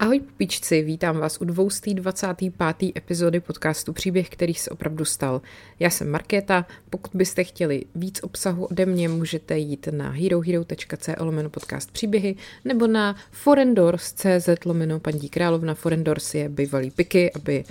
Ahoj 0.00 0.20
píčci, 0.36 0.82
vítám 0.82 1.18
vás 1.18 1.40
u 1.40 1.44
225. 1.44 2.92
epizody 2.96 3.40
podcastu 3.40 3.92
Příběh, 3.92 4.28
který 4.28 4.54
se 4.54 4.70
opravdu 4.70 5.04
stal. 5.04 5.42
Já 5.80 5.90
jsem 5.90 6.10
Markéta, 6.10 6.66
pokud 6.90 7.10
byste 7.14 7.44
chtěli 7.44 7.84
víc 7.94 8.20
obsahu 8.22 8.64
ode 8.64 8.86
mě, 8.86 9.08
můžete 9.08 9.58
jít 9.58 9.88
na 9.90 10.10
herohero.co 10.10 11.24
lomeno 11.24 11.50
podcast 11.50 11.90
příběhy 11.90 12.36
nebo 12.64 12.86
na 12.86 13.16
forendors.cz 13.30 14.64
lomeno 14.64 15.00
paní 15.00 15.28
královna. 15.28 15.74
Forendors 15.74 16.34
je 16.34 16.48
bývalý 16.48 16.90
piky, 16.90 17.32
aby 17.32 17.64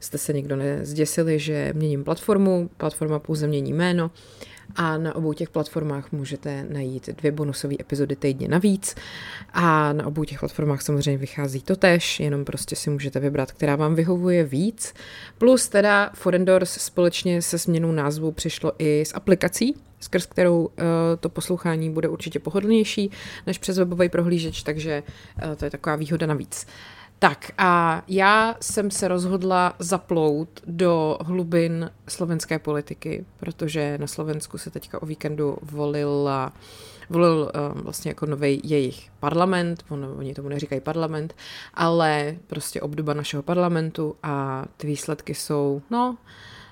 jste 0.00 0.18
se 0.18 0.32
někdo 0.32 0.56
nezděsili, 0.56 1.38
že 1.38 1.72
měním 1.74 2.04
platformu, 2.04 2.70
platforma 2.76 3.18
pouze 3.18 3.46
mění 3.46 3.72
jméno 3.72 4.10
a 4.76 4.98
na 4.98 5.14
obou 5.14 5.32
těch 5.32 5.50
platformách 5.50 6.12
můžete 6.12 6.66
najít 6.70 7.08
dvě 7.08 7.32
bonusové 7.32 7.74
epizody 7.80 8.16
týdně 8.16 8.48
navíc 8.48 8.94
a 9.52 9.92
na 9.92 10.06
obou 10.06 10.24
těch 10.24 10.40
platformách 10.40 10.82
samozřejmě 10.82 11.18
vychází 11.18 11.62
to 11.62 11.76
tež, 11.76 12.20
jenom 12.20 12.44
prostě 12.44 12.76
si 12.76 12.90
můžete 12.90 13.20
vybrat, 13.20 13.52
která 13.52 13.76
vám 13.76 13.94
vyhovuje 13.94 14.44
víc. 14.44 14.94
Plus 15.38 15.68
teda 15.68 16.10
Forendors 16.14 16.70
společně 16.70 17.42
se 17.42 17.58
změnou 17.58 17.92
názvu 17.92 18.32
přišlo 18.32 18.72
i 18.78 19.00
s 19.00 19.14
aplikací, 19.14 19.74
skrz 20.00 20.26
kterou 20.26 20.60
uh, 20.60 20.70
to 21.20 21.28
poslouchání 21.28 21.90
bude 21.90 22.08
určitě 22.08 22.38
pohodlnější 22.38 23.10
než 23.46 23.58
přes 23.58 23.78
webový 23.78 24.08
prohlížeč, 24.08 24.62
takže 24.62 25.02
uh, 25.44 25.54
to 25.54 25.64
je 25.64 25.70
taková 25.70 25.96
výhoda 25.96 26.26
navíc. 26.26 26.66
Tak 27.24 27.50
a 27.58 28.02
já 28.08 28.56
jsem 28.60 28.90
se 28.90 29.08
rozhodla 29.08 29.74
zaplout 29.78 30.48
do 30.66 31.18
hlubin 31.20 31.90
slovenské 32.08 32.58
politiky, 32.58 33.24
protože 33.36 33.98
na 33.98 34.06
Slovensku 34.06 34.58
se 34.58 34.70
teďka 34.70 35.02
o 35.02 35.06
víkendu 35.06 35.58
volila 35.62 36.52
volil 37.10 37.52
um, 37.74 37.82
vlastně 37.82 38.10
jako 38.10 38.26
nový 38.26 38.60
jejich 38.64 39.10
parlament, 39.20 39.84
on, 39.88 40.14
oni 40.18 40.34
tomu 40.34 40.48
neříkají 40.48 40.80
parlament, 40.80 41.34
ale 41.74 42.36
prostě 42.46 42.80
obdoba 42.80 43.14
našeho 43.14 43.42
parlamentu 43.42 44.16
a 44.22 44.64
ty 44.76 44.86
výsledky 44.86 45.34
jsou, 45.34 45.82
no, 45.90 46.16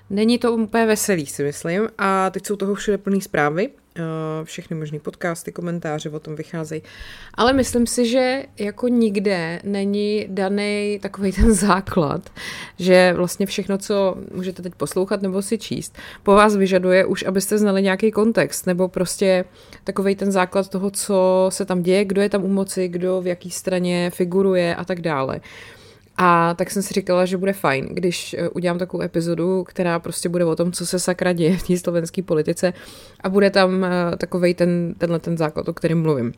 není 0.09 0.37
to 0.37 0.53
úplně 0.53 0.85
veselý, 0.85 1.25
si 1.25 1.43
myslím, 1.43 1.89
a 1.97 2.29
teď 2.29 2.45
jsou 2.45 2.55
toho 2.55 2.75
všude 2.75 2.97
plný 2.97 3.21
zprávy, 3.21 3.69
všechny 4.43 4.75
možné 4.75 4.99
podcasty, 4.99 5.51
komentáře 5.51 6.09
o 6.09 6.19
tom 6.19 6.35
vycházejí. 6.35 6.81
Ale 7.33 7.53
myslím 7.53 7.87
si, 7.87 8.05
že 8.05 8.43
jako 8.59 8.87
nikde 8.87 9.59
není 9.63 10.25
daný 10.29 10.99
takový 11.01 11.31
ten 11.31 11.53
základ, 11.53 12.29
že 12.79 13.13
vlastně 13.15 13.45
všechno, 13.45 13.77
co 13.77 14.15
můžete 14.33 14.61
teď 14.61 14.75
poslouchat 14.75 15.21
nebo 15.21 15.41
si 15.41 15.57
číst, 15.57 15.97
po 16.23 16.31
vás 16.31 16.55
vyžaduje 16.55 17.05
už, 17.05 17.23
abyste 17.23 17.57
znali 17.57 17.81
nějaký 17.81 18.11
kontext, 18.11 18.67
nebo 18.67 18.87
prostě 18.87 19.45
takový 19.83 20.15
ten 20.15 20.31
základ 20.31 20.69
toho, 20.69 20.91
co 20.91 21.45
se 21.49 21.65
tam 21.65 21.83
děje, 21.83 22.05
kdo 22.05 22.21
je 22.21 22.29
tam 22.29 22.43
u 22.43 22.47
moci, 22.47 22.87
kdo 22.87 23.21
v 23.21 23.27
jaký 23.27 23.51
straně 23.51 24.09
figuruje 24.09 24.75
a 24.75 24.85
tak 24.85 25.01
dále. 25.01 25.41
A 26.17 26.53
tak 26.53 26.71
jsem 26.71 26.81
si 26.81 26.93
říkala, 26.93 27.25
že 27.25 27.37
bude 27.37 27.53
fajn, 27.53 27.87
když 27.91 28.33
eh, 28.33 28.49
udělám 28.49 28.77
takovou 28.77 29.03
epizodu, 29.03 29.63
která 29.63 29.99
prostě 29.99 30.29
bude 30.29 30.45
o 30.45 30.55
tom, 30.55 30.71
co 30.71 30.85
se 30.85 30.99
sakra 30.99 31.33
děje 31.33 31.57
v 31.57 31.67
té 31.67 31.77
slovenské 31.77 32.21
politice 32.21 32.73
a 33.19 33.29
bude 33.29 33.49
tam 33.49 33.83
eh, 33.83 34.17
takový 34.17 34.53
ten, 34.53 34.95
tenhle 34.97 35.19
ten 35.19 35.37
základ, 35.37 35.67
o 35.69 35.73
kterém 35.73 36.01
mluvím 36.01 36.33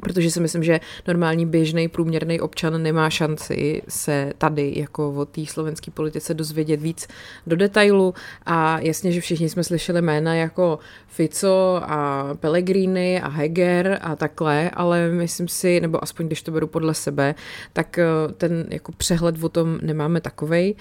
protože 0.00 0.30
si 0.30 0.40
myslím, 0.40 0.64
že 0.64 0.80
normální 1.06 1.46
běžný 1.46 1.88
průměrný 1.88 2.40
občan 2.40 2.82
nemá 2.82 3.10
šanci 3.10 3.82
se 3.88 4.32
tady 4.38 4.72
jako 4.76 5.12
o 5.12 5.24
té 5.24 5.46
slovenské 5.46 5.90
politice 5.90 6.34
dozvědět 6.34 6.80
víc 6.80 7.08
do 7.46 7.56
detailu. 7.56 8.14
A 8.46 8.78
jasně, 8.78 9.12
že 9.12 9.20
všichni 9.20 9.48
jsme 9.48 9.64
slyšeli 9.64 10.02
jména 10.02 10.34
jako 10.34 10.78
Fico 11.08 11.80
a 11.82 12.28
Pellegrini 12.40 13.20
a 13.20 13.28
Heger 13.28 13.98
a 14.02 14.16
takhle, 14.16 14.70
ale 14.70 15.10
myslím 15.10 15.48
si, 15.48 15.80
nebo 15.80 16.04
aspoň 16.04 16.26
když 16.26 16.42
to 16.42 16.50
beru 16.50 16.66
podle 16.66 16.94
sebe, 16.94 17.34
tak 17.72 17.98
eh, 17.98 18.04
ten 18.36 18.66
jako 18.68 18.92
přehled 18.92 19.44
o 19.44 19.48
tom 19.48 19.78
nemáme 19.82 20.20
takovej. 20.20 20.74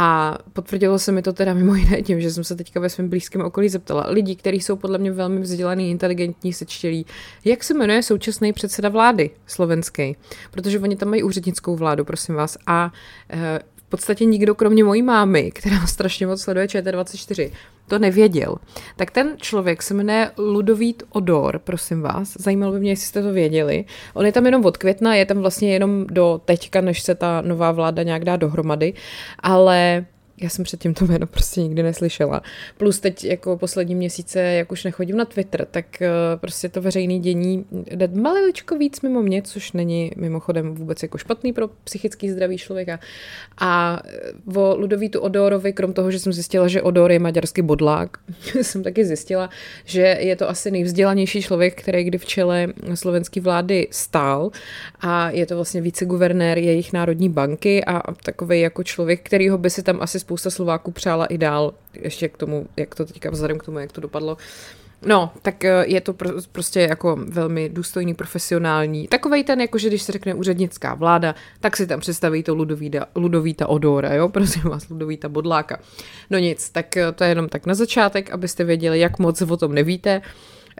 A 0.00 0.38
potvrdilo 0.52 0.98
se 0.98 1.12
mi 1.12 1.22
to 1.22 1.32
teda 1.32 1.54
mimo 1.54 1.74
jiné 1.74 2.02
tím, 2.02 2.20
že 2.20 2.30
jsem 2.30 2.44
se 2.44 2.56
teďka 2.56 2.80
ve 2.80 2.88
svém 2.88 3.08
blízkém 3.08 3.40
okolí 3.40 3.68
zeptala 3.68 4.06
lidí, 4.08 4.36
kteří 4.36 4.60
jsou 4.60 4.76
podle 4.76 4.98
mě 4.98 5.12
velmi 5.12 5.40
vzdělaný, 5.40 5.90
inteligentní, 5.90 6.52
sečtělí, 6.52 7.06
jak 7.44 7.64
se 7.64 7.74
jmenuje 7.74 8.02
současný 8.02 8.52
předseda 8.58 8.88
vlády 8.88 9.30
slovenský, 9.46 10.16
protože 10.50 10.80
oni 10.80 10.96
tam 10.96 11.08
mají 11.08 11.22
úřednickou 11.22 11.76
vládu, 11.76 12.04
prosím 12.04 12.34
vás, 12.34 12.58
a 12.66 12.92
e, 13.30 13.60
v 13.76 13.90
podstatě 13.90 14.24
nikdo 14.24 14.54
kromě 14.54 14.84
mojí 14.84 15.02
mámy, 15.02 15.50
která 15.50 15.86
strašně 15.86 16.26
moc 16.26 16.42
sleduje 16.42 16.66
ČT24, 16.66 17.50
to 17.88 17.98
nevěděl. 17.98 18.56
Tak 18.96 19.10
ten 19.10 19.36
člověk 19.36 19.82
se 19.82 19.94
jmenuje 19.94 20.30
Ludovít 20.38 21.02
Odor, 21.10 21.58
prosím 21.58 22.00
vás. 22.00 22.36
Zajímalo 22.38 22.72
by 22.72 22.80
mě, 22.80 22.90
jestli 22.90 23.06
jste 23.06 23.22
to 23.22 23.32
věděli. 23.32 23.84
On 24.14 24.26
je 24.26 24.32
tam 24.32 24.46
jenom 24.46 24.64
od 24.64 24.76
května, 24.76 25.14
je 25.14 25.26
tam 25.26 25.38
vlastně 25.38 25.72
jenom 25.72 26.06
do 26.06 26.40
teďka, 26.44 26.80
než 26.80 27.02
se 27.02 27.14
ta 27.14 27.40
nová 27.40 27.72
vláda 27.72 28.02
nějak 28.02 28.24
dá 28.24 28.36
dohromady, 28.36 28.94
ale 29.38 30.06
já 30.42 30.48
jsem 30.48 30.64
předtím 30.64 30.94
to 30.94 31.06
jméno 31.06 31.26
prostě 31.26 31.62
nikdy 31.62 31.82
neslyšela. 31.82 32.42
Plus 32.76 33.00
teď 33.00 33.24
jako 33.24 33.56
poslední 33.56 33.94
měsíce, 33.94 34.40
jak 34.40 34.72
už 34.72 34.84
nechodím 34.84 35.16
na 35.16 35.24
Twitter, 35.24 35.66
tak 35.70 35.86
uh, 36.00 36.40
prostě 36.40 36.68
to 36.68 36.82
veřejné 36.82 37.18
dění 37.18 37.64
jde 37.70 38.08
maliličko 38.08 38.78
víc 38.78 39.00
mimo 39.00 39.22
mě, 39.22 39.42
což 39.42 39.72
není 39.72 40.12
mimochodem 40.16 40.74
vůbec 40.74 41.02
jako 41.02 41.18
špatný 41.18 41.52
pro 41.52 41.68
psychický 41.84 42.30
zdraví 42.30 42.58
člověka. 42.58 43.00
A 43.58 44.02
eh, 44.04 44.58
o 44.58 44.76
Ludovítu 44.76 45.20
Odorovi, 45.20 45.72
krom 45.72 45.92
toho, 45.92 46.10
že 46.10 46.18
jsem 46.18 46.32
zjistila, 46.32 46.68
že 46.68 46.82
Odor 46.82 47.12
je 47.12 47.18
maďarský 47.18 47.62
bodlák, 47.62 48.16
jsem 48.62 48.82
taky 48.82 49.04
zjistila, 49.04 49.50
že 49.84 50.00
je 50.20 50.36
to 50.36 50.48
asi 50.48 50.70
nejvzdělanější 50.70 51.42
člověk, 51.42 51.82
který 51.82 52.04
kdy 52.04 52.18
v 52.18 52.26
čele 52.26 52.68
slovenské 52.94 53.40
vlády 53.40 53.88
stál 53.90 54.50
a 55.00 55.30
je 55.30 55.46
to 55.46 55.54
vlastně 55.54 55.80
viceguvernér 55.80 56.58
jejich 56.58 56.92
národní 56.92 57.28
banky 57.28 57.84
a 57.84 58.12
takový 58.12 58.60
jako 58.60 58.82
člověk, 58.82 59.22
kterýho 59.22 59.58
by 59.58 59.70
si 59.70 59.82
tam 59.82 59.98
asi 60.00 60.20
spousta 60.28 60.50
Slováků 60.50 60.90
přála 60.90 61.26
i 61.26 61.38
dál, 61.38 61.74
ještě 61.94 62.28
k 62.28 62.36
tomu, 62.36 62.66
jak 62.76 62.94
to 62.94 63.04
teďka 63.04 63.30
vzhledem 63.30 63.58
k 63.58 63.62
tomu, 63.62 63.78
jak 63.78 63.92
to 63.92 64.00
dopadlo. 64.00 64.36
No, 65.02 65.32
tak 65.42 65.64
eh, 65.64 65.84
je 65.86 66.00
to 66.00 66.14
prostě 66.52 66.80
jako 66.80 67.16
velmi 67.28 67.68
důstojný, 67.68 68.14
profesionální. 68.14 69.08
Takovej 69.08 69.44
ten, 69.44 69.60
jako 69.60 69.78
že 69.78 69.88
když 69.88 70.02
se 70.02 70.12
řekne 70.12 70.34
úřednická 70.34 70.94
vláda, 70.94 71.34
tak 71.60 71.76
si 71.76 71.86
tam 71.86 72.00
představí 72.00 72.42
to 72.42 72.54
Ludovíta, 72.54 73.06
Ludovíta 73.16 73.66
Odora, 73.68 74.14
jo, 74.14 74.28
prosím 74.38 74.62
vás, 74.62 74.88
Ludovíta 74.88 75.28
Bodláka. 75.28 75.78
No 76.30 76.38
nic, 76.38 76.70
tak 76.70 76.96
eh, 76.96 77.12
to 77.12 77.24
je 77.24 77.30
jenom 77.30 77.48
tak 77.48 77.66
na 77.66 77.74
začátek, 77.74 78.30
abyste 78.30 78.64
věděli, 78.64 79.00
jak 79.00 79.18
moc 79.18 79.42
o 79.42 79.56
tom 79.56 79.74
nevíte. 79.74 80.22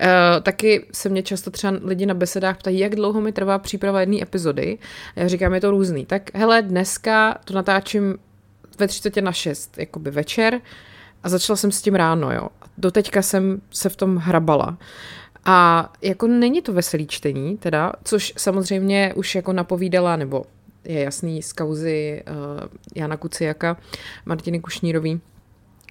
Uh, 0.03 0.43
taky 0.43 0.87
se 0.93 1.09
mě 1.09 1.23
často 1.23 1.51
třeba 1.51 1.75
lidi 1.83 2.07
na 2.07 2.15
besedách 2.15 2.59
ptají, 2.59 2.79
jak 2.79 2.95
dlouho 2.95 3.21
mi 3.21 3.33
trvá 3.33 3.59
příprava 3.59 4.01
jedné 4.01 4.23
epizody. 4.23 4.79
Já 5.17 5.29
říkám, 5.29 5.55
je 5.55 5.61
to 5.61 5.71
různý. 5.71 6.07
Tak 6.07 6.31
hele, 6.35 6.63
dneska 6.63 7.39
to 7.45 7.55
natáčím 7.55 8.19
ve 8.79 8.89
třicetě 8.89 9.23
na 9.23 9.33
šest, 9.33 9.79
jakoby 9.79 10.11
večer 10.11 10.61
a 11.23 11.29
začala 11.29 11.57
jsem 11.57 11.73
s 11.73 11.83
tím 11.83 11.95
ráno, 11.95 12.33
jo. 12.33 12.49
Doteďka 12.79 13.23
jsem 13.23 13.61
se 13.71 13.89
v 13.89 13.97
tom 13.97 14.17
hrabala. 14.17 14.79
A 15.45 15.93
jako 16.03 16.27
není 16.27 16.63
to 16.63 16.73
veselý 16.73 17.07
čtení, 17.07 17.57
teda, 17.57 17.93
což 18.05 18.33
samozřejmě 18.37 19.13
už 19.17 19.35
jako 19.35 19.53
napovídala, 19.53 20.17
nebo 20.17 20.45
je 20.85 21.01
jasný 21.01 21.43
z 21.43 21.53
kauzy 21.53 22.23
uh, 22.31 22.69
Jana 22.95 23.17
Kuciaka, 23.17 23.77
Martiny 24.27 24.61
Kušnírový, 24.61 25.21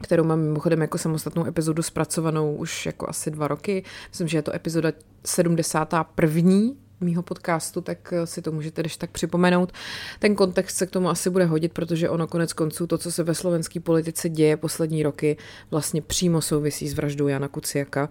kterou 0.02 0.24
mám 0.24 0.40
mimochodem 0.40 0.82
jako 0.82 0.98
samostatnou 0.98 1.46
epizodu 1.46 1.84
zpracovanou 1.84 2.56
už 2.56 2.86
jako 2.86 3.10
asi 3.10 3.32
dva 3.32 3.48
roky. 3.48 3.84
Myslím, 4.10 4.28
že 4.28 4.38
je 4.38 4.42
to 4.42 4.56
epizoda 4.56 4.92
71 5.26 6.54
mýho 7.02 7.24
podcastu, 7.24 7.82
tak 7.82 8.14
eh, 8.14 8.28
si 8.28 8.42
to 8.42 8.52
můžete 8.52 8.82
když 8.82 8.98
tak 8.98 9.10
připomenout. 9.10 9.72
Ten 10.20 10.36
kontext 10.36 10.78
se 10.78 10.86
k 10.86 10.92
tomu 10.92 11.10
asi 11.10 11.30
bude 11.30 11.46
hodit, 11.46 11.74
protože 11.74 12.10
ono 12.10 12.28
konec 12.28 12.54
konců 12.54 12.88
to, 12.88 12.98
co 12.98 13.12
se 13.12 13.24
ve 13.24 13.36
slovenské 13.36 13.80
politice 13.80 14.30
děje 14.30 14.58
poslední 14.58 15.04
roky, 15.04 15.38
vlastně 15.72 16.02
přímo 16.02 16.42
souvisí 16.42 16.90
s 16.90 16.94
vraždou 16.94 17.28
Jana 17.28 17.48
Kuciaka. 17.48 18.10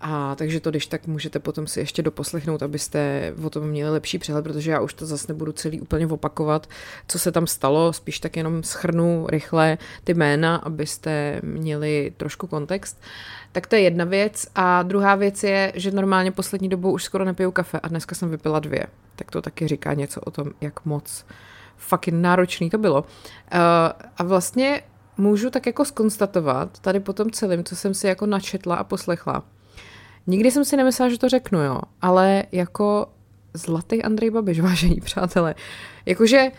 A 0.00 0.34
takže 0.34 0.60
to, 0.60 0.70
když 0.70 0.86
tak 0.86 1.06
můžete 1.06 1.38
potom 1.38 1.66
si 1.66 1.80
ještě 1.80 2.02
doposlechnout, 2.02 2.62
abyste 2.62 3.32
o 3.42 3.50
tom 3.50 3.68
měli 3.68 3.90
lepší 3.90 4.18
přehled, 4.18 4.42
protože 4.42 4.70
já 4.70 4.80
už 4.80 4.94
to 4.94 5.06
zase 5.06 5.32
nebudu 5.32 5.52
celý 5.52 5.80
úplně 5.80 6.06
opakovat, 6.06 6.68
co 7.08 7.18
se 7.18 7.32
tam 7.32 7.46
stalo, 7.46 7.92
spíš 7.92 8.20
tak 8.20 8.36
jenom 8.36 8.62
schrnu 8.62 9.26
rychle 9.30 9.78
ty 10.04 10.14
jména, 10.14 10.56
abyste 10.56 11.40
měli 11.42 12.12
trošku 12.16 12.46
kontext. 12.46 13.02
Tak 13.52 13.66
to 13.66 13.76
je 13.76 13.82
jedna 13.82 14.04
věc. 14.04 14.46
A 14.54 14.82
druhá 14.82 15.14
věc 15.14 15.42
je, 15.44 15.72
že 15.74 15.90
normálně 15.90 16.32
poslední 16.32 16.68
dobou 16.68 16.92
už 16.92 17.04
skoro 17.04 17.24
nepiju 17.24 17.50
kafe 17.50 17.80
a 17.80 17.88
dneska 17.88 18.14
jsem 18.14 18.30
vypila 18.30 18.60
dvě. 18.60 18.86
Tak 19.16 19.30
to 19.30 19.42
taky 19.42 19.68
říká 19.68 19.94
něco 19.94 20.20
o 20.20 20.30
tom, 20.30 20.50
jak 20.60 20.84
moc 20.84 21.24
fucking 21.76 22.22
náročný 22.22 22.70
to 22.70 22.78
bylo. 22.78 23.00
Uh, 23.00 23.08
a 24.16 24.22
vlastně 24.24 24.82
můžu 25.18 25.50
tak 25.50 25.66
jako 25.66 25.84
skonstatovat 25.84 26.78
tady 26.78 27.00
po 27.00 27.12
tom 27.12 27.30
celém, 27.30 27.64
co 27.64 27.76
jsem 27.76 27.94
si 27.94 28.06
jako 28.06 28.26
načetla 28.26 28.76
a 28.76 28.84
poslechla. 28.84 29.42
Nikdy 30.26 30.50
jsem 30.50 30.64
si 30.64 30.76
nemyslela, 30.76 31.10
že 31.10 31.18
to 31.18 31.28
řeknu, 31.28 31.62
jo, 31.62 31.80
ale 32.00 32.44
jako 32.52 33.06
zlatý 33.54 34.02
Andrej 34.02 34.30
Babiš, 34.30 34.60
vážení 34.68 35.00
přátelé. 35.00 35.54
Jakože 36.06 36.50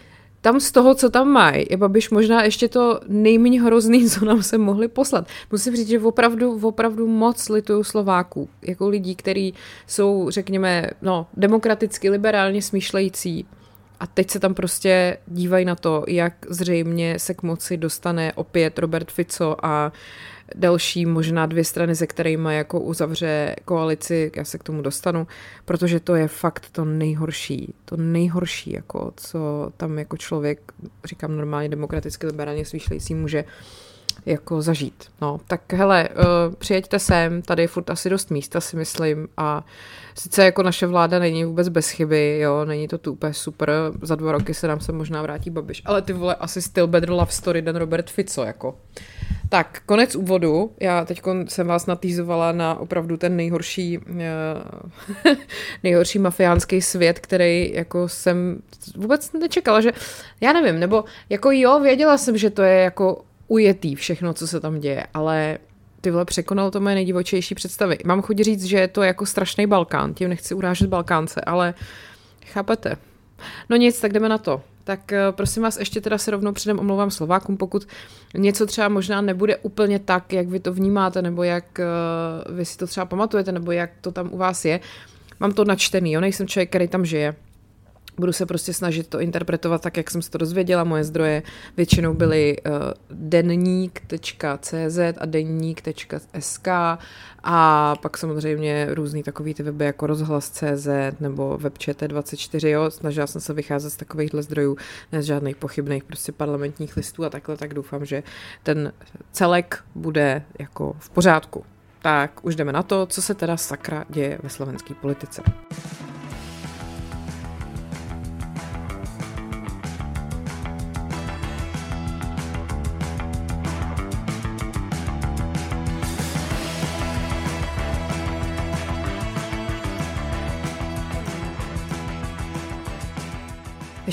tam 0.43 0.59
z 0.59 0.71
toho, 0.71 0.95
co 0.95 1.09
tam 1.09 1.27
mají, 1.27 1.65
je 1.69 1.77
Babiš 1.77 2.09
možná 2.09 2.43
ještě 2.43 2.67
to 2.67 2.99
nejméně 3.07 3.61
hrozný, 3.61 4.09
co 4.09 4.25
nám 4.25 4.43
se 4.43 4.57
mohli 4.57 4.87
poslat. 4.87 5.27
Musím 5.51 5.75
říct, 5.75 5.87
že 5.87 5.99
opravdu, 5.99 6.59
opravdu 6.67 7.07
moc 7.07 7.49
lituju 7.49 7.83
Slováků, 7.83 8.49
jako 8.61 8.89
lidí, 8.89 9.15
kteří 9.15 9.53
jsou, 9.87 10.29
řekněme, 10.29 10.89
no, 11.01 11.27
demokraticky, 11.33 12.09
liberálně 12.09 12.61
smýšlející, 12.61 13.45
a 13.99 14.07
teď 14.07 14.29
se 14.29 14.39
tam 14.39 14.53
prostě 14.53 15.17
dívají 15.27 15.65
na 15.65 15.75
to, 15.75 16.03
jak 16.07 16.33
zřejmě 16.49 17.19
se 17.19 17.33
k 17.33 17.43
moci 17.43 17.77
dostane 17.77 18.33
opět 18.33 18.79
Robert 18.79 19.11
Fico 19.11 19.55
a 19.65 19.91
další 20.55 21.05
možná 21.05 21.45
dvě 21.45 21.63
strany, 21.63 21.95
se 21.95 22.07
kterými 22.07 22.55
jako 22.55 22.79
uzavře 22.79 23.55
koalici, 23.65 24.31
já 24.35 24.45
se 24.45 24.57
k 24.57 24.63
tomu 24.63 24.81
dostanu, 24.81 25.27
protože 25.65 25.99
to 25.99 26.15
je 26.15 26.27
fakt 26.27 26.69
to 26.71 26.85
nejhorší, 26.85 27.73
to 27.85 27.97
nejhorší, 27.97 28.73
jako 28.73 29.13
co 29.17 29.71
tam 29.77 29.99
jako 29.99 30.17
člověk, 30.17 30.71
říkám 31.05 31.37
normálně 31.37 31.69
demokraticky 31.69 32.27
liberálně 32.27 32.65
smýšlející, 32.65 33.15
může 33.15 33.43
jako 34.25 34.61
zažít. 34.61 35.03
No, 35.21 35.39
tak 35.47 35.73
hele, 35.73 36.09
uh, 36.09 36.55
přijeďte 36.55 36.99
sem, 36.99 37.41
tady 37.41 37.63
je 37.63 37.67
furt 37.67 37.89
asi 37.89 38.09
dost 38.09 38.31
místa, 38.31 38.61
si 38.61 38.75
myslím, 38.75 39.27
a 39.37 39.65
sice 40.15 40.45
jako 40.45 40.63
naše 40.63 40.87
vláda 40.87 41.19
není 41.19 41.45
vůbec 41.45 41.69
bez 41.69 41.89
chyby, 41.89 42.39
jo, 42.39 42.65
není 42.65 42.87
to 42.87 42.97
tu 42.97 43.11
úplně 43.11 43.33
super, 43.33 43.71
za 44.01 44.15
dva 44.15 44.31
roky 44.31 44.53
se 44.53 44.67
nám 44.67 44.79
se 44.79 44.91
možná 44.91 45.21
vrátí 45.21 45.49
Babiš, 45.49 45.81
ale 45.85 46.01
ty 46.01 46.13
vole, 46.13 46.35
asi 46.35 46.61
still 46.61 46.87
better 46.87 47.11
love 47.11 47.31
story 47.31 47.61
than 47.61 47.75
Robert 47.75 48.09
Fico, 48.09 48.43
jako. 48.43 48.75
Tak, 49.49 49.81
konec 49.85 50.15
úvodu. 50.15 50.71
Já 50.79 51.05
teď 51.05 51.21
jsem 51.47 51.67
vás 51.67 51.85
natýzovala 51.85 52.51
na 52.51 52.79
opravdu 52.79 53.17
ten 53.17 53.35
nejhorší, 53.35 53.97
uh, 53.97 55.33
nejhorší 55.83 56.19
mafiánský 56.19 56.81
svět, 56.81 57.19
který 57.19 57.73
jako 57.73 58.09
jsem 58.09 58.61
vůbec 58.95 59.33
nečekala, 59.33 59.81
že 59.81 59.91
já 60.41 60.53
nevím, 60.53 60.79
nebo 60.79 61.03
jako 61.29 61.51
jo, 61.51 61.79
věděla 61.79 62.17
jsem, 62.17 62.37
že 62.37 62.49
to 62.49 62.61
je 62.63 62.79
jako 62.79 63.21
ujetý 63.53 63.95
všechno, 63.95 64.33
co 64.33 64.47
se 64.47 64.59
tam 64.59 64.79
děje, 64.79 65.07
ale 65.13 65.57
ty 66.01 66.11
vole 66.11 66.25
překonal 66.25 66.71
to 66.71 66.79
moje 66.79 66.95
nejdivočejší 66.95 67.55
představy. 67.55 67.97
Mám 68.05 68.21
chuť 68.21 68.37
říct, 68.37 68.65
že 68.65 68.77
je 68.77 68.87
to 68.87 69.03
jako 69.03 69.25
strašný 69.25 69.67
Balkán, 69.67 70.13
tím 70.13 70.29
nechci 70.29 70.53
urážet 70.53 70.89
Balkánce, 70.89 71.41
ale 71.41 71.73
chápete. 72.45 72.97
No 73.69 73.77
nic, 73.77 74.01
tak 74.01 74.13
jdeme 74.13 74.29
na 74.29 74.37
to. 74.37 74.61
Tak 74.83 75.13
eh, 75.13 75.31
prosím 75.31 75.63
vás, 75.63 75.77
ještě 75.77 76.01
teda 76.01 76.17
se 76.17 76.31
rovnou 76.31 76.51
předem 76.51 76.79
omlouvám 76.79 77.11
Slovákům, 77.11 77.57
pokud 77.57 77.87
něco 78.37 78.65
třeba 78.65 78.89
možná 78.89 79.21
nebude 79.21 79.57
úplně 79.57 79.99
tak, 79.99 80.33
jak 80.33 80.47
vy 80.47 80.59
to 80.59 80.73
vnímáte, 80.73 81.21
nebo 81.21 81.43
jak 81.43 81.65
uh, 81.79 82.55
vy 82.55 82.65
si 82.65 82.77
to 82.77 82.87
třeba 82.87 83.05
pamatujete, 83.05 83.51
nebo 83.51 83.71
jak 83.71 83.89
to 84.01 84.11
tam 84.11 84.33
u 84.33 84.37
vás 84.37 84.65
je. 84.65 84.79
Mám 85.39 85.51
to 85.51 85.65
načtený, 85.65 86.11
jo, 86.11 86.21
nejsem 86.21 86.47
člověk, 86.47 86.69
který 86.69 86.87
tam 86.87 87.05
žije. 87.05 87.35
Budu 88.17 88.33
se 88.33 88.45
prostě 88.45 88.73
snažit 88.73 89.07
to 89.07 89.19
interpretovat 89.19 89.81
tak, 89.81 89.97
jak 89.97 90.11
jsem 90.11 90.21
se 90.21 90.31
to 90.31 90.37
dozvěděla. 90.37 90.83
Moje 90.83 91.03
zdroje 91.03 91.43
většinou 91.77 92.13
byly 92.13 92.57
uh, 92.65 92.73
denník.cz 93.09 94.99
a 95.17 95.25
denník.sk 95.25 96.67
a 97.43 97.95
pak 98.01 98.17
samozřejmě 98.17 98.87
různý 98.89 99.23
takový 99.23 99.53
ty 99.53 99.63
weby 99.63 99.85
jako 99.85 100.07
rozhlas.cz 100.07 100.87
nebo 101.19 101.57
webčt24, 101.57 102.67
jo. 102.67 102.91
Snažila 102.91 103.27
jsem 103.27 103.41
se 103.41 103.53
vycházet 103.53 103.89
z 103.89 103.97
takovýchhle 103.97 104.43
zdrojů, 104.43 104.77
ne 105.11 105.21
z 105.21 105.25
žádných 105.25 105.55
pochybných 105.55 106.03
prostě 106.03 106.31
parlamentních 106.31 106.97
listů 106.97 107.25
a 107.25 107.29
takhle, 107.29 107.57
tak 107.57 107.73
doufám, 107.73 108.05
že 108.05 108.23
ten 108.63 108.93
celek 109.31 109.83
bude 109.95 110.43
jako 110.59 110.95
v 110.99 111.09
pořádku. 111.09 111.65
Tak 112.01 112.45
už 112.45 112.55
jdeme 112.55 112.71
na 112.71 112.83
to, 112.83 113.05
co 113.05 113.21
se 113.21 113.33
teda 113.33 113.57
sakra 113.57 114.05
děje 114.09 114.39
ve 114.43 114.49
slovenské 114.49 114.93
politice. 114.93 115.41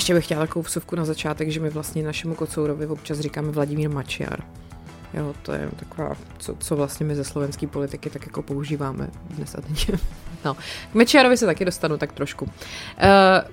Ještě 0.01 0.13
bych 0.13 0.25
chtěla 0.25 0.41
takovou 0.41 0.63
vsuvku 0.63 0.95
na 0.95 1.05
začátek, 1.05 1.49
že 1.49 1.59
my 1.59 1.69
vlastně 1.69 2.03
našemu 2.03 2.35
kocourovi 2.35 2.87
občas 2.87 3.19
říkáme 3.19 3.51
Vladimír 3.51 3.89
Mačiar. 3.89 4.43
Jo, 5.13 5.33
to 5.41 5.51
je 5.51 5.69
taková, 5.75 6.15
co, 6.37 6.55
co 6.59 6.75
vlastně 6.75 7.05
my 7.05 7.15
ze 7.15 7.23
slovenské 7.23 7.67
politiky 7.67 8.09
tak 8.09 8.25
jako 8.25 8.41
používáme 8.41 9.07
dnes 9.29 9.55
a 9.55 9.61
denně. 9.61 9.99
No, 10.45 10.53
k 10.91 10.93
Mečiarovi 10.93 11.37
se 11.37 11.45
taky 11.45 11.65
dostanu 11.65 11.97
tak 11.97 12.11
trošku. 12.11 12.45
Uh, 12.45 12.51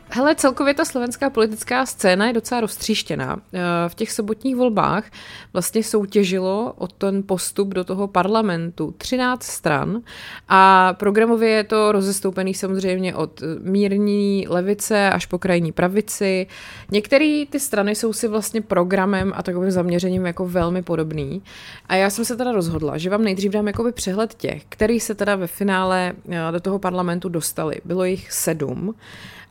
hele, 0.09 0.35
celkově 0.35 0.75
ta 0.75 0.85
slovenská 0.85 1.31
politická 1.31 1.87
scéna 1.87 2.27
je 2.27 2.33
docela 2.33 2.61
roztříštěná. 2.61 3.35
Uh, 3.35 3.41
v 3.89 3.95
těch 3.95 4.13
sobotních 4.13 4.57
volbách 4.57 5.05
vlastně 5.53 5.83
soutěžilo 5.83 6.75
o 6.79 6.87
ten 6.87 7.23
postup 7.27 7.69
do 7.69 7.85
toho 7.85 8.09
parlamentu 8.09 8.95
13 8.99 9.43
stran 9.43 10.01
a 10.49 10.95
programově 10.99 11.51
je 11.51 11.65
to 11.65 11.93
rozestoupený 11.93 12.55
samozřejmě 12.55 13.15
od 13.15 13.43
mírní 13.61 14.47
levice 14.49 15.11
až 15.11 15.27
po 15.27 15.39
krajní 15.39 15.73
pravici. 15.73 16.47
Některé 16.91 17.45
ty 17.51 17.61
strany 17.61 17.95
jsou 17.95 18.13
si 18.13 18.29
vlastně 18.29 18.61
programem 18.61 19.33
a 19.37 19.43
takovým 19.43 19.71
zaměřením 19.71 20.27
jako 20.27 20.49
velmi 20.49 20.83
podobný. 20.83 21.43
A 21.87 21.95
já 21.95 22.11
jsem 22.11 22.25
se 22.25 22.37
teda 22.37 22.53
rozhodla, 22.53 22.99
že 22.99 23.11
vám 23.11 23.25
nejdřív 23.25 23.53
dám 23.53 23.67
jakoby 23.67 23.93
přehled 23.93 24.35
těch, 24.35 24.65
který 24.69 25.01
se 25.01 25.15
teda 25.15 25.37
ve 25.37 25.47
finále 25.47 26.13
uh, 26.25 26.35
do 26.51 26.61
toho 26.61 26.79
parlamentu 26.79 27.29
dostali. 27.29 27.77
Bylo 27.85 28.05
jich 28.05 28.33
sedm. 28.33 28.95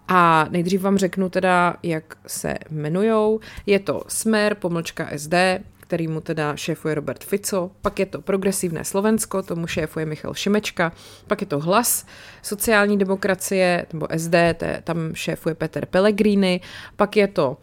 A 0.08 0.48
nejdřív 0.50 0.82
vám 0.82 0.98
řeknu 0.98 1.30
teda, 1.30 1.76
jak 1.84 2.16
se 2.28 2.56
jmenujou. 2.70 3.40
Je 3.66 3.80
to 3.80 4.04
Smer, 4.08 4.56
pomlčka 4.56 5.10
SD, 5.18 5.34
který 5.88 6.08
mu 6.08 6.22
teda 6.22 6.56
šéfuje 6.56 6.96
Robert 6.96 7.24
Fico, 7.24 7.72
pak 7.82 8.00
je 8.00 8.06
to 8.06 8.22
Progresivné 8.22 8.84
Slovensko, 8.84 9.42
tomu 9.42 9.68
šéfuje 9.68 10.06
Michal 10.06 10.34
Šimečka, 10.34 10.92
pak 11.28 11.42
je 11.42 11.48
to 11.48 11.60
Hlas, 11.60 12.06
sociální 12.42 12.98
demokracie, 12.98 13.86
nebo 13.94 14.08
SD, 14.16 14.36
tam 14.84 14.98
šéfuje 15.14 15.56
Peter 15.56 15.86
Pellegrini, 15.86 16.62
pak 16.96 17.18
je 17.18 17.28
to 17.28 17.58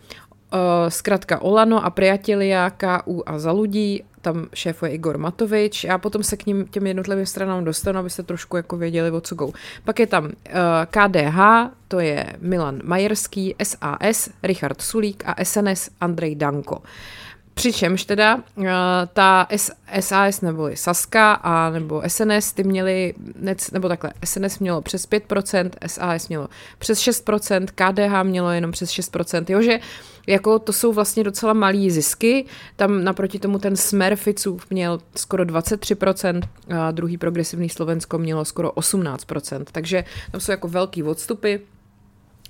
zkrátka 0.88 1.42
Olano 1.42 1.84
a 1.84 1.90
Priatelia, 1.90 2.70
KU 2.70 3.22
a 3.26 3.38
za 3.38 3.52
lidí, 3.52 4.02
tam 4.24 4.46
šéfuje 4.54 4.92
Igor 4.92 5.18
Matovič. 5.18 5.84
Já 5.84 5.98
potom 5.98 6.22
se 6.22 6.36
k 6.36 6.46
ním 6.46 6.66
těm 6.66 6.86
jednotlivým 6.86 7.26
stranám 7.26 7.64
dostanu, 7.64 7.98
abyste 7.98 8.22
trošku 8.22 8.56
jako 8.56 8.76
věděli, 8.76 9.10
o 9.10 9.20
co 9.20 9.34
go. 9.34 9.50
Pak 9.84 10.00
je 10.00 10.06
tam 10.06 10.24
uh, 10.24 10.30
eh, 10.44 10.86
KDH, 10.90 11.38
to 11.88 12.00
je 12.00 12.26
Milan 12.40 12.80
Majerský, 12.84 13.54
SAS, 13.62 14.30
Richard 14.42 14.80
Sulík 14.80 15.22
a 15.26 15.44
SNS 15.44 15.90
Andrej 16.00 16.34
Danko. 16.34 16.82
Přičemž 17.54 18.04
teda 18.04 18.36
uh, 18.36 18.66
ta 19.12 19.48
SAS 20.00 20.40
nebo 20.40 20.70
Saska 20.74 21.32
a 21.32 21.70
nebo 21.70 22.02
SNS 22.06 22.52
ty 22.52 22.64
měli, 22.64 23.14
nebo 23.72 23.88
takhle, 23.88 24.12
SNS 24.24 24.58
mělo 24.58 24.82
přes 24.82 25.08
5%, 25.08 25.70
SAS 25.86 26.28
mělo 26.28 26.48
přes 26.78 26.98
6%, 26.98 27.66
KDH 27.74 28.28
mělo 28.28 28.50
jenom 28.50 28.72
přes 28.72 28.90
6%, 28.90 29.44
jo, 29.48 29.62
že 29.62 29.80
jako 30.26 30.58
to 30.58 30.72
jsou 30.72 30.92
vlastně 30.92 31.24
docela 31.24 31.52
malý 31.52 31.90
zisky, 31.90 32.44
tam 32.76 33.04
naproti 33.04 33.38
tomu 33.38 33.58
ten 33.58 33.76
Smer 33.76 34.16
měl 34.70 35.00
skoro 35.16 35.44
23%, 35.44 36.42
a 36.78 36.90
druhý 36.90 37.18
progresivní 37.18 37.68
Slovensko 37.68 38.18
mělo 38.18 38.44
skoro 38.44 38.70
18%, 38.70 39.64
takže 39.72 40.04
tam 40.32 40.40
jsou 40.40 40.52
jako 40.52 40.68
velký 40.68 41.02
odstupy, 41.02 41.56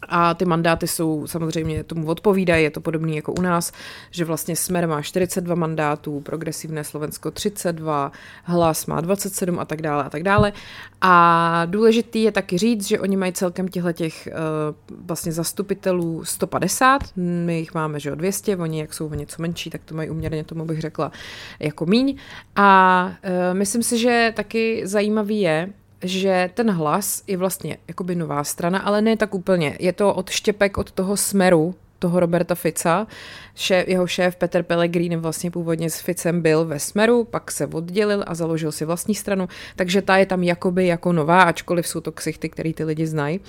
a 0.08 0.34
ty 0.34 0.44
mandáty 0.44 0.88
jsou 0.88 1.26
samozřejmě 1.26 1.84
tomu 1.84 2.06
odpovídají, 2.06 2.64
je 2.64 2.70
to 2.70 2.80
podobné 2.80 3.12
jako 3.12 3.32
u 3.32 3.40
nás, 3.40 3.72
že 4.10 4.24
vlastně 4.24 4.56
Smer 4.56 4.88
má 4.88 5.02
42 5.02 5.54
mandátů, 5.54 6.20
Progresivné 6.20 6.84
Slovensko 6.84 7.30
32, 7.30 8.12
Hlas 8.44 8.86
má 8.86 9.00
27 9.00 9.58
a 9.58 9.64
tak 9.64 9.82
dále 9.82 10.04
a 10.04 10.10
tak 10.10 10.22
dále. 10.22 10.52
A 11.00 11.62
důležitý 11.66 12.22
je 12.22 12.32
taky 12.32 12.58
říct, 12.58 12.88
že 12.88 13.00
oni 13.00 13.16
mají 13.16 13.32
celkem 13.32 13.68
těchto 13.68 13.92
těch 13.92 14.28
uh, 14.32 14.96
vlastně 15.06 15.32
zastupitelů 15.32 16.24
150, 16.24 17.02
my 17.16 17.58
jich 17.58 17.74
máme, 17.74 18.00
že 18.00 18.12
o 18.12 18.14
200, 18.14 18.56
oni 18.56 18.80
jak 18.80 18.94
jsou 18.94 19.06
o 19.06 19.14
něco 19.14 19.42
menší, 19.42 19.70
tak 19.70 19.80
to 19.84 19.94
mají 19.94 20.10
uměrně 20.10 20.44
tomu 20.44 20.64
bych 20.64 20.80
řekla 20.80 21.12
jako 21.60 21.86
míň. 21.86 22.16
A 22.56 23.06
uh, 23.24 23.58
myslím 23.58 23.82
si, 23.82 23.98
že 23.98 24.32
taky 24.36 24.82
zajímavý 24.84 25.40
je, 25.40 25.72
že 26.04 26.50
ten 26.54 26.70
hlas 26.70 27.22
je 27.26 27.36
vlastně 27.36 27.76
jakoby 27.88 28.14
nová 28.14 28.44
strana, 28.44 28.78
ale 28.78 29.02
ne 29.02 29.16
tak 29.16 29.34
úplně. 29.34 29.76
Je 29.80 29.92
to 29.92 30.14
od 30.14 30.30
štěpek 30.30 30.78
od 30.78 30.92
toho 30.92 31.16
smeru, 31.16 31.74
toho 31.98 32.20
Roberta 32.20 32.54
Fica. 32.54 33.06
Šéf, 33.54 33.88
jeho 33.88 34.06
šéf 34.06 34.36
Peter 34.36 34.62
Pellegrini 34.62 35.16
vlastně 35.16 35.50
původně 35.50 35.90
s 35.90 36.00
Ficem 36.00 36.42
byl 36.42 36.64
ve 36.64 36.78
Smeru, 36.78 37.24
pak 37.24 37.50
se 37.50 37.66
oddělil 37.66 38.24
a 38.26 38.34
založil 38.34 38.72
si 38.72 38.84
vlastní 38.84 39.14
stranu, 39.14 39.48
takže 39.76 40.02
ta 40.02 40.16
je 40.16 40.26
tam 40.26 40.42
jakoby 40.42 40.86
jako 40.86 41.12
nová, 41.12 41.42
ačkoliv 41.42 41.86
jsou 41.86 42.00
to 42.00 42.12
ksichty, 42.12 42.48
který 42.48 42.74
ty 42.74 42.84
lidi 42.84 43.06
znají. 43.06 43.40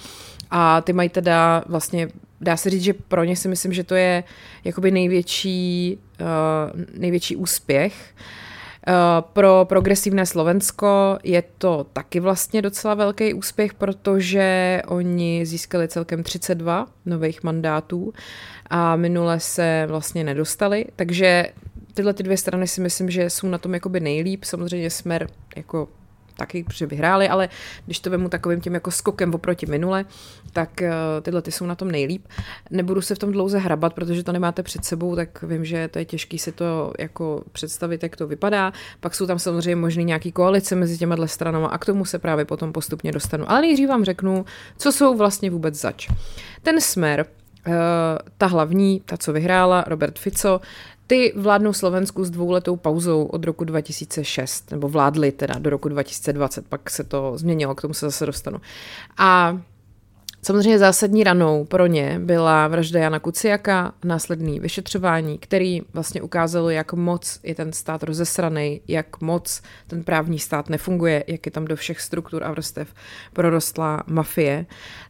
A 0.52 0.82
ty 0.82 0.94
mají 0.94 1.10
teda 1.10 1.64
vlastně, 1.68 2.08
dá 2.42 2.58
se 2.58 2.70
říct, 2.70 2.84
že 2.84 2.94
pro 2.94 3.24
ně 3.24 3.36
si 3.36 3.48
myslím, 3.48 3.74
že 3.74 3.84
to 3.84 3.96
je 3.96 4.24
jakoby 4.64 4.92
největší, 4.92 5.98
uh, 6.22 6.82
největší 6.98 7.36
úspěch. 7.36 7.94
Uh, 7.94 8.45
pro 9.22 9.66
progresivné 9.66 10.26
Slovensko 10.26 11.18
je 11.24 11.44
to 11.58 11.86
taky 11.94 12.20
vlastně 12.20 12.62
docela 12.62 12.94
velký 12.94 13.34
úspěch, 13.34 13.74
protože 13.74 14.82
oni 14.88 15.46
získali 15.46 15.88
celkem 15.88 16.24
32 16.24 16.88
nových 17.06 17.44
mandátů 17.44 18.14
a 18.70 18.96
minule 18.96 19.40
se 19.40 19.86
vlastně 19.88 20.24
nedostali, 20.24 20.86
takže 20.96 21.48
tyhle 21.94 22.14
ty 22.14 22.24
dvě 22.24 22.38
strany 22.38 22.68
si 22.68 22.82
myslím, 22.82 23.10
že 23.10 23.30
jsou 23.30 23.48
na 23.48 23.58
tom 23.58 23.74
jakoby 23.74 24.00
nejlíp. 24.00 24.44
Samozřejmě 24.44 24.90
Smer 24.90 25.28
jako 25.56 25.88
taky, 26.38 26.64
protože 26.64 26.86
vyhráli, 26.86 27.30
ale 27.30 27.50
když 27.86 28.00
to 28.00 28.10
vemu 28.10 28.30
takovým 28.30 28.62
tím 28.62 28.74
jako 28.74 28.92
skokem 28.92 29.34
oproti 29.34 29.66
minule, 29.66 30.06
tak 30.54 30.70
uh, 30.82 30.88
tyhle 31.22 31.42
ty 31.42 31.52
jsou 31.52 31.66
na 31.66 31.76
tom 31.76 31.92
nejlíp. 31.92 32.28
Nebudu 32.72 33.02
se 33.02 33.16
v 33.16 33.20
tom 33.20 33.32
dlouze 33.32 33.58
hrabat, 33.58 33.94
protože 33.94 34.24
to 34.24 34.32
nemáte 34.32 34.64
před 34.64 34.86
sebou, 34.86 35.16
tak 35.16 35.44
vím, 35.44 35.66
že 35.66 35.88
to 35.88 36.00
je 36.00 36.06
těžké 36.06 36.38
si 36.38 36.52
to 36.52 36.94
jako 37.00 37.44
představit, 37.52 38.04
jak 38.04 38.16
to 38.16 38.28
vypadá. 38.28 38.74
Pak 39.00 39.16
jsou 39.16 39.28
tam 39.28 39.40
samozřejmě 39.40 39.76
možný 39.76 40.06
nějaký 40.06 40.32
koalice 40.32 40.76
mezi 40.76 40.98
těma 40.98 41.28
stranama 41.28 41.68
a 41.68 41.78
k 41.78 41.86
tomu 41.86 42.06
se 42.06 42.20
právě 42.20 42.46
potom 42.46 42.74
postupně 42.74 43.12
dostanu. 43.12 43.52
Ale 43.52 43.62
nejdřív 43.62 43.90
vám 43.90 44.06
řeknu, 44.06 44.46
co 44.78 44.92
jsou 44.92 45.18
vlastně 45.18 45.50
vůbec 45.50 45.76
zač. 45.76 46.10
Ten 46.62 46.82
smer, 46.82 47.26
uh, 47.68 47.74
ta 48.38 48.46
hlavní, 48.46 49.02
ta, 49.06 49.18
co 49.18 49.34
vyhrála, 49.34 49.84
Robert 49.88 50.20
Fico, 50.20 50.62
ty 51.08 51.34
vládnou 51.36 51.74
Slovensku 51.74 52.26
s 52.26 52.30
dvouletou 52.30 52.76
pauzou 52.76 53.26
od 53.26 53.44
roku 53.44 53.64
2006, 53.64 54.72
nebo 54.72 54.90
vládli 54.90 55.32
teda 55.32 55.60
do 55.60 55.70
roku 55.70 55.90
2020, 55.90 56.68
pak 56.68 56.90
se 56.90 57.04
to 57.04 57.38
změnilo, 57.38 57.76
k 57.76 57.82
tomu 57.82 57.94
se 57.94 58.06
zase 58.06 58.26
dostanu. 58.26 58.62
A 59.18 59.60
Samozřejmě 60.46 60.80
zásadní 60.80 61.24
ranou 61.24 61.66
pro 61.66 61.88
ně 61.88 62.20
byla 62.20 62.68
vražda 62.68 63.00
Jana 63.00 63.20
Kuciaka, 63.20 63.94
následný 64.04 64.60
vyšetřování, 64.60 65.38
který 65.38 65.82
vlastně 65.94 66.22
ukázalo, 66.22 66.70
jak 66.70 66.94
moc 66.94 67.40
je 67.44 67.56
ten 67.56 67.74
stát 67.74 68.04
rozesraný, 68.04 68.82
jak 68.88 69.22
moc 69.22 69.62
ten 69.88 70.04
právní 70.04 70.40
stát 70.40 70.70
nefunguje, 70.70 71.24
jak 71.28 71.46
je 71.46 71.52
tam 71.52 71.66
do 71.66 71.76
všech 71.76 72.02
struktur 72.02 72.44
a 72.44 72.52
vrstev 72.52 72.94
prorostlá 73.34 74.04
mafie. 74.08 74.66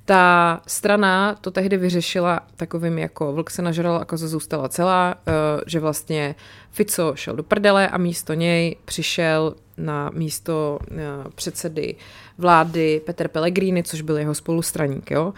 Ta 0.06 0.62
strana 0.68 1.36
to 1.42 1.52
tehdy 1.52 1.78
vyřešila 1.78 2.40
takovým 2.56 3.00
jako 3.00 3.34
vlk 3.34 3.50
se 3.50 3.62
nažral 3.62 3.96
a 3.96 4.06
koza 4.06 4.28
zůstala 4.28 4.70
celá, 4.70 5.16
eh, 5.28 5.32
že 5.68 5.80
vlastně 5.80 6.36
Fico 6.72 7.16
šel 7.16 7.36
do 7.36 7.44
prdele 7.44 7.90
a 7.90 7.98
místo 7.98 8.34
něj 8.34 8.76
přišel 8.86 9.56
na 9.78 10.10
místo 10.14 10.80
eh, 10.92 10.96
předsedy 11.36 11.96
vlády 12.38 13.02
Petr 13.06 13.28
Pellegrini, 13.28 13.84
což 13.84 14.02
byl 14.02 14.18
jeho 14.18 14.36
spolustraník. 14.36 15.12
Jo? 15.12 15.34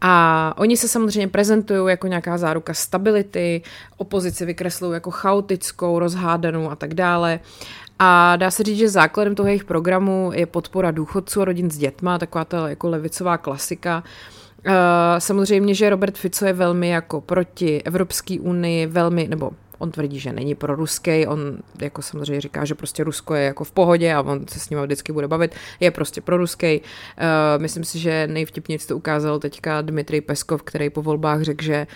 A 0.00 0.54
oni 0.56 0.76
se 0.76 0.88
samozřejmě 0.88 1.28
prezentují 1.28 1.90
jako 1.90 2.06
nějaká 2.06 2.38
záruka 2.38 2.74
stability, 2.74 3.62
opozici 3.96 4.46
vykreslují 4.46 4.94
jako 4.94 5.10
chaotickou, 5.10 5.98
rozhádanou 5.98 6.70
a 6.70 6.76
tak 6.76 6.94
dále. 6.94 7.40
A 7.98 8.36
dá 8.36 8.50
se 8.50 8.62
říct, 8.62 8.78
že 8.78 8.88
základem 8.88 9.34
toho 9.34 9.46
jejich 9.46 9.64
programu 9.64 10.30
je 10.34 10.46
podpora 10.46 10.90
důchodců 10.90 11.42
a 11.42 11.44
rodin 11.44 11.70
s 11.70 11.78
dětma, 11.78 12.18
taková 12.18 12.44
ta 12.44 12.68
jako 12.68 12.88
levicová 12.88 13.38
klasika. 13.38 14.04
Uh, 14.66 14.72
samozřejmě, 15.18 15.74
že 15.74 15.90
Robert 15.90 16.18
Fico 16.18 16.46
je 16.46 16.52
velmi 16.52 16.88
jako 16.88 17.20
proti 17.20 17.82
Evropské 17.82 18.40
unii, 18.40 18.86
velmi, 18.86 19.28
nebo 19.28 19.50
On 19.82 19.90
tvrdí, 19.90 20.18
že 20.18 20.32
není 20.32 20.54
pro 20.54 20.74
ruský, 20.76 21.26
on 21.26 21.58
jako 21.80 22.02
samozřejmě 22.02 22.40
říká, 22.40 22.64
že 22.64 22.74
prostě 22.74 23.04
Rusko 23.04 23.34
je 23.34 23.44
jako 23.44 23.64
v 23.64 23.72
pohodě 23.72 24.14
a 24.14 24.22
on 24.22 24.46
se 24.48 24.60
s 24.60 24.70
ním 24.70 24.80
vždycky 24.80 25.12
bude 25.12 25.28
bavit, 25.28 25.54
je 25.80 25.90
prostě 25.90 26.20
pro 26.20 26.36
ruský. 26.36 26.80
Uh, 26.80 27.62
myslím 27.62 27.84
si, 27.84 27.98
že 27.98 28.26
nejvtipněji 28.26 28.78
to 28.78 28.96
ukázal 28.96 29.38
teďka 29.38 29.82
Dmitrij 29.82 30.20
Peskov, 30.20 30.62
který 30.62 30.90
po 30.90 31.02
volbách 31.02 31.42
řekl, 31.42 31.64
že 31.64 31.86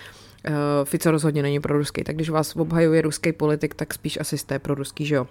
uh, 0.47 0.53
Fico 0.83 1.11
rozhodně 1.11 1.41
není 1.41 1.59
pro 1.59 1.77
ruský, 1.77 2.03
tak 2.03 2.15
když 2.15 2.29
vás 2.29 2.55
obhajuje 2.55 3.01
ruský 3.01 3.31
politik, 3.31 3.75
tak 3.75 3.93
spíš 3.93 4.19
asi 4.19 4.37
jste 4.37 4.59
pro 4.59 4.75
ruský, 4.75 5.05
že 5.05 5.15
jo. 5.15 5.27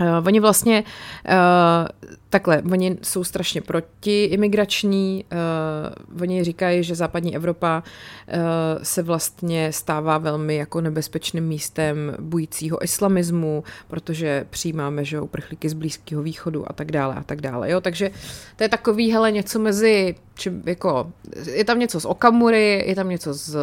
Uh, 0.00 0.26
oni 0.26 0.40
vlastně 0.40 0.84
uh, 1.28 1.88
takhle, 2.30 2.62
oni 2.72 2.98
jsou 3.02 3.24
strašně 3.24 3.60
protiimigrační, 3.60 5.24
uh, 5.32 6.22
oni 6.22 6.44
říkají, 6.44 6.84
že 6.84 6.94
západní 6.94 7.36
Evropa 7.36 7.82
uh, 7.82 8.34
se 8.82 9.02
vlastně 9.02 9.72
stává 9.72 10.18
velmi 10.18 10.56
jako 10.56 10.80
nebezpečným 10.80 11.44
místem 11.44 12.16
bujícího 12.20 12.84
islamismu, 12.84 13.64
protože 13.88 14.46
přijímáme, 14.50 15.04
že 15.04 15.20
uprchlíky 15.20 15.68
z 15.68 15.72
Blízkého 15.72 16.22
východu 16.22 16.70
a 16.70 16.72
tak 16.72 16.92
dále 16.92 17.14
a 17.14 17.22
tak 17.22 17.40
dále, 17.40 17.70
jo, 17.70 17.80
takže 17.80 18.10
to 18.56 18.64
je 18.64 18.68
takový, 18.68 19.12
hele, 19.12 19.32
něco 19.32 19.58
mezi, 19.58 20.14
či, 20.34 20.52
jako, 20.66 21.12
je 21.46 21.64
tam 21.64 21.78
něco 21.78 22.00
z 22.00 22.04
Okamury, 22.04 22.84
je 22.86 22.94
tam 22.94 23.08
něco 23.08 23.34
z 23.34 23.56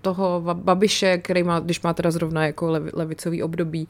toho 0.00 0.40
Babiše, 0.52 1.18
který 1.18 1.42
má, 1.42 1.60
když 1.60 1.82
má 1.82 1.94
teda 1.94 2.10
zrovna 2.10 2.46
jako 2.46 2.80
levicový 2.92 3.42
období, 3.42 3.88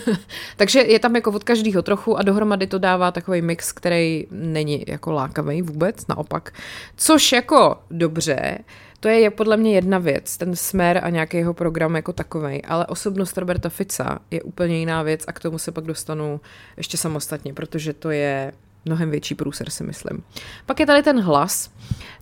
takže 0.56 0.80
je 0.80 0.98
tam 0.98 1.15
jako 1.16 1.30
od 1.32 1.44
každého 1.44 1.82
trochu 1.82 2.18
a 2.18 2.22
dohromady 2.22 2.66
to 2.66 2.78
dává 2.78 3.12
takový 3.12 3.42
mix, 3.42 3.72
který 3.72 4.26
není 4.30 4.84
jako 4.88 5.12
lákavý 5.12 5.62
vůbec, 5.62 6.06
naopak. 6.06 6.52
Což 6.96 7.32
jako 7.32 7.78
dobře, 7.90 8.58
to 9.00 9.08
je 9.08 9.30
podle 9.30 9.56
mě 9.56 9.74
jedna 9.74 9.98
věc, 9.98 10.36
ten 10.36 10.56
smer 10.56 11.00
a 11.04 11.10
nějaký 11.10 11.36
jeho 11.36 11.54
program 11.54 11.96
jako 11.96 12.12
takový, 12.12 12.64
ale 12.64 12.86
osobnost 12.86 13.38
Roberta 13.38 13.68
Fica 13.68 14.18
je 14.30 14.42
úplně 14.42 14.78
jiná 14.78 15.02
věc 15.02 15.24
a 15.26 15.32
k 15.32 15.40
tomu 15.40 15.58
se 15.58 15.72
pak 15.72 15.84
dostanu 15.84 16.40
ještě 16.76 16.96
samostatně, 16.96 17.54
protože 17.54 17.92
to 17.92 18.10
je 18.10 18.52
mnohem 18.84 19.10
větší 19.10 19.34
průser, 19.34 19.70
si 19.70 19.84
myslím. 19.84 20.22
Pak 20.66 20.80
je 20.80 20.86
tady 20.86 21.02
ten 21.02 21.20
hlas. 21.20 21.70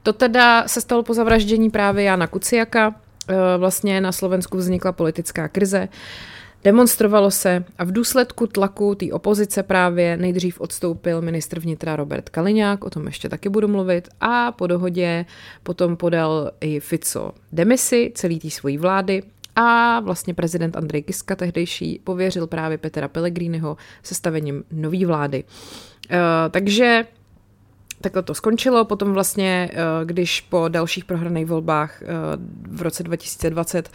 To 0.03 0.13
teda 0.13 0.69
se 0.69 0.81
stalo 0.81 1.03
po 1.03 1.15
zavraždění 1.15 1.71
právě 1.71 2.05
Jana 2.05 2.27
Kuciaka. 2.27 2.95
E, 3.29 3.59
vlastně 3.59 4.01
na 4.01 4.13
Slovensku 4.13 4.57
vznikla 4.57 4.93
politická 4.93 5.49
krize. 5.49 5.89
Demonstrovalo 6.65 7.31
se 7.31 7.65
a 7.79 7.85
v 7.85 7.93
důsledku 7.93 8.47
tlaku 8.47 8.95
té 8.95 9.13
opozice 9.13 9.63
právě 9.63 10.17
nejdřív 10.17 10.61
odstoupil 10.61 11.23
ministr 11.23 11.61
vnitra 11.61 11.97
Robert 11.97 12.29
Kaliňák, 12.29 12.85
o 12.85 12.91
tom 12.91 13.07
ještě 13.07 13.29
taky 13.29 13.49
budu 13.49 13.69
mluvit, 13.69 14.09
a 14.21 14.53
po 14.53 14.67
dohodě 14.67 15.27
potom 15.63 15.97
podal 15.97 16.51
i 16.61 16.81
Fico 16.81 17.33
demisi 17.53 18.13
celý 18.15 18.39
té 18.39 18.51
svojí 18.51 18.79
vlády 18.79 19.23
a 19.57 20.01
vlastně 20.01 20.35
prezident 20.35 20.77
Andrej 20.77 21.03
Kiska 21.03 21.37
tehdejší 21.37 22.01
pověřil 22.05 22.47
právě 22.47 22.79
Petra 22.79 23.09
Pellegriniho 23.09 23.77
sestavením 24.03 24.65
nové 24.73 25.07
vlády. 25.07 25.45
Uh, 25.45 26.19
takže 26.51 27.07
takhle 28.05 28.23
to 28.23 28.35
skončilo. 28.35 28.85
Potom 28.85 29.13
vlastně, 29.13 29.71
uh, 29.73 29.81
když 30.05 30.41
po 30.41 30.69
dalších 30.69 31.05
prohraných 31.05 31.47
volbách 31.47 32.03
uh, 32.03 32.77
v 32.77 32.83
roce 32.83 33.03
2020 33.03 33.91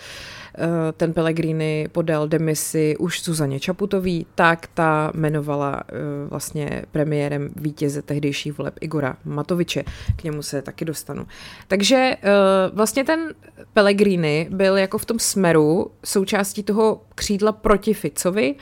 Eh, 0.57 0.91
ten 0.91 1.13
Pellegrini 1.13 1.87
podal 1.91 2.27
demisi 2.27 2.97
už 2.97 3.23
Zuzaně 3.23 3.59
Čaputový, 3.59 4.25
tak 4.35 4.67
ta 4.73 5.11
jmenovala 5.13 5.83
eh, 5.87 5.93
vlastně 6.29 6.83
premiérem 6.91 7.49
vítěze 7.55 8.01
tehdejší 8.01 8.51
voleb 8.51 8.73
Igora 8.81 9.17
Matoviče. 9.25 9.83
K 10.15 10.23
němu 10.23 10.41
se 10.41 10.61
taky 10.61 10.85
dostanu. 10.85 11.27
Takže 11.67 11.95
eh, 11.95 12.29
vlastně 12.73 13.03
ten 13.03 13.33
Pellegrini 13.73 14.47
byl 14.51 14.77
jako 14.77 14.97
v 14.97 15.05
tom 15.05 15.19
smeru 15.19 15.91
součástí 16.05 16.63
toho 16.63 17.01
křídla 17.15 17.51
proti 17.51 17.93
Ficovi, 17.93 18.55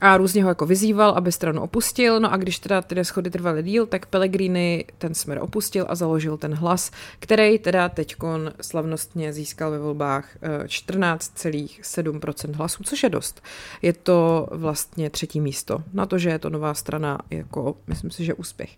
a 0.00 0.16
různě 0.16 0.42
ho 0.42 0.48
jako 0.48 0.66
vyzýval, 0.66 1.10
aby 1.10 1.32
stranu 1.32 1.62
opustil, 1.62 2.20
no 2.20 2.32
a 2.32 2.36
když 2.36 2.58
teda 2.58 2.82
ty 2.82 3.04
schody 3.04 3.30
trvaly 3.30 3.62
díl, 3.62 3.86
tak 3.86 4.06
Pellegrini 4.06 4.84
ten 4.98 5.14
smer 5.14 5.38
opustil 5.42 5.86
a 5.88 5.94
založil 5.94 6.36
ten 6.36 6.54
hlas, 6.54 6.90
který 7.18 7.58
teda 7.58 7.88
teďkon 7.88 8.52
slavnostně 8.60 9.32
získal 9.32 9.70
ve 9.70 9.78
volbách 9.78 10.36
14,7% 10.64 12.50
eh, 12.50 12.56
hlasů, 12.56 12.84
což 12.84 13.02
je 13.02 13.08
dost. 13.08 13.42
Je 13.82 13.92
to 13.92 14.48
vlastně 14.50 15.10
třetí 15.10 15.40
místo. 15.40 15.78
Na 15.92 16.06
to, 16.06 16.18
že 16.18 16.30
je 16.30 16.38
to 16.38 16.50
nová 16.50 16.74
strana, 16.74 17.18
jako 17.30 17.76
myslím 17.86 18.10
si, 18.10 18.24
že 18.24 18.34
úspěch. 18.34 18.76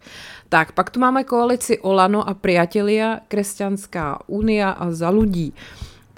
Tak, 0.48 0.72
pak 0.72 0.90
tu 0.90 1.00
máme 1.00 1.24
koalici 1.24 1.78
Olano 1.78 2.28
a 2.28 2.34
Priatelia, 2.34 3.20
Křesťanská 3.28 4.18
unia 4.26 4.70
a 4.70 4.90
za 4.90 5.10
lidí. 5.10 5.54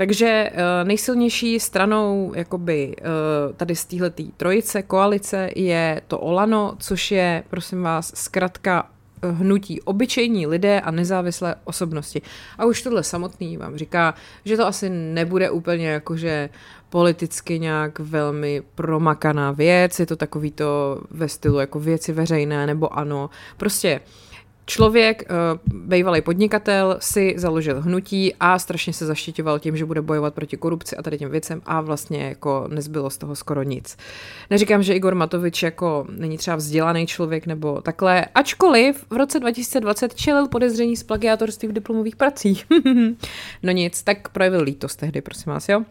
Takže 0.01 0.51
uh, 0.53 0.89
nejsilnější 0.89 1.61
stranou 1.61 2.33
jakoby 2.35 2.97
uh, 2.99 3.57
tady 3.57 3.77
z 3.77 3.85
téhleté 3.85 4.23
trojice, 4.37 4.83
koalice 4.83 5.51
je 5.57 6.03
to 6.09 6.19
Olano, 6.19 6.75
což 6.79 7.11
je, 7.11 7.45
prosím 7.51 7.83
vás, 7.83 8.13
zkrátka 8.15 8.91
eh, 9.23 9.31
hnutí 9.31 9.83
obyčejní 9.83 10.47
lidé 10.47 10.81
a 10.81 10.91
nezávislé 10.91 11.55
osobnosti. 11.65 12.23
A 12.59 12.65
už 12.65 12.83
tohle 12.83 13.03
samotný 13.03 13.57
vám 13.57 13.77
říká, 13.77 14.15
že 14.45 14.57
to 14.57 14.67
asi 14.67 14.91
nebude 14.91 15.51
úplně 15.51 15.89
jakože 15.89 16.49
politicky 16.91 17.59
nějak 17.59 17.99
velmi 17.99 18.63
promakaná 18.75 19.53
věc, 19.53 20.01
je 20.01 20.07
to 20.07 20.17
takový 20.17 20.51
to 20.51 21.01
ve 21.11 21.29
stylu 21.29 21.59
jako 21.59 21.81
věci 21.81 22.13
veřejné 22.13 22.67
nebo 22.67 22.99
ano. 22.99 23.31
Prostě 23.57 24.01
uh, 24.01 24.30
Člověk, 24.71 25.23
eh, 25.23 25.59
bývalý 25.75 26.21
podnikatel, 26.21 26.97
si 27.01 27.35
založil 27.37 27.81
hnutí 27.81 28.35
a 28.41 28.59
strašně 28.59 28.93
se 28.93 29.07
zaštiťoval 29.07 29.59
tím, 29.59 29.77
že 29.77 29.85
bude 29.85 30.03
bojovat 30.03 30.35
proti 30.35 30.57
korupci 30.57 30.97
a 30.97 31.03
tady 31.03 31.19
těm 31.19 31.31
věcem 31.31 31.63
a 31.67 31.81
vlastně 31.81 32.23
jako 32.23 32.69
nezbylo 32.69 33.11
z 33.11 33.19
toho 33.19 33.37
skoro 33.37 33.63
nic. 33.63 33.97
Neříkám, 34.51 34.83
že 34.83 34.95
Igor 34.95 35.15
Matovič 35.15 35.63
jako 35.63 36.07
není 36.11 36.39
třeba 36.39 36.57
vzdělaný 36.57 37.07
člověk 37.07 37.47
nebo 37.47 37.81
takhle, 37.81 38.25
ačkoliv 38.35 39.07
v 39.11 39.17
roce 39.17 39.41
2020 39.41 40.15
čelil 40.15 40.49
podezření 40.49 40.97
z 40.97 41.03
plagiátorství 41.03 41.69
v 41.69 41.73
diplomových 41.73 42.17
pracích. 42.17 42.67
no 43.63 43.73
nic, 43.73 44.03
tak 44.03 44.29
projevil 44.29 44.63
lítost 44.63 44.99
tehdy, 44.99 45.21
prosím 45.21 45.53
vás, 45.53 45.69
jo? 45.69 45.85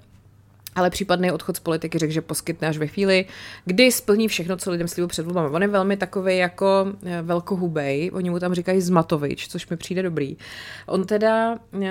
Ale 0.75 0.89
případný 0.89 1.31
odchod 1.31 1.55
z 1.55 1.59
politiky 1.59 1.97
řekl, 1.99 2.13
že 2.13 2.21
poskytne 2.21 2.67
až 2.67 2.77
ve 2.77 2.87
chvíli, 2.87 3.25
kdy 3.65 3.91
splní 3.91 4.27
všechno, 4.27 4.57
co 4.57 4.71
lidem 4.71 4.87
slíbil 4.87 5.07
před 5.07 5.25
volbami. 5.25 5.55
On 5.55 5.61
je 5.61 5.67
velmi 5.67 5.97
takový 5.97 6.37
jako 6.37 6.93
eh, 7.05 7.21
velkohubej, 7.21 8.11
oni 8.13 8.29
mu 8.29 8.39
tam 8.39 8.53
říkají 8.53 8.81
Zmatovič, 8.81 9.47
což 9.47 9.69
mi 9.69 9.77
přijde 9.77 10.03
dobrý. 10.03 10.37
On 10.85 11.05
teda... 11.05 11.59
Uh, 11.71 11.81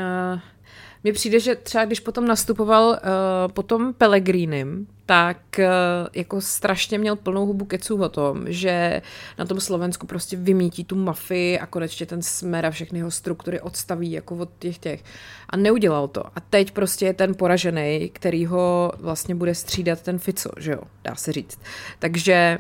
mně 1.04 1.12
přijde, 1.12 1.40
že 1.40 1.54
třeba 1.54 1.85
když 1.85 2.00
potom 2.00 2.26
nastupoval 2.26 2.88
uh, 2.88 3.52
potom 3.52 3.94
Pellegrinem, 3.94 4.87
tak 5.08 5.58
eh, 5.58 5.68
jako 6.14 6.40
strašně 6.40 6.98
měl 6.98 7.16
plnou 7.16 7.46
hubu 7.46 7.64
keců 7.64 8.02
o 8.02 8.08
tom, 8.08 8.44
že 8.46 9.02
na 9.38 9.44
tom 9.44 9.60
Slovensku 9.60 10.06
prostě 10.06 10.36
vymítí 10.36 10.84
tu 10.84 10.96
mafii 10.96 11.58
a 11.58 11.66
konečně 11.66 12.06
ten 12.06 12.22
smer 12.22 12.66
a 12.66 12.70
všechny 12.70 12.98
jeho 12.98 13.10
struktury 13.10 13.60
odstaví 13.60 14.12
jako 14.12 14.36
od 14.36 14.50
těch 14.58 14.78
těch. 14.78 15.04
A 15.50 15.56
neudělal 15.56 16.08
to. 16.08 16.26
A 16.26 16.40
teď 16.50 16.70
prostě 16.70 17.06
je 17.06 17.14
ten 17.14 17.34
poražený, 17.34 18.10
který 18.12 18.46
ho 18.46 18.92
vlastně 19.00 19.34
bude 19.34 19.54
střídat 19.54 20.02
ten 20.02 20.18
Fico, 20.18 20.50
že 20.56 20.72
jo, 20.72 20.80
dá 21.04 21.14
se 21.14 21.32
říct. 21.32 21.60
Takže 21.98 22.58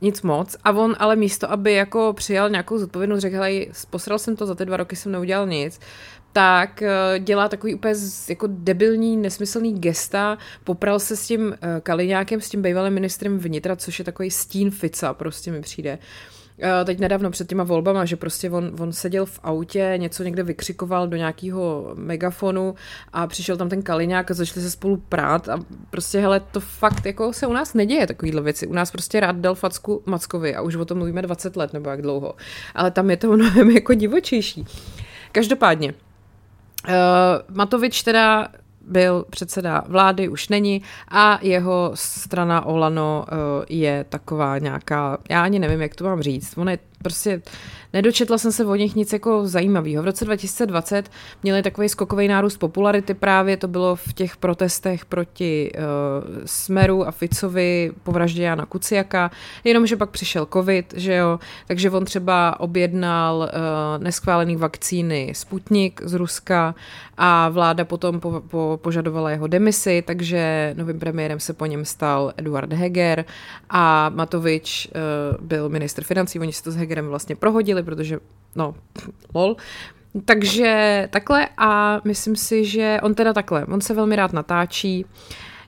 nic 0.00 0.22
moc. 0.22 0.56
A 0.64 0.70
on 0.70 0.96
ale 0.98 1.16
místo, 1.16 1.52
aby 1.52 1.72
jako 1.72 2.12
přijal 2.12 2.50
nějakou 2.50 2.78
zodpovědnost, 2.78 3.20
řekl, 3.20 3.40
hej, 3.40 3.72
posral 3.90 4.18
jsem 4.18 4.36
to, 4.36 4.46
za 4.46 4.54
ty 4.54 4.64
dva 4.64 4.76
roky 4.76 4.96
jsem 4.96 5.12
neudělal 5.12 5.46
nic, 5.46 5.80
tak 6.32 6.82
eh, 6.82 7.18
dělá 7.18 7.48
takový 7.48 7.74
úplně 7.74 7.94
jako 8.28 8.46
debilní, 8.50 9.16
nesmyslný 9.16 9.80
gesta. 9.80 10.38
Popral 10.64 10.98
se 10.98 11.16
s 11.16 11.26
tím 11.26 11.54
eh, 11.54 11.80
Kaliňákem, 11.80 12.40
s 12.40 12.48
tím 12.48 12.62
bývalým 12.62 12.94
ministrem 12.94 13.38
vnitra, 13.38 13.76
což 13.76 13.98
je 13.98 14.04
takový 14.04 14.30
stín 14.30 14.70
Fica, 14.70 15.14
prostě 15.14 15.52
mi 15.52 15.60
přijde. 15.60 15.98
Eh, 16.62 16.84
teď 16.84 16.98
nedávno 16.98 17.30
před 17.30 17.48
těma 17.48 17.64
volbama, 17.64 18.04
že 18.04 18.16
prostě 18.16 18.50
on, 18.50 18.72
on 18.80 18.92
seděl 18.92 19.26
v 19.26 19.40
autě, 19.42 19.94
něco 19.96 20.22
někde 20.22 20.42
vykřikoval 20.42 21.08
do 21.08 21.16
nějakého 21.16 21.92
megafonu 21.94 22.74
a 23.12 23.26
přišel 23.26 23.56
tam 23.56 23.68
ten 23.68 23.82
Kaliňák 23.82 24.30
a 24.30 24.34
začali 24.34 24.62
se 24.62 24.70
spolu 24.70 24.96
prát 24.96 25.48
a 25.48 25.58
prostě 25.90 26.20
hele, 26.20 26.40
to 26.40 26.60
fakt 26.60 27.06
jako 27.06 27.32
se 27.32 27.46
u 27.46 27.52
nás 27.52 27.74
neděje 27.74 28.06
takovýhle 28.06 28.42
věci. 28.42 28.66
U 28.66 28.72
nás 28.72 28.90
prostě 28.90 29.20
rád 29.20 29.36
dal 29.36 29.54
facku 29.54 30.02
Mackovi 30.06 30.56
a 30.56 30.62
už 30.62 30.76
o 30.76 30.84
tom 30.84 30.98
mluvíme 30.98 31.22
20 31.22 31.56
let 31.56 31.72
nebo 31.72 31.90
jak 31.90 32.02
dlouho. 32.02 32.34
Ale 32.74 32.90
tam 32.90 33.10
je 33.10 33.16
to 33.16 33.32
mnohem 33.32 33.70
jako 33.70 33.94
divočejší. 33.94 34.64
Každopádně, 35.32 35.94
Uh, 36.88 37.56
Matovič 37.56 38.02
teda 38.02 38.48
byl 38.80 39.24
předseda 39.30 39.84
vlády, 39.86 40.28
už 40.28 40.48
není 40.48 40.82
a 41.08 41.38
jeho 41.42 41.90
strana 41.94 42.66
Olano 42.66 43.24
uh, 43.32 43.36
je 43.68 44.04
taková 44.08 44.58
nějaká, 44.58 45.18
já 45.30 45.42
ani 45.42 45.58
nevím, 45.58 45.80
jak 45.80 45.94
to 45.94 46.04
mám 46.04 46.22
říct, 46.22 46.58
on 46.58 46.68
je 46.68 46.78
prostě 47.02 47.42
nedočetla 47.92 48.38
jsem 48.38 48.52
se 48.52 48.64
o 48.64 48.74
nich 48.74 48.94
nic 48.94 49.12
jako 49.12 49.48
zajímavého. 49.48 50.02
V 50.02 50.06
roce 50.06 50.24
2020 50.24 51.10
měli 51.42 51.62
takový 51.62 51.88
skokový 51.88 52.28
nárůst 52.28 52.56
popularity 52.56 53.14
právě, 53.14 53.56
to 53.56 53.68
bylo 53.68 53.96
v 53.96 54.12
těch 54.12 54.36
protestech 54.36 55.04
proti 55.04 55.72
uh, 55.74 55.82
Smeru 56.44 57.08
a 57.08 57.10
Ficovi 57.10 57.92
po 58.02 58.12
vraždě 58.12 58.42
Jana 58.42 58.66
Kuciaka, 58.66 59.30
jenomže 59.64 59.96
pak 59.96 60.10
přišel 60.10 60.46
covid, 60.52 60.94
že 60.96 61.14
jo, 61.14 61.38
takže 61.66 61.90
on 61.90 62.04
třeba 62.04 62.60
objednal 62.60 63.36
uh, 63.38 64.02
neschválený 64.02 64.56
vakcíny 64.56 65.32
Sputnik 65.36 66.00
z 66.04 66.14
Ruska 66.14 66.74
a 67.16 67.48
vláda 67.48 67.84
potom 67.84 68.20
po, 68.20 68.42
po, 68.48 68.78
požadovala 68.82 69.30
jeho 69.30 69.46
demisi, 69.46 70.02
takže 70.06 70.74
novým 70.78 70.98
premiérem 70.98 71.40
se 71.40 71.52
po 71.52 71.66
něm 71.66 71.84
stal 71.84 72.32
Eduard 72.36 72.72
Heger 72.72 73.24
a 73.70 74.08
Matovič 74.08 74.88
uh, 74.88 75.46
byl 75.46 75.68
ministr 75.68 76.04
financí, 76.04 76.40
oni 76.40 76.52
si 76.52 76.62
to 76.62 76.70
s 76.70 76.76
Hegerem 76.76 76.89
vlastně 77.08 77.36
prohodili, 77.36 77.82
protože, 77.82 78.18
no, 78.56 78.74
lol, 79.34 79.56
takže 80.24 81.08
takhle 81.12 81.48
a 81.58 82.00
myslím 82.04 82.36
si, 82.36 82.64
že 82.64 82.98
on 83.02 83.14
teda 83.14 83.32
takhle, 83.32 83.66
on 83.66 83.80
se 83.80 83.94
velmi 83.94 84.16
rád 84.16 84.32
natáčí, 84.32 85.06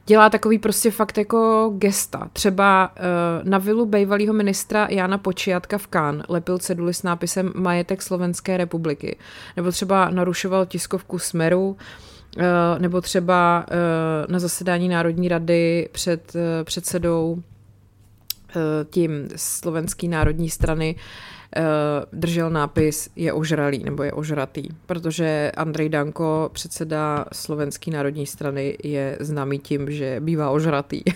dělá 0.06 0.30
takový 0.30 0.58
prostě 0.58 0.90
fakt 0.90 1.18
jako 1.18 1.72
gesta. 1.78 2.30
Třeba 2.32 2.92
uh, 2.96 3.48
na 3.48 3.58
vilu 3.58 3.86
bývalého 3.86 4.34
ministra 4.34 4.86
Jana 4.90 5.18
Počiatka 5.18 5.78
v 5.78 5.86
Kán 5.86 6.22
lepil 6.28 6.58
ceduly 6.58 6.94
s 6.94 7.02
nápisem 7.02 7.52
Majetek 7.54 8.02
Slovenské 8.02 8.56
republiky. 8.56 9.16
Nebo 9.56 9.70
třeba 9.70 10.10
narušoval 10.10 10.66
tiskovku 10.66 11.18
Smeru, 11.18 11.68
uh, 11.68 12.42
nebo 12.78 13.00
třeba 13.00 13.66
uh, 13.68 14.32
na 14.32 14.38
zasedání 14.38 14.88
Národní 14.88 15.28
rady 15.28 15.88
před 15.92 16.32
předsedou 16.64 17.42
tím 18.90 19.28
slovenský 19.36 20.08
národní 20.08 20.50
strany 20.50 20.96
držel 22.12 22.50
nápis 22.50 23.10
je 23.16 23.32
ožralý 23.32 23.84
nebo 23.84 24.02
je 24.02 24.12
ožratý, 24.12 24.68
protože 24.86 25.52
Andrej 25.56 25.88
Danko, 25.88 26.50
předseda 26.52 27.24
slovenské 27.32 27.90
národní 27.90 28.26
strany, 28.26 28.78
je 28.84 29.16
známý 29.20 29.58
tím, 29.58 29.90
že 29.90 30.16
bývá 30.20 30.50
ožratý. 30.50 31.02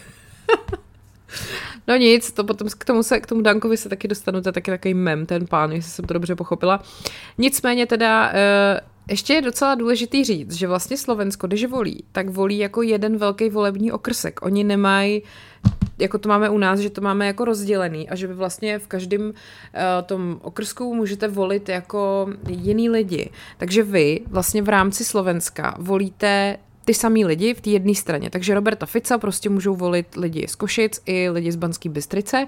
No 1.88 1.96
nic, 1.96 2.33
to 2.33 2.44
potom 2.44 2.68
k 2.79 2.85
tomu, 2.85 3.03
se, 3.03 3.20
k 3.20 3.27
tomu 3.27 3.42
Dankovi 3.42 3.77
se 3.77 3.88
taky 3.88 4.09
dostanu, 4.09 4.42
to 4.42 4.49
je 4.49 4.53
taky 4.53 4.70
takový 4.70 4.94
mem, 4.94 5.27
ten 5.27 5.46
pán, 5.46 5.72
jestli 5.72 5.90
jsem 5.90 6.05
to 6.05 6.14
dobře 6.14 6.35
pochopila. 6.35 6.83
Nicméně 7.38 7.87
teda 7.87 8.33
ještě 9.09 9.33
je 9.33 9.42
docela 9.42 9.75
důležitý 9.75 10.25
říct, 10.25 10.53
že 10.53 10.68
vlastně 10.68 10.96
Slovensko, 10.96 11.46
když 11.46 11.64
volí, 11.64 12.05
tak 12.12 12.29
volí 12.29 12.59
jako 12.59 12.83
jeden 12.83 13.16
velký 13.16 13.51
volební 13.51 13.92
okrsek. 13.92 14.42
Oni 14.42 14.64
nemají 14.64 15.22
jako 15.98 16.18
to 16.18 16.28
máme 16.28 16.50
u 16.50 16.59
nás, 16.59 16.80
že 16.80 16.90
to 16.90 17.00
máme 17.00 17.26
jako 17.26 17.44
rozdělený 17.44 18.09
a 18.09 18.14
že 18.14 18.26
vy 18.26 18.35
vlastně 18.35 18.78
v 18.78 18.87
každém 18.87 19.22
uh, 19.22 19.32
tom 20.06 20.40
okrsku 20.42 20.94
můžete 20.94 21.28
volit 21.28 21.68
jako 21.68 22.28
jiný 22.48 22.90
lidi. 22.90 23.30
Takže 23.56 23.82
vy 23.82 24.20
vlastně 24.26 24.62
v 24.62 24.68
rámci 24.68 25.04
Slovenska 25.04 25.74
volíte 25.78 26.59
ty 26.85 26.94
samý 26.94 27.24
lidi 27.24 27.54
v 27.54 27.61
té 27.61 27.70
jedné 27.70 27.94
straně. 27.94 28.30
Takže 28.30 28.54
Roberta 28.54 28.87
Fica 28.87 29.18
prostě 29.18 29.50
můžou 29.50 29.76
volit 29.76 30.16
lidi 30.16 30.46
z 30.48 30.54
Košic 30.54 31.00
i 31.06 31.30
lidi 31.30 31.52
z 31.52 31.56
Banské 31.56 31.88
Bystrice 31.88 32.46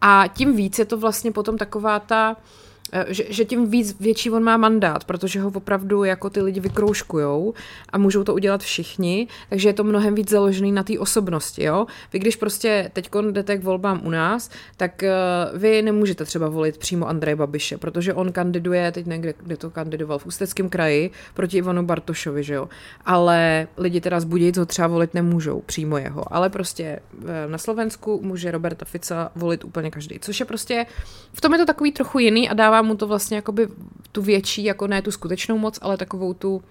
a 0.00 0.24
tím 0.34 0.56
víc 0.56 0.78
je 0.78 0.84
to 0.84 0.98
vlastně 0.98 1.32
potom 1.32 1.58
taková 1.58 2.00
ta 2.00 2.30
uh, 2.30 2.65
že, 3.08 3.24
že 3.28 3.44
tím 3.44 3.70
víc 3.70 4.00
větší 4.00 4.30
on 4.30 4.42
má 4.44 4.56
mandát, 4.56 5.04
protože 5.04 5.40
ho 5.40 5.52
opravdu 5.54 6.04
jako 6.04 6.30
ty 6.30 6.42
lidi 6.42 6.60
vykroužkujou 6.60 7.54
a 7.92 7.98
můžou 7.98 8.24
to 8.24 8.34
udělat 8.34 8.62
všichni, 8.62 9.28
takže 9.50 9.68
je 9.68 9.72
to 9.72 9.84
mnohem 9.84 10.14
víc 10.14 10.30
založený 10.30 10.72
na 10.72 10.82
té 10.82 10.98
osobnosti, 10.98 11.64
jo. 11.64 11.86
Vy 12.12 12.18
když 12.18 12.36
prostě 12.36 12.90
teď 12.92 13.10
jdete 13.30 13.58
k 13.58 13.64
volbám 13.64 14.00
u 14.04 14.10
nás, 14.10 14.50
tak 14.76 15.02
uh, 15.02 15.58
vy 15.58 15.82
nemůžete 15.82 16.24
třeba 16.24 16.48
volit 16.48 16.78
přímo 16.78 17.08
Andreje 17.08 17.36
Babiše, 17.36 17.78
protože 17.78 18.14
on 18.14 18.32
kandiduje, 18.32 18.92
teď 18.92 19.06
někde, 19.06 19.34
kde 19.42 19.56
to 19.56 19.70
kandidoval, 19.70 20.18
v 20.18 20.26
Ústeckém 20.26 20.68
kraji 20.68 21.10
proti 21.34 21.58
Ivanu 21.58 21.82
Bartošovi, 21.82 22.42
že 22.42 22.54
jo. 22.54 22.68
Ale 23.04 23.68
lidi 23.76 24.00
teda 24.00 24.20
z 24.20 24.24
Budějic 24.24 24.56
ho 24.56 24.66
třeba 24.66 24.88
volit 24.88 25.14
nemůžou, 25.14 25.60
přímo 25.66 25.98
jeho, 25.98 26.34
ale 26.34 26.50
prostě 26.50 27.00
uh, 27.18 27.28
na 27.46 27.58
Slovensku 27.58 28.20
může 28.22 28.50
Roberta 28.50 28.84
Fica 28.84 29.30
volit 29.34 29.64
úplně 29.64 29.90
každý, 29.90 30.18
což 30.18 30.40
je 30.40 30.46
prostě, 30.46 30.86
v 31.32 31.40
tom 31.40 31.52
je 31.52 31.58
to 31.58 31.66
takový 31.66 31.92
trochu 31.92 32.18
jiný 32.18 32.48
a 32.48 32.54
dává 32.54 32.75
dává 32.76 32.88
mu 32.88 32.96
to 32.96 33.06
vlastně 33.06 33.36
jakoby 33.36 33.68
tu 34.12 34.22
větší, 34.22 34.64
jako 34.64 34.86
ne 34.86 35.02
tu 35.02 35.10
skutečnou 35.10 35.58
moc, 35.58 35.78
ale 35.82 35.96
takovou 35.96 36.34
tu 36.34 36.62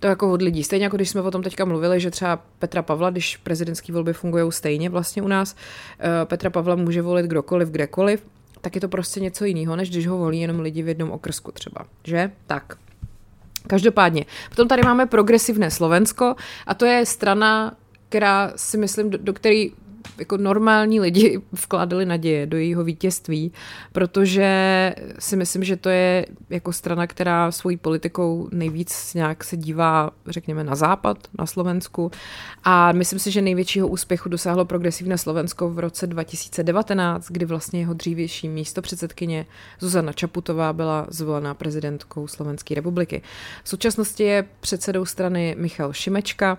to 0.00 0.06
jako 0.06 0.32
od 0.32 0.42
lidí. 0.42 0.64
Stejně 0.64 0.84
jako 0.84 0.96
když 0.96 1.10
jsme 1.10 1.20
o 1.20 1.30
tom 1.30 1.42
teďka 1.42 1.64
mluvili, 1.64 2.00
že 2.00 2.10
třeba 2.10 2.42
Petra 2.58 2.82
Pavla, 2.82 3.10
když 3.10 3.36
prezidentské 3.36 3.92
volby 3.92 4.12
fungují 4.12 4.52
stejně 4.52 4.90
vlastně 4.90 5.22
u 5.22 5.28
nás, 5.28 5.56
eh, 6.00 6.24
Petra 6.24 6.50
Pavla 6.50 6.76
může 6.76 7.02
volit 7.02 7.26
kdokoliv, 7.26 7.68
kdekoliv, 7.68 8.22
tak 8.60 8.74
je 8.74 8.80
to 8.80 8.88
prostě 8.88 9.20
něco 9.20 9.44
jiného, 9.44 9.76
než 9.76 9.90
když 9.90 10.06
ho 10.06 10.18
volí 10.18 10.40
jenom 10.40 10.60
lidi 10.60 10.82
v 10.82 10.88
jednom 10.88 11.10
okrsku 11.10 11.52
třeba. 11.52 11.84
Že? 12.04 12.30
Tak. 12.46 12.78
Každopádně. 13.66 14.26
Potom 14.48 14.68
tady 14.68 14.82
máme 14.82 15.06
progresivné 15.06 15.70
Slovensko 15.70 16.34
a 16.66 16.74
to 16.74 16.84
je 16.84 17.06
strana, 17.06 17.76
která 18.08 18.52
si 18.56 18.78
myslím, 18.78 19.10
do, 19.10 19.18
do 19.18 19.32
které 19.32 19.66
jako 20.18 20.36
normální 20.36 21.00
lidi 21.00 21.40
vkládali 21.52 22.06
naděje 22.06 22.46
do 22.46 22.56
jejího 22.56 22.84
vítězství, 22.84 23.52
protože 23.92 24.48
si 25.18 25.36
myslím, 25.36 25.64
že 25.64 25.76
to 25.76 25.88
je 25.88 26.26
jako 26.50 26.72
strana, 26.72 27.06
která 27.06 27.52
svojí 27.52 27.76
politikou 27.76 28.48
nejvíc 28.52 29.14
nějak 29.14 29.44
se 29.44 29.56
dívá, 29.56 30.10
řekněme, 30.26 30.64
na 30.64 30.74
západ, 30.74 31.18
na 31.38 31.46
Slovensku 31.46 32.10
a 32.64 32.92
myslím 32.92 33.18
si, 33.18 33.30
že 33.30 33.42
největšího 33.42 33.88
úspěchu 33.88 34.28
dosáhlo 34.28 34.64
progresivní 34.64 35.18
Slovensko 35.18 35.70
v 35.70 35.78
roce 35.78 36.06
2019, 36.06 37.26
kdy 37.30 37.44
vlastně 37.44 37.80
jeho 37.80 37.94
dřívější 37.94 38.48
místo 38.48 38.82
předsedkyně 38.82 39.46
Zuzana 39.80 40.12
Čaputová 40.12 40.72
byla 40.72 41.06
zvolená 41.10 41.54
prezidentkou 41.54 42.26
Slovenské 42.26 42.74
republiky. 42.74 43.22
V 43.64 43.68
současnosti 43.68 44.22
je 44.22 44.44
předsedou 44.60 45.04
strany 45.04 45.56
Michal 45.58 45.92
Šimečka, 45.92 46.58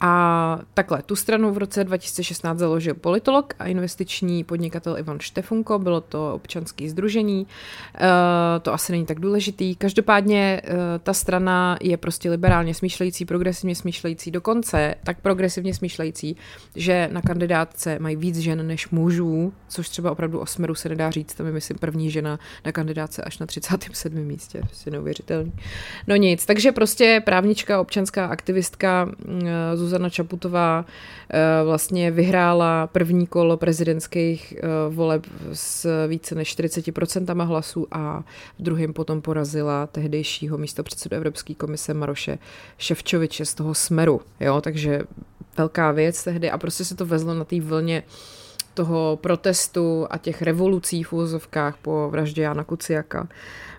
a 0.00 0.58
takhle, 0.74 1.02
tu 1.02 1.16
stranu 1.16 1.52
v 1.52 1.58
roce 1.58 1.84
2016 1.84 2.58
založil 2.58 2.94
politolog 2.94 3.54
a 3.58 3.66
investiční 3.66 4.44
podnikatel 4.44 4.98
Ivan 4.98 5.20
Štefunko, 5.20 5.78
bylo 5.78 6.00
to 6.00 6.34
občanské 6.34 6.90
združení, 6.90 7.46
e, 7.94 8.60
to 8.60 8.74
asi 8.74 8.92
není 8.92 9.06
tak 9.06 9.20
důležitý. 9.20 9.74
Každopádně 9.74 10.60
e, 10.64 10.98
ta 10.98 11.12
strana 11.12 11.78
je 11.82 11.96
prostě 11.96 12.30
liberálně 12.30 12.74
smýšlející, 12.74 13.24
progresivně 13.24 13.74
smýšlející, 13.74 14.30
dokonce 14.30 14.94
tak 15.04 15.20
progresivně 15.20 15.74
smýšlející, 15.74 16.36
že 16.74 17.08
na 17.12 17.22
kandidátce 17.22 17.98
mají 17.98 18.16
víc 18.16 18.38
žen 18.38 18.66
než 18.66 18.88
mužů, 18.88 19.52
což 19.68 19.88
třeba 19.88 20.10
opravdu 20.10 20.38
o 20.38 20.46
Smeru 20.46 20.74
se 20.74 20.88
nedá 20.88 21.10
říct, 21.10 21.34
tam 21.34 21.46
je 21.46 21.52
myslím 21.52 21.78
první 21.78 22.10
žena 22.10 22.38
na 22.64 22.72
kandidátce 22.72 23.22
až 23.22 23.38
na 23.38 23.46
37. 23.46 24.14
místě, 24.14 24.58
prostě 24.60 24.90
neuvěřitelný. 24.90 25.52
No 26.06 26.16
nic, 26.16 26.46
takže 26.46 26.72
prostě 26.72 27.22
právnička, 27.24 27.80
občanská 27.80 28.26
aktivistka 28.26 29.08
e, 29.72 29.76
Zuzana 29.86 30.10
Čaputová 30.10 30.84
eh, 31.30 31.64
vlastně 31.64 32.10
vyhrála 32.10 32.86
první 32.86 33.26
kolo 33.26 33.56
prezidentských 33.56 34.54
eh, 34.56 34.60
voleb 34.88 35.26
s 35.52 36.06
více 36.06 36.34
než 36.34 36.58
40% 36.58 37.46
hlasů 37.46 37.86
a 37.92 38.24
v 38.58 38.62
druhém 38.62 38.92
potom 38.92 39.22
porazila 39.22 39.86
tehdejšího 39.86 40.58
místo 40.58 40.82
předsedu 40.82 41.16
Evropské 41.16 41.54
komise 41.54 41.94
Maroše 41.94 42.38
Ševčoviče 42.78 43.44
z 43.44 43.54
toho 43.54 43.74
Smeru. 43.74 44.20
Jo, 44.40 44.60
takže 44.60 45.02
velká 45.58 45.92
věc 45.92 46.24
tehdy 46.24 46.50
a 46.50 46.58
prostě 46.58 46.84
se 46.84 46.96
to 46.96 47.06
vezlo 47.06 47.34
na 47.34 47.44
té 47.44 47.60
vlně 47.60 48.02
toho 48.74 49.18
protestu 49.22 50.06
a 50.10 50.18
těch 50.18 50.42
revolucí 50.42 51.02
v 51.02 51.12
úzovkách 51.12 51.76
po 51.82 52.08
vraždě 52.10 52.42
Jana 52.42 52.64
Kuciaka. 52.64 53.28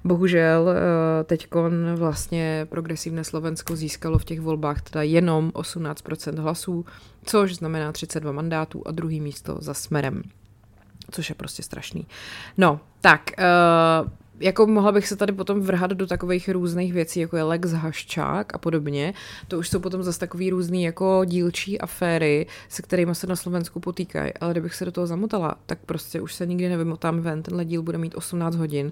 Bohužel 0.08 0.70
eh, 0.70 1.24
teď 1.24 1.48
vlastně 1.96 2.68
progresivné 2.70 3.24
Slovensko 3.24 3.76
získalo 3.76 4.18
v 4.18 4.26
těch 4.26 4.42
volbách 4.42 4.82
teda 4.82 5.04
jenom 5.04 5.50
18% 5.50 6.40
hlasů, 6.40 6.86
což 7.26 7.56
znamená 7.56 7.92
32 7.92 8.32
mandátů 8.32 8.84
a 8.86 8.92
druhý 8.92 9.22
místo 9.22 9.58
za 9.60 9.74
smerem 9.74 10.24
což 11.12 11.30
je 11.30 11.36
prostě 11.36 11.64
strašný. 11.64 12.08
No, 12.58 12.80
tak, 13.02 13.22
uh, 13.40 14.10
jako 14.40 14.68
mohla 14.68 14.92
bych 14.92 15.08
se 15.08 15.16
tady 15.16 15.32
potom 15.34 15.62
vrhat 15.62 15.92
do 15.92 16.08
takových 16.08 16.50
různých 16.50 16.94
věcí, 16.94 17.20
jako 17.20 17.38
je 17.38 17.44
Lex 17.44 17.72
Haščák 17.72 18.54
a 18.56 18.58
podobně. 18.58 19.14
To 19.48 19.60
už 19.60 19.70
jsou 19.70 19.80
potom 19.80 20.04
zase 20.04 20.20
takový 20.20 20.50
různý 20.50 20.84
jako 20.84 21.22
dílčí 21.26 21.82
aféry, 21.82 22.48
se 22.70 22.82
kterými 22.82 23.16
se 23.16 23.28
na 23.28 23.36
Slovensku 23.36 23.80
potýkají. 23.80 24.34
Ale 24.34 24.52
kdybych 24.52 24.76
se 24.76 24.86
do 24.86 24.92
toho 24.92 25.08
zamotala, 25.08 25.56
tak 25.66 25.80
prostě 25.86 26.22
už 26.22 26.34
se 26.34 26.46
nikdy 26.46 26.70
nevymotám 26.70 27.20
ven. 27.20 27.44
Tenhle 27.44 27.66
díl 27.66 27.82
bude 27.82 27.98
mít 27.98 28.16
18 28.16 28.56
hodin 28.56 28.92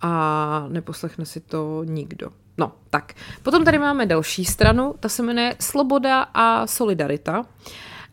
a 0.00 0.66
neposlechne 0.68 1.26
si 1.26 1.40
to 1.40 1.84
nikdo. 1.84 2.30
No, 2.58 2.72
tak. 2.90 3.14
Potom 3.42 3.64
tady 3.64 3.78
máme 3.78 4.06
další 4.06 4.44
stranu, 4.44 4.94
ta 5.00 5.08
se 5.08 5.22
jmenuje 5.22 5.56
Sloboda 5.60 6.22
a 6.22 6.66
Solidarita. 6.66 7.38
Uh, 7.40 7.44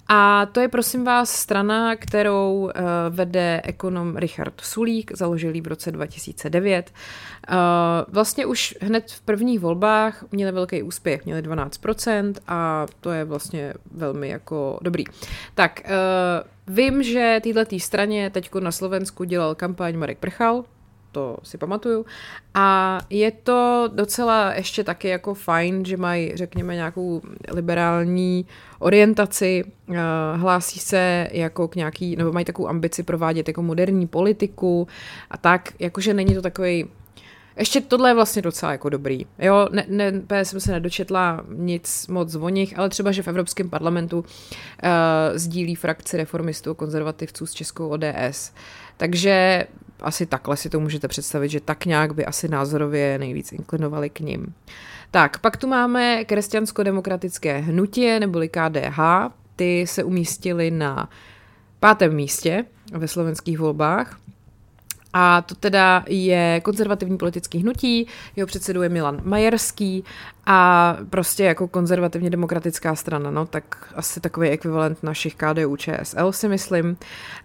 a 0.07 0.45
to 0.45 0.59
je 0.59 0.67
prosím 0.67 1.03
vás 1.03 1.29
strana, 1.31 1.95
kterou 1.95 2.53
uh, 2.53 2.71
vede 3.09 3.61
ekonom 3.63 4.17
Richard 4.17 4.61
Sulík, 4.61 5.11
založilý 5.17 5.61
v 5.61 5.67
roce 5.67 5.91
2009. 5.91 6.91
Uh, 7.49 7.55
eh, 7.55 8.05
vlastně 8.07 8.45
už 8.45 8.75
hned 8.81 9.11
v 9.11 9.21
prvních 9.21 9.59
volbách 9.59 10.25
měli 10.31 10.51
velký 10.51 10.83
úspěch, 10.83 11.25
měli 11.25 11.41
12% 11.41 12.33
a 12.47 12.85
to 13.01 13.11
je 13.11 13.25
vlastně 13.25 13.73
velmi 13.91 14.29
jako 14.29 14.79
dobrý. 14.81 15.03
Tak, 15.55 15.81
uh, 15.85 16.75
vím, 16.75 17.03
že 17.03 17.41
této 17.43 17.79
straně 17.79 18.29
teď 18.29 18.49
na 18.59 18.71
Slovensku 18.71 19.23
dělal 19.23 19.55
kampaň 19.55 19.97
Marek 19.97 20.17
Prchal, 20.17 20.63
to 21.15 21.37
si 21.43 21.57
pamatuju. 21.57 22.05
A 22.53 22.99
je 23.09 23.31
to 23.31 23.89
docela 23.93 24.53
ještě 24.53 24.83
taky 24.83 25.07
jako 25.07 25.33
fajn, 25.33 25.85
že 25.85 25.97
mají, 25.97 26.31
řekněme, 26.35 26.75
nějakou 26.75 27.21
liberální 27.51 28.45
orientaci, 28.79 29.63
eh, 29.63 29.95
hlásí 30.35 30.79
se 30.79 31.27
jako 31.31 31.67
k 31.67 31.75
nějaký, 31.75 32.15
nebo 32.15 32.31
mají 32.31 32.45
takovou 32.45 32.67
ambici 32.67 33.03
provádět 33.03 33.47
jako 33.47 33.61
moderní 33.63 34.07
politiku 34.07 34.87
a 35.31 35.37
tak, 35.37 35.73
jakože 35.79 36.13
není 36.13 36.35
to 36.35 36.41
takový 36.41 36.85
ještě 37.57 37.81
tohle 37.81 38.09
je 38.09 38.13
vlastně 38.13 38.41
docela 38.41 38.71
jako 38.71 38.89
dobrý. 38.89 39.25
Jo, 39.39 39.67
ne, 39.71 39.85
ne, 40.29 40.45
jsem 40.45 40.59
se 40.59 40.71
nedočetla 40.71 41.45
nic 41.55 42.07
moc 42.07 42.35
o 42.35 42.49
nich, 42.49 42.79
ale 42.79 42.89
třeba, 42.89 43.11
že 43.11 43.23
v 43.23 43.27
Evropském 43.27 43.69
parlamentu 43.69 44.19
uh, 44.19 44.25
sdílí 45.35 45.75
frakci 45.75 46.17
reformistů 46.17 46.71
a 46.71 46.75
konzervativců 46.75 47.45
s 47.45 47.53
Českou 47.53 47.87
ODS. 47.89 48.53
Takže 48.97 49.67
asi 50.01 50.25
takhle 50.25 50.57
si 50.57 50.69
to 50.69 50.79
můžete 50.79 51.07
představit, 51.07 51.49
že 51.49 51.59
tak 51.59 51.85
nějak 51.85 52.15
by 52.15 52.25
asi 52.25 52.47
názorově 52.47 53.19
nejvíc 53.19 53.51
inklinovali 53.51 54.09
k 54.09 54.19
ním. 54.19 54.53
Tak, 55.11 55.39
pak 55.39 55.57
tu 55.57 55.67
máme 55.67 56.23
křesťansko-demokratické 56.23 57.57
hnutí, 57.57 58.19
neboli 58.19 58.49
KDH. 58.49 58.99
Ty 59.55 59.87
se 59.87 60.03
umístily 60.03 60.71
na 60.71 61.09
pátém 61.79 62.15
místě 62.15 62.65
ve 62.93 63.07
slovenských 63.07 63.59
volbách. 63.59 64.19
A 65.17 65.41
to 65.41 65.55
teda 65.55 66.03
je 66.07 66.61
konzervativní 66.63 67.17
politický 67.17 67.59
hnutí, 67.59 68.07
jeho 68.35 68.47
předsedou 68.47 68.81
je 68.81 68.89
Milan 68.89 69.21
Majerský 69.23 70.03
a 70.45 70.97
prostě 71.09 71.43
jako 71.43 71.67
konzervativně 71.67 72.29
demokratická 72.29 72.95
strana, 72.95 73.31
no 73.31 73.45
tak 73.45 73.93
asi 73.95 74.19
takový 74.19 74.49
ekvivalent 74.49 75.03
našich 75.03 75.35
KDU 75.35 75.75
ČSL 75.75 76.31
si 76.31 76.47
myslím. 76.47 76.97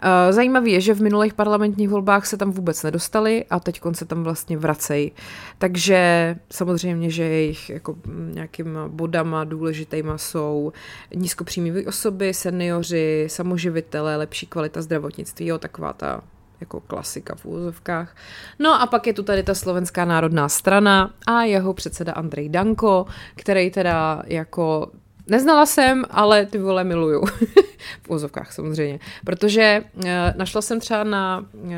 Eh, 0.02 0.32
zajímavý 0.32 0.72
je, 0.72 0.80
že 0.80 0.94
v 0.94 1.02
minulých 1.02 1.34
parlamentních 1.34 1.88
volbách 1.88 2.26
se 2.26 2.36
tam 2.36 2.50
vůbec 2.50 2.82
nedostali 2.82 3.44
a 3.50 3.60
teď 3.60 3.80
se 3.92 4.04
tam 4.04 4.22
vlastně 4.22 4.58
vracejí. 4.58 5.12
Takže 5.58 6.36
samozřejmě, 6.50 7.10
že 7.10 7.22
jejich 7.22 7.70
jako 7.70 7.96
nějakým 8.32 8.78
bodama 8.88 9.44
důležitýma 9.44 10.18
jsou 10.18 10.72
nízkopříjmivé 11.14 11.82
osoby, 11.86 12.34
seniori, 12.34 13.26
samoživitele, 13.30 14.16
lepší 14.16 14.46
kvalita 14.46 14.82
zdravotnictví, 14.82 15.46
jo, 15.46 15.58
taková 15.58 15.92
ta 15.92 16.20
jako 16.60 16.80
klasika 16.80 17.34
v 17.34 17.46
úzovkách. 17.46 18.16
No 18.58 18.82
a 18.82 18.86
pak 18.86 19.06
je 19.06 19.12
tu 19.12 19.22
tady 19.22 19.42
ta 19.42 19.54
slovenská 19.54 20.04
národná 20.04 20.48
strana 20.48 21.10
a 21.26 21.42
jeho 21.42 21.74
předseda 21.74 22.12
Andrej 22.12 22.48
Danko, 22.48 23.06
který 23.36 23.70
teda 23.70 24.22
jako 24.26 24.90
Neznala 25.30 25.66
jsem, 25.66 26.04
ale 26.10 26.46
ty 26.46 26.58
vole 26.58 26.84
miluju. 26.84 27.24
v 28.02 28.10
úzovkách 28.10 28.52
samozřejmě. 28.52 28.98
Protože 29.24 29.84
uh, 29.94 30.04
našla 30.36 30.62
jsem 30.62 30.80
třeba 30.80 31.04
na 31.04 31.44
uh, 31.52 31.70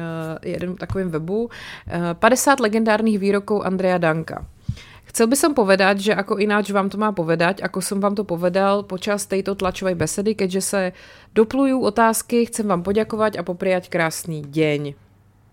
jeden 0.42 0.76
takovým 0.76 1.10
webu 1.10 1.44
uh, 1.44 1.50
50 2.12 2.60
legendárních 2.60 3.18
výroků 3.18 3.66
Andreja 3.66 3.98
Danka. 3.98 4.46
Chcel 5.10 5.26
by 5.28 5.36
som 5.36 5.52
povedať, 5.52 6.10
že 6.10 6.12
ako 6.16 6.40
ináč 6.40 6.72
vám 6.72 6.88
to 6.88 6.96
má 6.96 7.12
povedať, 7.12 7.60
ako 7.60 7.84
som 7.84 7.98
vám 8.00 8.16
to 8.16 8.24
povedal 8.24 8.86
počas 8.86 9.28
tejto 9.28 9.58
tlačovej 9.58 9.98
besedy, 9.98 10.32
keďže 10.32 10.62
se 10.62 10.80
doplujú 11.36 11.84
otázky, 11.84 12.48
chcem 12.48 12.64
vám 12.64 12.80
poďakovať 12.80 13.36
a 13.36 13.42
popriať 13.44 13.92
krásný 13.92 14.40
deň. 14.40 14.96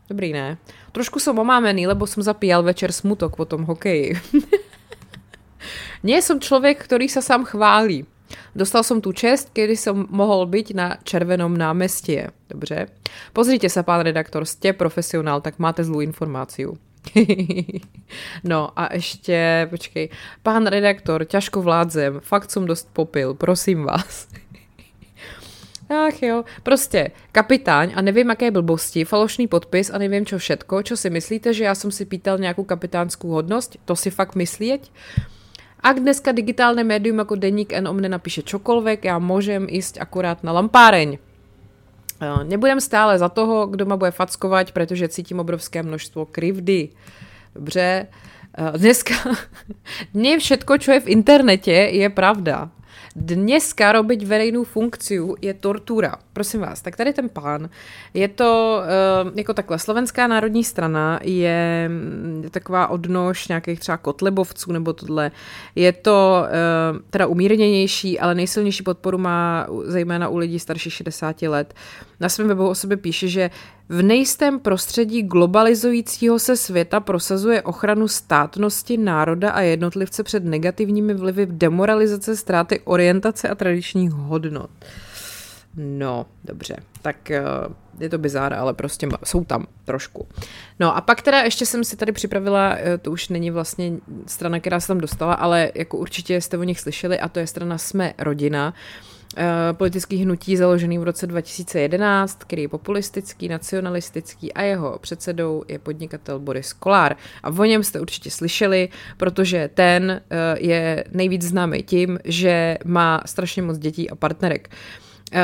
Dobrý, 0.10 0.34
ne? 0.34 0.58
Trošku 0.90 1.22
som 1.22 1.38
omámený, 1.38 1.86
lebo 1.86 2.08
som 2.10 2.26
zapíjal 2.26 2.66
večer 2.66 2.90
smutok 2.90 3.38
po 3.38 3.46
tom 3.46 3.68
hokeji. 3.68 4.18
Nie 6.08 6.24
som 6.24 6.40
človek, 6.40 6.80
ktorý 6.82 7.12
sa 7.12 7.22
sám 7.22 7.46
chválí. 7.46 8.08
Dostal 8.54 8.82
som 8.82 9.02
tu 9.02 9.14
čest, 9.14 9.54
kedy 9.54 9.76
som 9.78 10.10
mohol 10.10 10.50
byť 10.50 10.68
na 10.74 10.98
červenom 11.02 11.54
námestie. 11.54 12.34
Dobře. 12.50 12.90
Pozrite 13.34 13.70
sa, 13.70 13.86
pán 13.86 14.02
redaktor, 14.02 14.46
ste 14.46 14.74
profesionál, 14.74 15.42
tak 15.42 15.62
máte 15.62 15.86
zlú 15.86 16.02
informáciu. 16.02 16.78
no 18.44 18.80
a 18.80 18.94
ještě, 18.94 19.68
počkej, 19.70 20.10
pán 20.44 20.68
redaktor, 20.68 21.26
ťažko 21.26 21.62
vládzem, 21.62 22.20
fakt 22.20 22.52
som 22.52 22.66
dost 22.66 22.90
popil, 22.94 23.34
prosím 23.34 23.84
vás. 23.84 24.28
Ach 25.90 26.22
jo, 26.22 26.46
prostě 26.64 27.12
kapitáň 27.32 27.92
a 27.96 28.02
nevím, 28.02 28.30
jaké 28.30 28.52
blbosti, 28.52 29.06
falošný 29.06 29.48
podpis 29.48 29.90
a 29.90 29.98
nevím 29.98 30.26
čo 30.26 30.38
všetko, 30.38 30.84
čo 30.84 30.98
si 30.98 31.10
myslíte, 31.10 31.54
že 31.54 31.64
já 31.64 31.76
jsem 31.76 31.92
si 31.92 32.06
pýtal 32.06 32.38
nějakou 32.38 32.64
kapitánskou 32.64 33.30
hodnost, 33.30 33.78
to 33.86 33.96
si 33.96 34.12
fakt 34.12 34.36
myslieť? 34.36 34.92
Ak 35.80 35.96
dneska 36.00 36.36
digitálne 36.36 36.84
médium 36.84 37.24
jako 37.24 37.36
Deník 37.36 37.72
N 37.74 37.88
o 37.88 37.94
mne 37.96 38.12
napíše 38.12 38.44
čokoľvek, 38.44 39.08
já 39.08 39.16
môžem 39.16 39.64
ísť 39.64 40.04
akurát 40.04 40.44
na 40.44 40.52
lampáreň. 40.52 41.24
Nebudem 42.44 42.82
stále 42.82 43.20
za 43.20 43.30
toho, 43.30 43.68
kdo 43.68 43.86
ma 43.86 43.98
bude 43.98 44.12
fackovat, 44.12 44.72
protože 44.72 45.08
cítím 45.08 45.40
obrovské 45.40 45.84
množstvo 45.84 46.26
krivdy. 46.26 46.90
Dobře, 47.56 48.08
dneska 48.78 49.14
nie 50.14 50.40
všetko, 50.40 50.78
čo 50.78 50.92
je 50.92 51.00
v 51.00 51.08
internete, 51.08 51.72
je 51.72 52.10
pravda. 52.10 52.70
Dneska 53.20 53.92
robiť 53.92 54.24
verejnou 54.24 54.64
funkciu 54.64 55.36
je 55.44 55.54
tortura. 55.54 56.16
Prosím 56.34 56.64
vás, 56.64 56.82
tak 56.82 56.96
tady 56.96 57.14
ten 57.14 57.30
pán, 57.30 57.70
je 58.14 58.28
to 58.28 58.82
uh, 59.26 59.32
jako 59.36 59.54
takhle, 59.54 59.80
Slovenská 59.80 60.28
národní 60.28 60.64
strana 60.64 61.20
je 61.24 61.86
mm, 61.90 62.46
taková 62.52 62.88
odnož 62.88 63.48
nějakých 63.48 63.80
třeba 63.80 63.98
kotlebovců 63.98 64.72
nebo 64.72 64.94
tohle. 64.94 65.32
Je 65.76 65.92
to 65.92 66.44
uh, 66.44 67.00
teda 67.10 67.28
umírněnější, 67.28 68.20
ale 68.20 68.36
nejsilnější 68.36 68.84
podporu 68.84 69.18
má 69.18 69.68
zejména 69.84 70.28
u 70.30 70.38
lidí 70.38 70.60
starších 70.60 70.94
60 70.94 71.42
let. 71.42 71.74
Na 72.20 72.30
svém 72.30 72.48
webu 72.48 72.68
o 72.70 72.76
sobě 72.76 72.98
píše, 72.98 73.28
že 73.28 73.50
v 73.90 74.02
nejistém 74.02 74.60
prostředí 74.60 75.24
globalizujícího 75.24 76.40
se 76.40 76.58
světa 76.58 77.00
prosazuje 77.00 77.62
ochranu 77.62 78.08
státnosti, 78.08 78.98
národa 78.98 79.52
a 79.52 79.62
jednotlivce 79.62 80.24
před 80.24 80.46
negativními 80.46 81.14
vlivy 81.14 81.46
demoralizace, 81.46 82.36
ztráty 82.36 82.80
orientace 82.80 83.50
a 83.50 83.56
tradičních 83.56 84.12
hodnot. 84.12 84.70
No, 85.76 86.26
dobře, 86.44 86.76
tak 87.02 87.32
eh, 87.32 87.44
je 88.00 88.10
to 88.10 88.18
bizár, 88.18 88.54
ale 88.54 88.74
prostě 88.74 89.08
jsou 89.24 89.44
tam 89.44 89.66
trošku. 89.86 90.28
No 90.80 90.98
a 90.98 91.02
pak 91.02 91.22
teda 91.22 91.42
ještě 91.42 91.66
jsem 91.66 91.84
si 91.84 91.98
tady 91.98 92.12
připravila, 92.12 92.76
eh, 92.78 92.98
to 92.98 93.12
už 93.12 93.30
není 93.30 93.52
vlastně 93.52 93.92
strana, 94.26 94.60
která 94.60 94.80
se 94.80 94.88
tam 94.88 94.98
dostala, 94.98 95.34
ale 95.34 95.72
jako 95.76 95.98
určitě 95.98 96.42
jste 96.42 96.58
o 96.58 96.64
nich 96.64 96.80
slyšeli 96.80 97.20
a 97.20 97.30
to 97.30 97.40
je 97.40 97.48
strana 97.48 97.78
Jsme 97.78 98.14
rodina. 98.18 98.74
Politický 99.74 100.18
hnutí 100.18 100.58
založený 100.58 100.98
v 100.98 101.04
roce 101.04 101.28
2011, 101.28 102.40
který 102.44 102.62
je 102.62 102.68
populistický, 102.68 103.48
nacionalistický 103.48 104.54
a 104.54 104.62
jeho 104.62 105.00
předsedou 105.00 105.64
je 105.68 105.80
podnikatel 105.80 106.40
Boris 106.40 106.74
Kolár. 106.74 107.16
A 107.44 107.50
o 107.50 107.64
něm 107.64 107.84
jste 107.84 108.00
určitě 108.00 108.32
slyšeli, 108.32 108.90
protože 109.18 109.70
ten 109.74 110.12
eh, 110.30 110.58
je 110.60 111.04
nejvíc 111.12 111.42
známý 111.42 111.84
tím, 111.84 112.20
že 112.26 112.78
má 112.86 113.22
strašně 113.26 113.62
moc 113.62 113.78
dětí 113.78 114.10
a 114.10 114.16
partnerek. 114.16 114.70
Eh, 115.34 115.40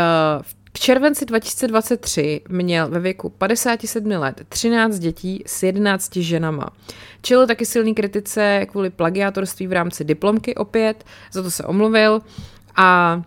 v 0.74 0.80
červenci 0.80 1.26
2023 1.26 2.42
měl 2.50 2.90
ve 2.90 3.00
věku 3.00 3.30
57 3.30 4.12
let 4.12 4.42
13 4.50 5.00
dětí 5.00 5.44
s 5.46 5.64
11 5.64 6.16
ženama. 6.16 6.70
Čili 7.22 7.48
taky 7.48 7.66
silný 7.66 7.96
kritice 7.96 8.66
kvůli 8.70 8.90
plagiátorství 8.90 9.68
v 9.68 9.74
rámci 9.74 10.04
diplomky 10.04 10.56
opět, 10.56 11.04
za 11.32 11.44
to 11.44 11.52
se 11.52 11.64
omluvil 11.64 12.22
a 12.76 13.22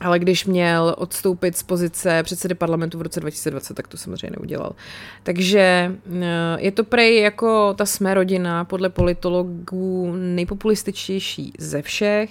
ale 0.00 0.18
když 0.18 0.44
měl 0.44 0.94
odstoupit 0.98 1.56
z 1.56 1.62
pozice 1.62 2.22
předsedy 2.22 2.54
parlamentu 2.54 2.98
v 2.98 3.02
roce 3.02 3.20
2020, 3.20 3.74
tak 3.74 3.88
to 3.88 3.96
samozřejmě 3.96 4.36
neudělal. 4.38 4.72
Takže 5.22 5.92
eh, 6.22 6.56
je 6.58 6.72
to 6.72 6.84
prej 6.84 7.20
jako 7.20 7.74
ta 7.74 7.86
jsme 7.86 8.14
rodina 8.14 8.64
podle 8.64 8.88
politologů 8.88 10.12
nejpopulističtější 10.16 11.52
ze 11.58 11.82
všech 11.82 12.30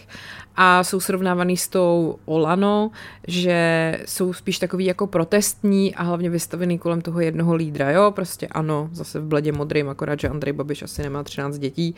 a 0.57 0.83
jsou 0.83 0.99
srovnávaný 0.99 1.57
s 1.57 1.67
tou 1.67 2.19
Olano, 2.25 2.91
že 3.27 3.99
jsou 4.05 4.33
spíš 4.33 4.59
takový 4.59 4.85
jako 4.85 5.07
protestní 5.07 5.95
a 5.95 6.03
hlavně 6.03 6.29
vystavený 6.29 6.79
kolem 6.79 7.01
toho 7.01 7.19
jednoho 7.19 7.55
lídra, 7.55 7.91
jo, 7.91 8.11
prostě 8.11 8.47
ano, 8.47 8.89
zase 8.91 9.19
v 9.19 9.25
bledě 9.25 9.51
modrým, 9.51 9.89
akorát, 9.89 10.19
že 10.19 10.29
Andrej 10.29 10.53
Babiš 10.53 10.83
asi 10.83 11.03
nemá 11.03 11.23
13 11.23 11.57
dětí. 11.57 11.95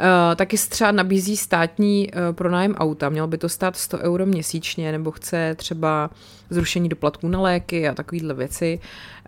Uh, 0.00 0.06
taky 0.36 0.56
třeba 0.56 0.92
nabízí 0.92 1.36
státní 1.36 2.10
uh, 2.10 2.34
pronájem 2.36 2.74
auta, 2.74 3.08
mělo 3.08 3.28
by 3.28 3.38
to 3.38 3.48
stát 3.48 3.76
100 3.76 3.98
euro 3.98 4.26
měsíčně, 4.26 4.92
nebo 4.92 5.10
chce 5.10 5.54
třeba 5.54 6.10
zrušení 6.50 6.88
doplatků 6.88 7.28
na 7.28 7.40
léky 7.40 7.88
a 7.88 7.94
takovýhle 7.94 8.34
věci. 8.34 8.80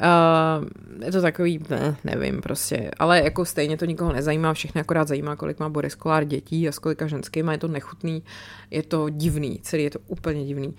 Uh, 0.03 1.05
je 1.05 1.13
to 1.13 1.23
takový, 1.23 1.61
ne, 1.71 1.97
nevím 2.05 2.41
prostě, 2.41 2.91
ale 2.99 3.23
jako 3.23 3.45
stejně 3.45 3.77
to 3.77 3.85
nikoho 3.85 4.13
nezajímá, 4.13 4.55
všechny 4.55 4.81
akorát 4.81 5.09
zajímá, 5.09 5.37
kolik 5.37 5.59
má 5.59 5.69
Boris 5.69 5.95
Kolár 5.95 6.25
dětí 6.25 6.69
a 6.69 6.73
s 6.73 6.79
kolika 6.79 7.07
ženskými, 7.07 7.53
je 7.53 7.59
to 7.59 7.69
nechutný, 7.69 8.23
je 8.71 8.83
to 8.83 9.09
divný, 9.09 9.61
celý 9.63 9.83
je 9.83 9.91
to 9.91 9.99
úplně 10.07 10.45
divný. 10.45 10.75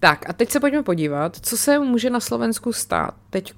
Tak 0.00 0.30
a 0.30 0.32
teď 0.32 0.50
se 0.50 0.60
pojďme 0.60 0.82
podívat, 0.82 1.36
co 1.40 1.56
se 1.56 1.78
může 1.78 2.10
na 2.10 2.20
Slovensku 2.20 2.72
stát 2.72 3.14
teď 3.30 3.54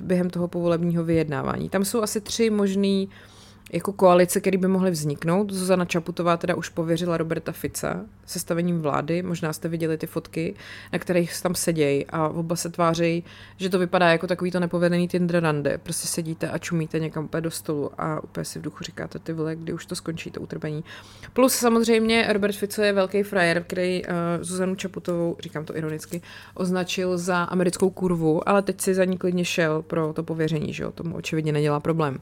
během 0.00 0.30
toho 0.30 0.48
povolebního 0.48 1.04
vyjednávání. 1.04 1.68
Tam 1.68 1.84
jsou 1.84 2.02
asi 2.02 2.20
tři 2.20 2.50
možný 2.50 3.06
uh, 3.06 3.35
jako 3.72 3.92
koalice, 3.92 4.40
které 4.40 4.58
by 4.58 4.68
mohly 4.68 4.90
vzniknout. 4.90 5.52
Zuzana 5.52 5.84
Čaputová 5.84 6.36
teda 6.36 6.54
už 6.54 6.68
pověřila 6.68 7.16
Roberta 7.16 7.52
Fica 7.52 8.00
sestavením 8.26 8.80
vlády. 8.80 9.22
Možná 9.22 9.52
jste 9.52 9.68
viděli 9.68 9.98
ty 9.98 10.06
fotky, 10.06 10.54
na 10.92 10.98
kterých 10.98 11.42
tam 11.42 11.54
sedějí 11.54 12.06
a 12.06 12.28
oba 12.28 12.56
se 12.56 12.68
tváří, 12.68 13.24
že 13.56 13.70
to 13.70 13.78
vypadá 13.78 14.10
jako 14.10 14.26
takový 14.26 14.50
to 14.50 14.60
nepovedený 14.60 15.08
Tinder 15.08 15.40
rande. 15.40 15.78
Prostě 15.78 16.08
sedíte 16.08 16.50
a 16.50 16.58
čumíte 16.58 16.98
někam 16.98 17.24
úplně 17.24 17.40
do 17.40 17.50
stolu 17.50 17.90
a 17.98 18.24
úplně 18.24 18.44
si 18.44 18.58
v 18.58 18.62
duchu 18.62 18.84
říkáte 18.84 19.18
ty 19.18 19.32
vole, 19.32 19.56
kdy 19.56 19.72
už 19.72 19.86
to 19.86 19.94
skončí, 19.94 20.30
to 20.30 20.40
utrpení. 20.40 20.84
Plus 21.32 21.54
samozřejmě 21.54 22.26
Robert 22.32 22.56
Fico 22.56 22.82
je 22.82 22.92
velký 22.92 23.22
frajer, 23.22 23.64
který 23.64 24.02
uh, 24.04 24.12
Zuzanu 24.40 24.74
Čaputovou, 24.74 25.36
říkám 25.40 25.64
to 25.64 25.76
ironicky, 25.76 26.22
označil 26.54 27.18
za 27.18 27.42
americkou 27.42 27.90
kurvu, 27.90 28.48
ale 28.48 28.62
teď 28.62 28.80
si 28.80 28.94
za 28.94 29.04
ní 29.04 29.18
klidně 29.18 29.44
šel 29.44 29.82
pro 29.82 30.12
to 30.12 30.22
pověření, 30.22 30.72
že 30.72 30.82
jo, 30.82 30.92
tomu 30.92 31.16
očividně 31.16 31.52
nedělá 31.52 31.80
problém. 31.80 32.14
Uh, 32.14 32.20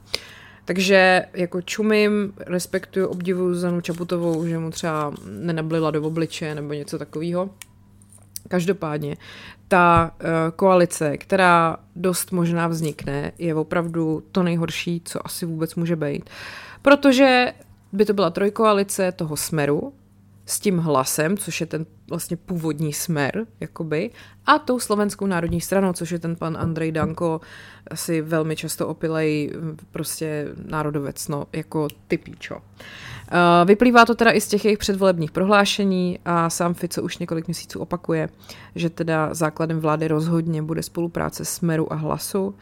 takže 0.64 1.27
jako 1.33 1.62
čumím, 1.62 2.33
respektuju, 2.46 3.07
obdivuju 3.07 3.55
Zanu 3.55 3.81
Čaputovou, 3.81 4.46
že 4.46 4.59
mu 4.59 4.70
třeba 4.70 5.12
nenablila 5.31 5.90
do 5.90 6.03
obliče 6.03 6.55
nebo 6.55 6.72
něco 6.72 6.98
takového. 6.98 7.50
Každopádně, 8.48 9.16
ta 9.68 10.11
uh, 10.14 10.29
koalice, 10.57 11.18
která 11.18 11.77
dost 11.96 12.33
možná 12.33 12.68
vznikne, 12.68 13.33
je 13.38 13.55
opravdu 13.55 14.22
to 14.33 14.42
nejhorší, 14.42 15.03
co 15.05 15.27
asi 15.27 15.46
vůbec 15.46 15.74
může 15.74 15.96
být. 15.96 16.31
Protože 16.83 17.53
by 17.92 18.05
to 18.05 18.12
byla 18.12 18.31
trojkoalice 18.31 19.12
toho 19.12 19.37
smeru, 19.37 19.92
s 20.46 20.61
tím 20.61 20.78
hlasem, 20.78 21.37
což 21.37 21.61
je 21.61 21.66
ten 21.66 21.87
vlastně 22.09 22.37
původní 22.37 22.92
smer, 22.92 23.46
jakoby, 23.61 24.11
a 24.46 24.59
tou 24.59 24.78
slovenskou 24.78 25.26
národní 25.26 25.61
stranou, 25.61 25.92
což 25.92 26.11
je 26.11 26.18
ten 26.18 26.37
pan 26.37 26.57
Andrej 26.61 26.92
Danko, 26.92 27.40
asi 27.90 28.20
velmi 28.20 28.57
často 28.57 28.88
opilej 28.88 29.52
prostě 29.90 30.48
národovec, 30.66 31.28
no, 31.28 31.46
jako 31.52 31.88
typíčo. 32.09 32.57
Vyplývá 33.64 34.04
to 34.04 34.14
teda 34.14 34.30
i 34.30 34.40
z 34.40 34.48
těch 34.48 34.64
jejich 34.64 34.78
předvolebních 34.78 35.30
prohlášení 35.30 36.18
a 36.24 36.50
sám 36.50 36.74
Fico 36.74 37.02
už 37.02 37.18
několik 37.18 37.46
měsíců 37.46 37.80
opakuje, 37.80 38.28
že 38.74 38.90
teda 38.90 39.35
základem 39.35 39.80
vlády 39.80 40.09
rozhodně 40.09 40.62
bude 40.62 40.83
spolupráce 40.83 41.44
Smeru 41.44 41.92
a 41.92 41.96
Hlasu 41.96 42.54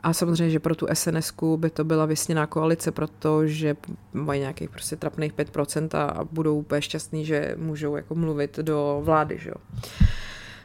a 0.00 0.12
samozřejmě, 0.12 0.50
že 0.50 0.60
pro 0.60 0.74
tu 0.74 0.86
sns 0.92 1.32
by 1.56 1.70
to 1.70 1.84
byla 1.84 2.06
vysněná 2.06 2.46
koalice, 2.46 2.92
protože 2.92 3.76
mají 4.12 4.40
nějakých 4.40 4.70
prostě 4.70 4.96
trapných 4.96 5.34
5% 5.34 5.98
a 5.98 6.24
budou 6.32 6.58
úplně 6.58 6.82
šťastní, 6.82 7.24
že 7.24 7.54
můžou 7.58 7.96
jako 7.96 8.14
mluvit 8.14 8.58
do 8.58 9.00
vlády, 9.04 9.38
že 9.38 9.48
jo. 9.50 9.56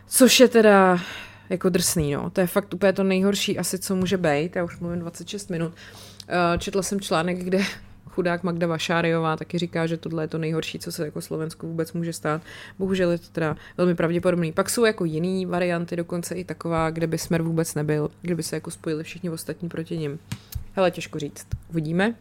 Což 0.07 0.39
je 0.39 0.47
teda 0.47 0.99
jako 1.49 1.69
drsný, 1.69 2.13
no. 2.13 2.29
To 2.29 2.41
je 2.41 2.47
fakt 2.47 2.73
úplně 2.73 2.93
to 2.93 3.03
nejhorší 3.03 3.59
asi, 3.59 3.79
co 3.79 3.95
může 3.95 4.17
být. 4.17 4.55
Já 4.55 4.63
už 4.63 4.79
mluvím 4.79 4.99
26 4.99 5.49
minut. 5.49 5.73
Eh, 6.27 6.57
četla 6.57 6.83
jsem 6.83 6.99
článek, 6.99 7.37
kde 7.37 7.63
chudák 8.09 8.43
Magda 8.43 8.67
Vašáriová 8.67 9.37
taky 9.37 9.57
říká, 9.57 9.87
že 9.87 9.97
tohle 9.97 10.23
je 10.23 10.27
to 10.27 10.37
nejhorší, 10.37 10.79
co 10.79 10.91
se 10.91 11.05
jako 11.05 11.21
Slovensku 11.21 11.67
vůbec 11.67 11.93
může 11.93 12.13
stát. 12.13 12.41
Bohužel 12.79 13.11
je 13.11 13.17
to 13.17 13.27
teda 13.31 13.55
velmi 13.77 13.95
pravděpodobný. 13.95 14.51
Pak 14.51 14.69
jsou 14.69 14.85
jako 14.85 15.05
jiný 15.05 15.45
varianty, 15.45 15.95
dokonce 15.95 16.35
i 16.35 16.43
taková, 16.43 16.89
kde 16.89 17.07
by 17.07 17.17
Smer 17.17 17.41
vůbec 17.41 17.75
nebyl, 17.75 18.11
kdyby 18.21 18.43
se 18.43 18.55
jako 18.55 18.71
spojili 18.71 19.03
všichni 19.03 19.29
ostatní 19.29 19.69
proti 19.69 19.97
nim. 19.97 20.19
Hele, 20.73 20.91
těžko 20.91 21.19
říct. 21.19 21.47
Uvidíme. 21.69 22.15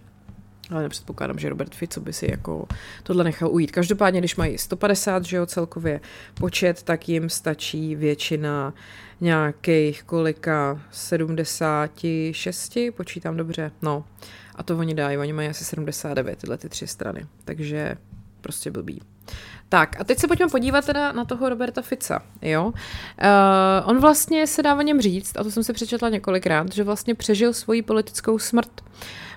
Ale 0.71 0.83
nepředpokládám, 0.83 1.39
že 1.39 1.49
Robert 1.49 1.75
Fico 1.75 2.01
by 2.01 2.13
si 2.13 2.31
jako 2.31 2.67
tohle 3.03 3.25
nechal 3.25 3.51
ujít. 3.53 3.71
Každopádně, 3.71 4.21
když 4.21 4.37
mají 4.37 4.59
150, 4.59 5.25
že 5.25 5.37
jo, 5.37 5.47
celkově 5.47 6.01
počet, 6.35 6.83
tak 6.83 7.09
jim 7.09 7.29
stačí 7.29 7.97
většina 7.97 8.75
nějakých 9.21 10.03
kolika 10.03 10.83
76, 10.91 12.79
počítám 12.97 13.37
dobře, 13.37 13.71
no. 13.83 14.05
A 14.61 14.63
to 14.63 14.79
oni 14.79 14.95
dají, 14.95 15.19
oni 15.19 15.33
mají 15.33 15.49
asi 15.49 15.65
79, 15.65 16.39
tyhle 16.39 16.59
ty 16.59 16.69
tři 16.69 16.87
strany. 16.87 17.27
Takže 17.45 17.97
prostě 18.41 18.71
blbý. 18.71 19.03
Tak 19.69 20.01
a 20.01 20.05
teď 20.05 20.19
se 20.19 20.29
pojďme 20.29 20.49
podívat 20.49 20.87
teda 20.87 21.13
na 21.13 21.25
toho 21.25 21.49
Roberta 21.49 21.83
Fica, 21.83 22.23
jo. 22.43 22.67
Uh, 22.67 22.73
on 23.85 24.01
vlastně 24.01 24.47
se 24.47 24.63
dá 24.63 24.75
o 24.75 24.83
něm 24.83 25.01
říct, 25.01 25.37
a 25.37 25.45
to 25.45 25.51
jsem 25.51 25.65
si 25.65 25.73
přečetla 25.73 26.09
několikrát, 26.09 26.73
že 26.73 26.85
vlastně 26.85 27.15
přežil 27.15 27.53
svoji 27.53 27.83
politickou 27.83 28.39
smrt. 28.39 28.81
Uh, 28.81 28.87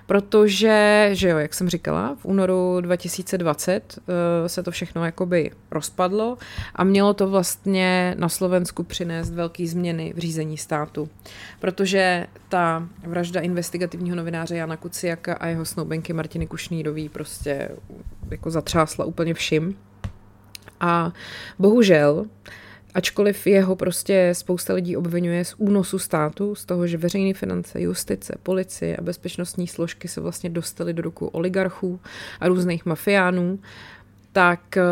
protože, 0.06 1.08
že 1.12 1.28
jo, 1.28 1.38
jak 1.38 1.54
jsem 1.54 1.68
říkala, 1.68 2.16
v 2.20 2.24
únoru 2.24 2.80
2020 2.80 3.98
uh, 3.98 4.14
eh, 4.44 4.48
se 4.48 4.62
to 4.62 4.70
všechno 4.70 5.04
jakoby 5.04 5.50
rozpadlo 5.70 6.38
a 6.74 6.84
mělo 6.84 7.14
to 7.14 7.28
vlastně 7.28 8.14
na 8.18 8.28
Slovensku 8.28 8.82
přinést 8.82 9.30
velké 9.30 9.66
změny 9.66 10.12
v 10.16 10.18
řízení 10.18 10.58
státu, 10.58 11.08
protože 11.60 12.26
ta 12.48 12.88
vražda 13.06 13.40
investigativního 13.40 14.16
novináře 14.16 14.56
Jana 14.56 14.76
Kuciaka 14.76 15.34
a 15.34 15.46
jeho 15.46 15.64
snoubenky 15.64 16.12
Martiny 16.12 16.46
Kušnýrový 16.46 17.08
prostě 17.08 17.68
jako 18.30 18.50
zatřásla 18.50 19.04
úplně 19.04 19.34
všim. 19.34 19.76
A 20.80 21.12
bohužel 21.58 22.14
uh, 22.16 22.26
Ačkoliv 22.94 23.46
jeho 23.46 23.76
prostě 23.76 24.30
spousta 24.32 24.74
lidí 24.74 24.96
obvinuje 24.96 25.44
z 25.44 25.54
únosu 25.58 25.98
státu, 25.98 26.54
z 26.54 26.64
toho, 26.64 26.86
že 26.86 26.96
veřejné 26.96 27.34
finance, 27.34 27.80
justice, 27.80 28.34
policie 28.42 28.96
a 28.96 29.02
bezpečnostní 29.02 29.68
složky 29.68 30.08
se 30.08 30.20
vlastně 30.20 30.50
dostaly 30.50 30.92
do 30.92 31.02
rukou 31.02 31.26
oligarchů 31.26 32.00
a 32.40 32.48
různých 32.48 32.86
mafiánů, 32.86 33.58
tak 34.32 34.76
eh, 34.76 34.82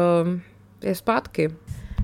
je 0.82 0.94
zpátky. 0.94 1.50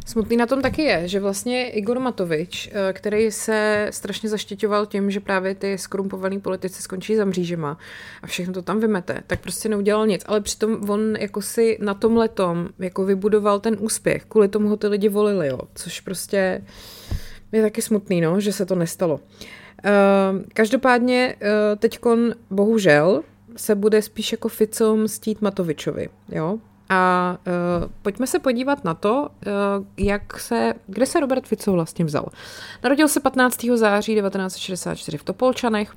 Smutný 0.09 0.37
na 0.37 0.47
tom 0.47 0.63
taky 0.63 0.83
je, 0.83 1.09
že 1.09 1.21
vlastně 1.21 1.71
Igor 1.71 1.99
Matovič, 1.99 2.71
eh, 2.73 2.93
který 2.93 3.31
se 3.31 3.89
strašně 3.91 4.29
zaštiťoval 4.29 4.87
tím, 4.87 5.11
že 5.11 5.21
právě 5.21 5.55
ty 5.55 5.79
skorumpovaný 5.79 6.41
politici 6.41 6.83
skončí 6.83 7.17
za 7.17 7.25
mřížema 7.25 7.79
a 8.23 8.27
všechno 8.27 8.55
to 8.55 8.63
tam 8.63 8.81
vymete, 8.81 9.23
tak 9.27 9.41
prostě 9.41 9.69
neudělal 9.69 10.07
nic. 10.07 10.23
Ale 10.27 10.41
přitom 10.41 10.91
on 10.91 11.17
jako 11.17 11.43
si 11.43 11.79
na 11.81 11.95
tom 11.95 12.17
letom 12.17 12.69
jako 12.79 13.05
vybudoval 13.05 13.61
ten 13.61 13.77
úspěch. 13.81 14.25
Kvůli 14.25 14.49
tomu 14.49 14.69
ho 14.69 14.77
ty 14.77 14.87
lidi 14.87 15.09
volili, 15.09 15.49
jo. 15.49 15.61
Což 15.75 16.01
prostě 16.01 16.65
je 17.53 17.63
taky 17.63 17.83
smutný, 17.83 18.21
no, 18.21 18.41
že 18.41 18.53
se 18.53 18.67
to 18.67 18.75
nestalo. 18.75 19.15
Uh, 19.15 19.21
každopádně 20.55 21.37
uh, 21.43 21.79
teďkon 21.79 22.35
bohužel 22.51 23.23
se 23.57 23.75
bude 23.75 24.03
spíš 24.03 24.33
jako 24.33 24.49
Ficom 24.49 25.03
mstít 25.03 25.43
Matovičovi, 25.43 26.09
jo. 26.29 26.59
A 26.89 27.37
uh, 27.47 27.91
pojďme 28.03 28.27
se 28.27 28.39
podívat 28.39 28.85
na 28.85 28.95
to, 28.95 29.23
uh, 29.23 29.85
jak 29.97 30.41
se, 30.41 30.75
kde 30.87 31.07
se 31.07 31.21
Robert 31.21 31.47
Fico 31.47 31.73
vlastně 31.73 32.05
vzal. 32.05 32.27
Narodil 32.85 33.09
se 33.09 33.21
15. 33.21 33.65
září 33.75 34.15
1964 34.15 35.19
v 35.19 35.25
Topolčanech, 35.25 35.93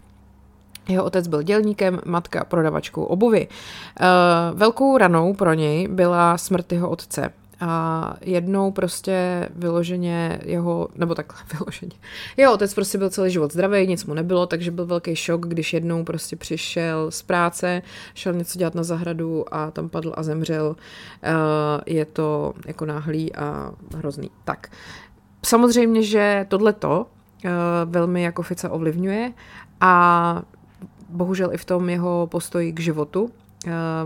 jeho 0.89 1.04
otec 1.04 1.27
byl 1.27 1.41
dělníkem, 1.41 2.01
matka 2.06 2.43
prodavačkou 2.43 3.04
obuvy. 3.04 3.47
Uh, 3.47 4.60
velkou 4.60 4.97
ranou 4.97 5.34
pro 5.34 5.54
něj 5.54 5.88
byla 5.88 6.38
smrt 6.38 6.71
jeho 6.71 6.89
otce. 6.89 7.34
A 7.62 8.13
jednou 8.21 8.71
prostě 8.71 9.50
vyloženě 9.56 10.39
jeho, 10.45 10.88
nebo 10.95 11.15
takhle 11.15 11.39
vyloženě, 11.60 11.95
jeho 12.38 12.54
otec 12.54 12.74
prostě 12.74 12.97
byl 12.97 13.10
celý 13.10 13.32
život 13.32 13.54
zdravý, 13.54 13.88
nic 13.88 14.06
mu 14.06 14.13
nebylo, 14.13 14.45
takže 14.45 14.71
byl 14.71 14.86
velký 14.86 15.15
šok, 15.15 15.47
když 15.47 15.74
jednou 15.74 16.04
prostě 16.04 16.36
přišel 16.36 17.12
z 17.12 17.21
práce, 17.21 17.82
šel 18.13 18.34
něco 18.34 18.60
dělat 18.60 18.76
na 18.76 18.84
zahradu 18.84 19.54
a 19.54 19.71
tam 19.71 19.89
padl 19.89 20.13
a 20.15 20.24
zemřel. 20.24 20.67
Uh, 20.69 20.76
je 21.86 22.06
to 22.06 22.54
jako 22.65 22.86
náhlý 22.86 23.36
a 23.36 23.71
hrozný. 23.95 24.30
Tak, 24.43 24.71
samozřejmě, 25.45 26.04
že 26.04 26.45
tohleto 26.50 27.06
uh, 27.45 27.52
velmi 27.86 28.24
jako 28.24 28.41
Fica 28.41 28.69
ovlivňuje 28.69 29.32
a 29.82 30.43
bohužel 31.10 31.54
i 31.54 31.58
v 31.58 31.65
tom 31.65 31.89
jeho 31.89 32.28
postoji 32.32 32.71
k 32.71 32.80
životu, 32.80 33.32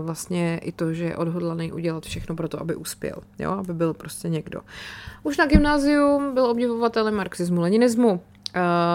vlastně 0.00 0.60
i 0.62 0.72
to, 0.72 0.94
že 0.94 1.04
je 1.04 1.16
odhodlaný 1.16 1.72
udělat 1.72 2.06
všechno 2.06 2.36
pro 2.36 2.48
to, 2.48 2.60
aby 2.60 2.76
uspěl, 2.76 3.16
jo, 3.38 3.50
aby 3.50 3.74
byl 3.74 3.94
prostě 3.94 4.28
někdo. 4.28 4.60
Už 5.22 5.36
na 5.36 5.46
gymnázium 5.46 6.34
byl 6.34 6.46
obdivovatelem 6.46 7.14
marxismu, 7.14 7.60
leninismu, 7.60 8.20
Eh, 8.35 8.35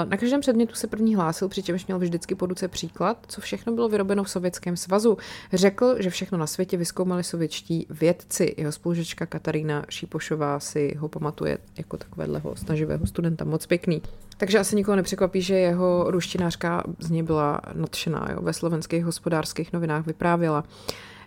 na 0.09 0.17
každém 0.17 0.41
předmětu 0.41 0.75
se 0.75 0.87
první 0.87 1.15
hlásil, 1.15 1.49
přičemž 1.49 1.85
měl 1.87 1.99
vždycky 1.99 2.35
po 2.35 2.45
ruce 2.45 2.67
příklad, 2.67 3.17
co 3.27 3.41
všechno 3.41 3.73
bylo 3.73 3.89
vyrobeno 3.89 4.23
v 4.23 4.29
Sovětském 4.29 4.77
svazu. 4.77 5.17
Řekl, 5.53 5.95
že 5.99 6.09
všechno 6.09 6.37
na 6.37 6.47
světě 6.47 6.77
vyskoumali 6.77 7.23
sovětští 7.23 7.87
vědci. 7.89 8.55
Jeho 8.57 8.71
spolužečka 8.71 9.25
Katarína 9.25 9.85
Šípošová 9.89 10.59
si 10.59 10.95
ho 10.99 11.07
pamatuje 11.07 11.57
jako 11.77 11.97
takového 11.97 12.55
snaživého 12.55 13.07
studenta, 13.07 13.45
moc 13.45 13.65
pěkný. 13.65 14.01
Takže 14.37 14.59
asi 14.59 14.75
nikoho 14.75 14.95
nepřekvapí, 14.95 15.41
že 15.41 15.55
jeho 15.55 16.05
ruštinářka 16.07 16.83
z 16.99 17.09
něj 17.09 17.23
byla 17.23 17.61
nadšená. 17.73 18.27
Jo? 18.31 18.41
Ve 18.41 18.53
slovenských 18.53 19.05
hospodářských 19.05 19.73
novinách 19.73 20.05
vyprávěla, 20.05 20.63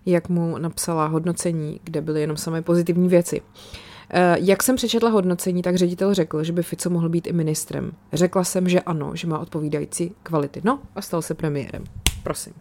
jak 0.06 0.28
mu 0.28 0.58
napsala 0.58 1.06
hodnocení, 1.06 1.80
kde 1.84 2.00
byly 2.00 2.20
jenom 2.20 2.36
samé 2.36 2.62
pozitivní 2.62 3.08
věci. 3.08 3.40
Eh, 3.40 3.93
jak 4.34 4.62
jsem 4.62 4.76
přečetla 4.76 5.10
hodnocení, 5.10 5.62
tak 5.62 5.76
ředitel 5.76 6.14
řekl, 6.14 6.44
že 6.44 6.52
by 6.52 6.62
Fico 6.62 6.90
mohl 6.90 7.08
být 7.08 7.26
i 7.26 7.32
ministrem. 7.32 7.92
Řekla 8.12 8.44
jsem, 8.44 8.68
že 8.68 8.80
ano, 8.80 9.10
že 9.14 9.26
má 9.26 9.38
odpovídající 9.38 10.12
kvality. 10.22 10.60
No 10.64 10.78
a 10.94 11.02
stal 11.02 11.22
se 11.22 11.34
premiérem. 11.34 11.84
Prosím. 12.22 12.52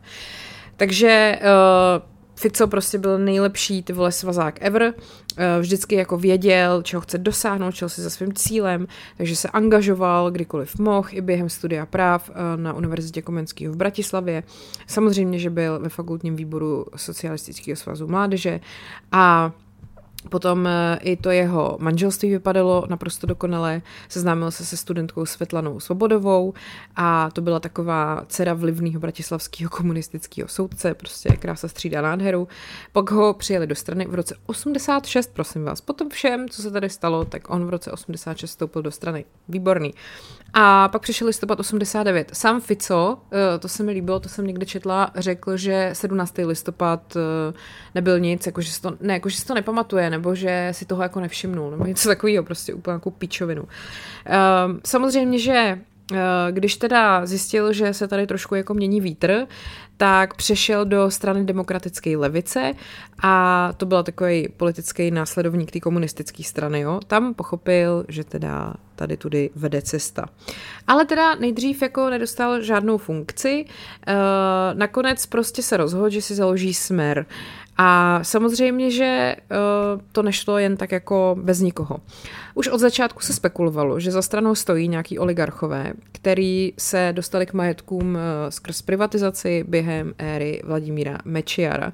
Takže 0.77 1.39
uh, 1.41 2.13
Fico 2.35 2.67
prostě 2.67 2.97
byl 2.97 3.19
nejlepší 3.19 3.83
ty 3.83 3.93
vole 3.93 4.11
svazák 4.11 4.61
ever, 4.61 4.93
eh, 5.37 5.59
vždycky 5.59 5.95
jako 5.95 6.17
věděl, 6.17 6.81
čeho 6.81 7.01
chce 7.01 7.17
dosáhnout, 7.17 7.75
čeho 7.75 7.89
si 7.89 8.01
za 8.01 8.09
svým 8.09 8.33
cílem, 8.33 8.87
takže 9.17 9.35
se 9.35 9.49
angažoval 9.49 10.31
kdykoliv 10.31 10.79
mohl, 10.79 11.07
i 11.11 11.21
během 11.21 11.49
studia 11.49 11.85
práv 11.85 12.31
na 12.55 12.73
Univerzitě 12.73 13.21
Komenského 13.21 13.73
v 13.73 13.77
Bratislavě. 13.77 14.43
Samozřejmě, 14.87 15.39
že 15.39 15.49
byl 15.49 15.79
ve 15.79 15.89
fakultním 15.89 16.35
výboru 16.35 16.85
Socialistického 16.95 17.75
svazu 17.75 18.07
mládeže 18.07 18.59
a 19.11 19.51
Potom 20.29 20.67
eh, 20.67 20.99
i 21.01 21.17
to 21.17 21.31
jeho 21.31 21.77
manželství 21.79 22.29
vypadalo 22.29 22.85
naprosto 22.89 23.27
dokonale. 23.27 23.81
Seznámil 24.09 24.51
se 24.51 24.65
se 24.65 24.77
studentkou 24.77 25.25
Světlanou 25.25 25.79
Svobodovou 25.79 26.53
a 26.95 27.29
to 27.31 27.41
byla 27.41 27.59
taková 27.59 28.25
dcera 28.27 28.53
vlivného 28.53 28.99
bratislavského 28.99 29.69
komunistického 29.69 30.47
soudce, 30.47 30.93
prostě 30.93 31.29
krása 31.29 31.67
střídá 31.67 32.01
nádheru. 32.01 32.47
Pak 32.91 33.11
ho 33.11 33.33
přijeli 33.33 33.67
do 33.67 33.75
strany 33.75 34.05
v 34.05 34.13
roce 34.13 34.35
86, 34.45 35.33
prosím 35.33 35.63
vás. 35.63 35.81
Potom 35.81 36.09
všem, 36.09 36.49
co 36.49 36.61
se 36.61 36.71
tady 36.71 36.89
stalo, 36.89 37.25
tak 37.25 37.49
on 37.49 37.65
v 37.65 37.69
roce 37.69 37.91
86 37.91 38.49
vstoupil 38.49 38.81
do 38.81 38.91
strany. 38.91 39.25
Výborný. 39.47 39.93
A 40.53 40.87
pak 40.87 41.01
přišel 41.01 41.27
listopad 41.27 41.59
89. 41.59 42.31
Sám 42.33 42.61
Fico, 42.61 43.17
eh, 43.31 43.59
to 43.59 43.67
se 43.67 43.83
mi 43.83 43.91
líbilo, 43.91 44.19
to 44.19 44.29
jsem 44.29 44.47
někde 44.47 44.65
četla, 44.65 45.11
řekl, 45.15 45.57
že 45.57 45.89
17. 45.93 46.45
listopad 46.45 47.15
eh, 47.15 47.53
nebyl 47.95 48.19
nic, 48.19 48.45
jakože 48.45 48.71
si 48.71 48.81
to, 48.81 48.97
ne, 49.01 49.13
jakože 49.13 49.37
si 49.37 49.45
to 49.45 49.53
nepamatuje, 49.53 50.09
nebo 50.13 50.35
že 50.35 50.69
si 50.71 50.85
toho 50.85 51.03
jako 51.03 51.19
nevšimnul, 51.19 51.71
nebo 51.71 51.85
něco 51.85 52.09
takového, 52.09 52.43
prostě 52.43 52.73
úplně 52.73 52.93
jako 52.93 53.11
píčovinu. 53.11 53.63
Um, 53.63 54.79
samozřejmě, 54.85 55.39
že 55.39 55.79
uh, 56.11 56.17
když 56.51 56.75
teda 56.75 57.25
zjistil, 57.25 57.73
že 57.73 57.93
se 57.93 58.07
tady 58.07 58.27
trošku 58.27 58.55
jako 58.55 58.73
mění 58.73 59.01
vítr, 59.01 59.47
tak 59.97 60.33
přešel 60.33 60.85
do 60.85 61.11
strany 61.11 61.45
demokratické 61.45 62.17
levice 62.17 62.73
a 63.23 63.69
to 63.77 63.85
byl 63.85 64.03
takový 64.03 64.47
politický 64.57 65.11
následovník 65.11 65.71
té 65.71 65.79
komunistické 65.79 66.43
strany. 66.43 66.79
Jo. 66.79 66.99
Tam 67.07 67.33
pochopil, 67.33 68.05
že 68.07 68.23
teda 68.23 68.73
tady 68.95 69.17
tudy 69.17 69.49
vede 69.55 69.81
cesta. 69.81 70.25
Ale 70.87 71.05
teda 71.05 71.35
nejdřív 71.35 71.81
jako 71.81 72.09
nedostal 72.09 72.61
žádnou 72.61 72.97
funkci, 72.97 73.65
uh, 73.65 74.13
nakonec 74.73 75.25
prostě 75.25 75.61
se 75.63 75.77
rozhodl, 75.77 76.09
že 76.09 76.21
si 76.21 76.35
založí 76.35 76.73
smer. 76.73 77.25
A 77.77 78.19
samozřejmě, 78.23 78.91
že 78.91 79.35
uh, 79.51 80.01
to 80.11 80.23
nešlo 80.23 80.57
jen 80.57 80.77
tak 80.77 80.91
jako 80.91 81.35
bez 81.41 81.59
nikoho. 81.59 81.99
Už 82.53 82.67
od 82.67 82.77
začátku 82.77 83.21
se 83.21 83.33
spekulovalo, 83.33 83.99
že 83.99 84.11
za 84.11 84.21
stranou 84.21 84.55
stojí 84.55 84.87
nějaký 84.87 85.19
oligarchové, 85.19 85.93
který 86.11 86.73
se 86.77 87.09
dostali 87.15 87.45
k 87.45 87.53
majetkům 87.53 88.15
uh, 88.15 88.19
skrz 88.49 88.81
privatizaci 88.81 89.65
během 89.67 90.13
éry 90.17 90.61
Vladimíra 90.65 91.17
Mečiara. 91.25 91.93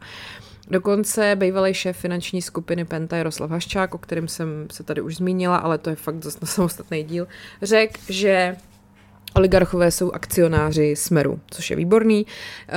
Dokonce 0.72 1.36
bývalý 1.36 1.74
šéf 1.74 1.98
finanční 1.98 2.42
skupiny 2.42 2.86
Penta 2.86 3.18
Jaroslav 3.18 3.52
Haščák, 3.52 3.96
o 3.96 3.98
kterém 3.98 4.28
jsem 4.28 4.68
se 4.72 4.84
tady 4.84 5.02
už 5.02 5.16
zmínila, 5.16 5.58
ale 5.58 5.78
to 5.78 5.90
je 5.90 5.96
fakt 5.96 6.24
zase 6.24 6.38
na 6.42 6.48
samostatný 6.48 7.04
díl, 7.04 7.28
řekl, 7.62 8.00
že 8.10 8.56
Oligarchové 9.34 9.92
jsou 9.92 10.12
akcionáři 10.12 10.96
Smeru, 10.96 11.40
což 11.52 11.70
je 11.70 11.76
výborný. 11.76 12.26
Eh, 12.68 12.74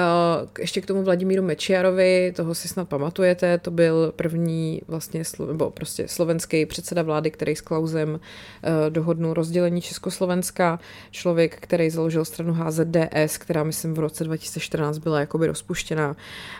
ještě 0.59 0.81
k 0.81 0.87
tomu 0.87 1.03
Vladimíru 1.03 1.43
Mečiarovi, 1.43 2.33
toho 2.37 2.55
si 2.55 2.69
snad 2.69 2.89
pamatujete, 2.89 3.59
to 3.59 3.71
byl 3.71 4.13
první 4.17 4.83
vlastně, 4.89 5.23
nebo 5.47 5.71
prostě 5.71 6.09
slovenský 6.09 6.67
předseda 6.67 7.03
vlády, 7.03 7.31
který 7.31 7.57
s 7.57 7.61
Klausem 7.61 8.21
eh, 8.63 8.91
dohodnul 8.91 9.35
rozdělení 9.35 9.81
Československa. 9.81 10.81
Člověk, 11.11 11.57
který 11.61 11.91
založil 11.91 12.25
stranu 12.25 12.53
HZDS, 12.53 13.39
která 13.39 13.65
myslím 13.65 13.95
v 13.95 13.99
roce 13.99 14.25
2014 14.25 14.99
byla 14.99 15.21
jakoby 15.21 15.47
rozpuštěná 15.47 16.17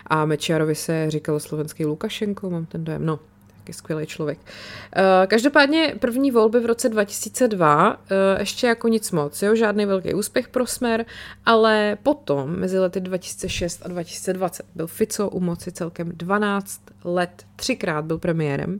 a 0.07 0.25
Mečiarovi 0.25 0.75
se 0.75 1.11
říkalo 1.11 1.39
slovenský 1.39 1.85
Lukašenko, 1.85 2.49
mám 2.49 2.65
ten 2.65 2.83
dojem, 2.83 3.05
no, 3.05 3.19
taky 3.63 3.73
skvělý 3.73 4.05
člověk. 4.05 4.39
Uh, 4.39 5.27
každopádně 5.27 5.95
první 5.99 6.31
volby 6.31 6.59
v 6.59 6.65
roce 6.65 6.89
2002 6.89 7.89
uh, 7.89 7.95
eh, 8.09 8.39
ještě 8.39 8.67
jako 8.67 8.87
nic 8.87 9.11
moc, 9.11 9.41
jo, 9.41 9.55
žádný 9.55 9.85
velký 9.85 10.13
úspěch 10.13 10.47
pro 10.47 10.67
Smer, 10.67 11.05
ale 11.45 11.97
potom 12.03 12.59
mezi 12.59 12.79
lety 12.79 12.99
2006 12.99 13.81
a 13.85 13.87
2020 13.87 14.65
byl 14.75 14.87
Fico 14.87 15.29
u 15.29 15.39
moci 15.39 15.71
celkem 15.71 16.11
12 16.15 16.81
let, 17.03 17.45
třikrát 17.55 18.05
byl 18.05 18.17
premiérem 18.17 18.79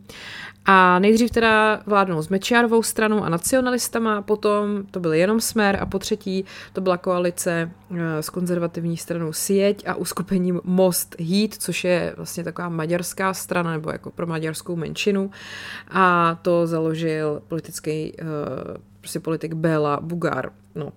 a 0.66 1.00
nejdřív 1.00 1.32
teda 1.32 1.82
vládnul 1.86 2.22
s 2.22 2.30
Mečiarovou 2.30 2.84
stranou 2.84 3.24
a 3.24 3.30
nacionalistama, 3.30 4.22
potom 4.22 4.84
to 4.92 5.00
byl 5.00 5.14
jenom 5.14 5.42
Smer 5.42 5.78
a 5.82 5.86
po 5.86 6.00
třetí 6.00 6.46
to 6.74 6.82
byla 6.82 6.98
koalice 6.98 7.72
eh, 7.92 8.24
s 8.24 8.30
konzervativní 8.30 8.98
stranou 8.98 9.34
Sieť 9.34 9.88
a 9.88 9.96
uskupením 9.96 10.62
Most 10.64 11.16
Heat, 11.20 11.54
což 11.54 11.84
je 11.84 12.14
vlastně 12.18 12.44
taková 12.44 12.70
maďarská 12.70 13.34
strana 13.34 13.72
nebo 13.72 13.92
jako 13.92 14.12
pro 14.12 14.28
maďarskou 14.28 14.73
menšinu 14.76 15.32
a 15.90 16.36
to 16.42 16.68
založil 16.68 17.42
politický 17.48 18.14
uh, 18.22 18.28
prostě 19.00 19.20
politik 19.20 19.54
Béla 19.54 20.00
Bugár. 20.02 20.52
No. 20.76 20.94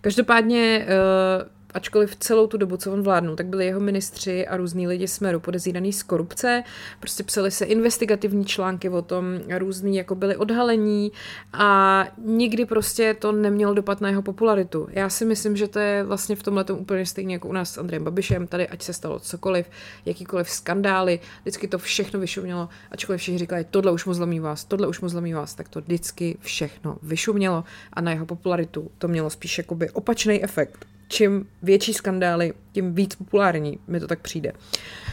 Každopádně 0.00 0.86
uh, 0.86 1.59
ačkoliv 1.74 2.16
celou 2.16 2.46
tu 2.46 2.56
dobu, 2.56 2.76
co 2.76 2.92
on 2.92 3.02
vládnul, 3.02 3.36
tak 3.36 3.46
byli 3.46 3.66
jeho 3.66 3.80
ministři 3.80 4.46
a 4.46 4.56
různí 4.56 4.86
lidi 4.88 5.08
Smeru 5.08 5.40
podezíraný 5.40 5.92
z 5.92 6.02
korupce. 6.02 6.62
Prostě 7.00 7.22
psali 7.22 7.50
se 7.50 7.64
investigativní 7.64 8.44
články 8.44 8.88
o 8.88 9.02
tom, 9.02 9.24
různý 9.58 9.96
jako 9.96 10.14
byli 10.14 10.36
odhalení 10.36 11.12
a 11.52 12.04
nikdy 12.24 12.64
prostě 12.64 13.14
to 13.14 13.32
nemělo 13.32 13.74
dopad 13.74 14.00
na 14.00 14.08
jeho 14.08 14.22
popularitu. 14.22 14.88
Já 14.90 15.08
si 15.08 15.24
myslím, 15.24 15.56
že 15.56 15.68
to 15.68 15.78
je 15.78 16.04
vlastně 16.04 16.36
v 16.36 16.42
tomhle 16.42 16.64
úplně 16.64 17.06
stejně 17.06 17.34
jako 17.34 17.48
u 17.48 17.52
nás 17.52 17.72
s 17.72 17.78
Andrejem 17.78 18.04
Babišem, 18.04 18.46
tady 18.46 18.68
ať 18.68 18.82
se 18.82 18.92
stalo 18.92 19.18
cokoliv, 19.18 19.66
jakýkoliv 20.06 20.50
skandály, 20.50 21.20
vždycky 21.42 21.68
to 21.68 21.78
všechno 21.78 22.20
vyšumělo, 22.20 22.68
ačkoliv 22.90 23.20
všichni 23.20 23.38
říkali, 23.38 23.66
tohle 23.70 23.92
už 23.92 24.04
mu 24.06 24.14
zlomí 24.14 24.40
vás, 24.40 24.64
tohle 24.64 24.88
už 24.88 25.00
mu 25.00 25.08
zlomí 25.08 25.32
vás, 25.32 25.54
tak 25.54 25.68
to 25.68 25.80
vždycky 25.80 26.38
všechno 26.40 26.98
vyšumělo 27.02 27.64
a 27.92 28.00
na 28.00 28.12
jeho 28.12 28.26
popularitu 28.26 28.90
to 28.98 29.08
mělo 29.08 29.30
spíš 29.30 29.58
jakoby 29.58 29.90
opačný 29.90 30.44
efekt 30.44 30.86
čím 31.10 31.48
větší 31.62 31.94
skandály, 31.94 32.52
tím 32.72 32.94
víc 32.94 33.14
populární, 33.14 33.78
mi 33.86 34.00
to 34.00 34.06
tak 34.06 34.20
přijde. 34.20 34.52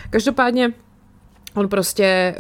Každopádně 0.10 0.73
On 1.57 1.69
prostě, 1.69 2.36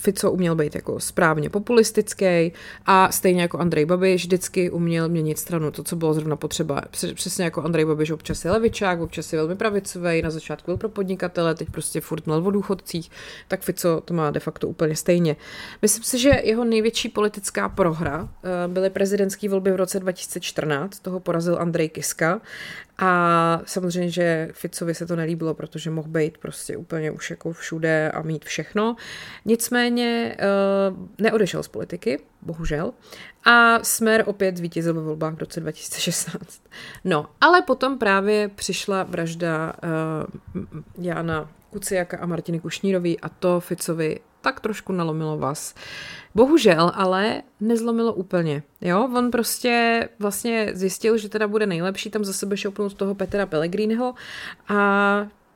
Fico 0.00 0.30
uměl 0.30 0.54
být 0.54 0.74
jako 0.74 1.00
správně 1.00 1.50
populistický 1.50 2.52
a 2.86 3.12
stejně 3.12 3.42
jako 3.42 3.58
Andrej 3.58 3.84
Babiš 3.84 4.22
vždycky 4.22 4.70
uměl 4.70 5.08
měnit 5.08 5.38
stranu, 5.38 5.70
to, 5.70 5.82
co 5.82 5.96
bylo 5.96 6.14
zrovna 6.14 6.36
potřeba. 6.36 6.82
Přesně 7.14 7.44
jako 7.44 7.62
Andrej 7.62 7.84
Babiš 7.84 8.10
občas 8.10 8.44
je 8.44 8.50
levičák, 8.50 9.00
občas 9.00 9.32
je 9.32 9.38
velmi 9.38 9.56
pravicový, 9.56 10.22
na 10.22 10.30
začátku 10.30 10.70
byl 10.70 10.76
pro 10.76 10.88
podnikatele, 10.88 11.54
teď 11.54 11.70
prostě 11.70 12.00
furt 12.00 12.26
měl 12.26 12.46
o 12.46 12.50
důchodcích, 12.50 13.10
tak 13.48 13.60
Fico 13.60 14.00
to 14.04 14.14
má 14.14 14.30
de 14.30 14.40
facto 14.40 14.68
úplně 14.68 14.96
stejně. 14.96 15.36
Myslím 15.82 16.04
si, 16.04 16.18
že 16.18 16.30
jeho 16.44 16.64
největší 16.64 17.08
politická 17.08 17.68
prohra 17.68 18.28
eh, 18.44 18.68
byly 18.68 18.90
prezidentské 18.90 19.48
volby 19.48 19.72
v 19.72 19.76
roce 19.76 20.00
2014, 20.00 20.98
toho 20.98 21.20
porazil 21.20 21.56
Andrej 21.60 21.88
Kiska 21.88 22.40
a 22.98 23.60
samozřejmě, 23.64 24.10
že 24.10 24.48
Ficovi 24.52 24.94
se 24.94 25.06
to 25.06 25.16
nelíbilo, 25.16 25.54
protože 25.54 25.90
mohl 25.90 26.08
být 26.08 26.38
prostě 26.38 26.76
úplně 26.76 27.10
už 27.10 27.30
jako 27.30 27.52
všude 27.52 28.10
a 28.10 28.22
mít 28.22 28.44
všechno. 28.44 28.96
Nicméně 29.44 30.36
uh, 30.90 31.06
neodešel 31.18 31.62
z 31.62 31.68
politiky, 31.68 32.20
bohužel. 32.42 32.92
A 33.44 33.84
Smer 33.84 34.24
opět 34.26 34.56
zvítězil 34.56 34.94
ve 34.94 35.00
volbách 35.00 35.34
v 35.34 35.38
roce 35.38 35.60
2016. 35.60 36.62
No, 37.04 37.26
ale 37.40 37.62
potom 37.62 37.98
právě 37.98 38.48
přišla 38.48 39.02
vražda 39.02 39.72
uh, 39.84 41.04
Jana 41.04 41.50
Kuciaka 41.70 42.18
a 42.18 42.26
Martiny 42.26 42.60
Kušnírový 42.60 43.20
a 43.20 43.28
to 43.28 43.60
Ficovi 43.60 44.20
tak 44.46 44.60
trošku 44.60 44.92
nalomilo 44.92 45.38
vás. 45.38 45.74
Bohužel, 46.34 46.92
ale 46.94 47.42
nezlomilo 47.60 48.12
úplně. 48.12 48.62
Jo, 48.80 49.10
on 49.14 49.30
prostě 49.30 50.08
vlastně 50.18 50.70
zjistil, 50.74 51.18
že 51.18 51.28
teda 51.28 51.48
bude 51.48 51.66
nejlepší 51.66 52.10
tam 52.10 52.24
za 52.24 52.32
sebe 52.32 52.56
šoupnout 52.56 52.94
toho 52.94 53.14
Petra 53.14 53.46
Pellegriniho 53.46 54.14
a 54.68 54.78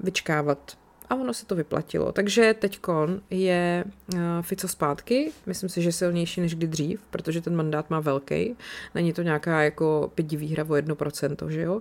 vyčkávat. 0.01 0.80
A 1.11 1.15
ono 1.15 1.35
se 1.35 1.47
to 1.47 1.55
vyplatilo. 1.55 2.13
Takže 2.13 2.55
teďkon 2.55 3.21
je 3.31 3.85
uh, 4.15 4.21
Fico 4.41 4.69
zpátky, 4.69 5.33
myslím 5.47 5.69
si, 5.69 5.83
že 5.83 5.93
silnější 5.93 6.41
než 6.41 6.55
kdy 6.55 6.67
dřív, 6.67 7.01
protože 7.11 7.41
ten 7.41 7.57
mandát 7.57 7.91
má 7.91 8.01
velký. 8.01 8.57
Není 8.95 9.13
to 9.13 9.23
nějaká 9.23 9.63
jako 9.63 10.11
pěti 10.15 10.37
výhra 10.37 10.65
o 10.65 10.67
1%, 10.67 11.49
že 11.49 11.61
jo? 11.61 11.81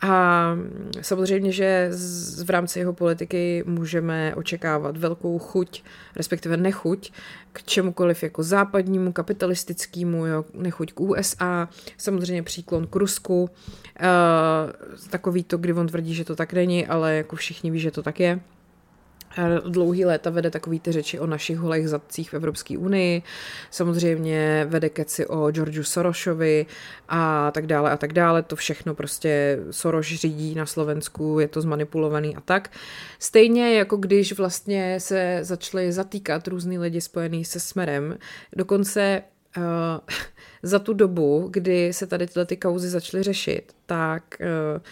A 0.00 0.52
samozřejmě, 1.00 1.52
že 1.52 1.88
z, 1.90 2.42
v 2.42 2.50
rámci 2.50 2.78
jeho 2.78 2.92
politiky 2.92 3.64
můžeme 3.66 4.34
očekávat 4.34 4.96
velkou 4.96 5.38
chuť, 5.38 5.82
respektive 6.16 6.56
nechuť 6.56 7.12
k 7.52 7.62
čemukoliv 7.62 8.22
jako 8.22 8.42
západnímu, 8.42 9.12
kapitalistickému, 9.12 10.26
jo, 10.26 10.44
nechuť 10.54 10.92
k 10.92 11.00
USA, 11.00 11.68
samozřejmě 11.96 12.42
příklon 12.42 12.86
k 12.86 12.96
Rusku, 12.96 13.42
uh, 13.42 13.48
takový 15.10 15.44
to, 15.44 15.58
kdy 15.58 15.72
on 15.72 15.86
tvrdí, 15.86 16.14
že 16.14 16.24
to 16.24 16.36
tak 16.36 16.52
není, 16.52 16.86
ale 16.86 17.14
jako 17.14 17.36
všichni 17.36 17.70
ví, 17.70 17.80
že 17.80 17.90
to 17.90 18.02
tak 18.02 18.20
je 18.20 18.40
dlouhý 19.68 20.04
léta 20.04 20.30
vede 20.30 20.50
takový 20.50 20.80
ty 20.80 20.92
řeči 20.92 21.18
o 21.18 21.26
našich 21.26 21.58
holých 21.58 21.88
zadcích 21.88 22.30
v 22.30 22.34
Evropské 22.34 22.78
unii, 22.78 23.22
samozřejmě 23.70 24.66
vede 24.68 24.88
keci 24.88 25.26
o 25.26 25.50
Georgeu 25.50 25.82
Sorosovi 25.82 26.66
a 27.08 27.50
tak 27.50 27.66
dále 27.66 27.90
a 27.90 27.96
tak 27.96 28.12
dále, 28.12 28.42
to 28.42 28.56
všechno 28.56 28.94
prostě 28.94 29.58
Soros 29.70 30.06
řídí 30.06 30.54
na 30.54 30.66
Slovensku, 30.66 31.40
je 31.40 31.48
to 31.48 31.60
zmanipulovaný 31.60 32.36
a 32.36 32.40
tak. 32.40 32.70
Stejně 33.18 33.74
jako 33.74 33.96
když 33.96 34.32
vlastně 34.32 35.00
se 35.00 35.38
začaly 35.42 35.92
zatýkat 35.92 36.48
různý 36.48 36.78
lidi 36.78 37.00
spojený 37.00 37.44
se 37.44 37.60
Smerem, 37.60 38.18
dokonce 38.56 39.22
uh, 39.56 39.62
za 40.62 40.78
tu 40.78 40.92
dobu, 40.92 41.48
kdy 41.50 41.92
se 41.92 42.06
tady 42.06 42.26
tyhle 42.26 42.46
ty 42.46 42.56
kauzy 42.56 42.88
začaly 42.88 43.22
řešit, 43.22 43.72
tak 43.86 44.22
uh, 44.40 44.82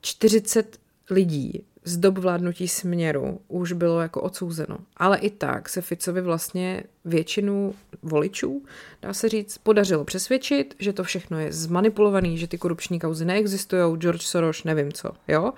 40 0.00 0.78
lidí 1.10 1.64
z 1.86 1.96
dob 1.96 2.18
vládnutí 2.18 2.68
směru 2.68 3.40
už 3.48 3.72
bylo 3.72 4.00
jako 4.00 4.22
odsouzeno. 4.22 4.78
Ale 4.96 5.18
i 5.18 5.30
tak 5.30 5.68
se 5.68 5.80
Ficovi 5.80 6.20
vlastně 6.20 6.82
většinu 7.04 7.74
voličů, 8.02 8.62
dá 9.02 9.12
se 9.12 9.28
říct, 9.28 9.58
podařilo 9.58 10.04
přesvědčit, 10.04 10.74
že 10.78 10.92
to 10.92 11.04
všechno 11.04 11.38
je 11.38 11.52
zmanipulovaný, 11.52 12.38
že 12.38 12.48
ty 12.48 12.58
korupční 12.58 13.00
kauzy 13.00 13.24
neexistují, 13.24 13.96
George 13.96 14.22
Soros, 14.22 14.64
nevím 14.64 14.92
co, 14.92 15.10
jo. 15.28 15.52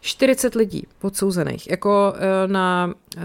40 0.00 0.54
lidí 0.54 0.86
odsouzených. 1.00 1.70
Jako 1.70 2.14
eh, 2.16 2.48
na 2.48 2.94
eh, 3.16 3.20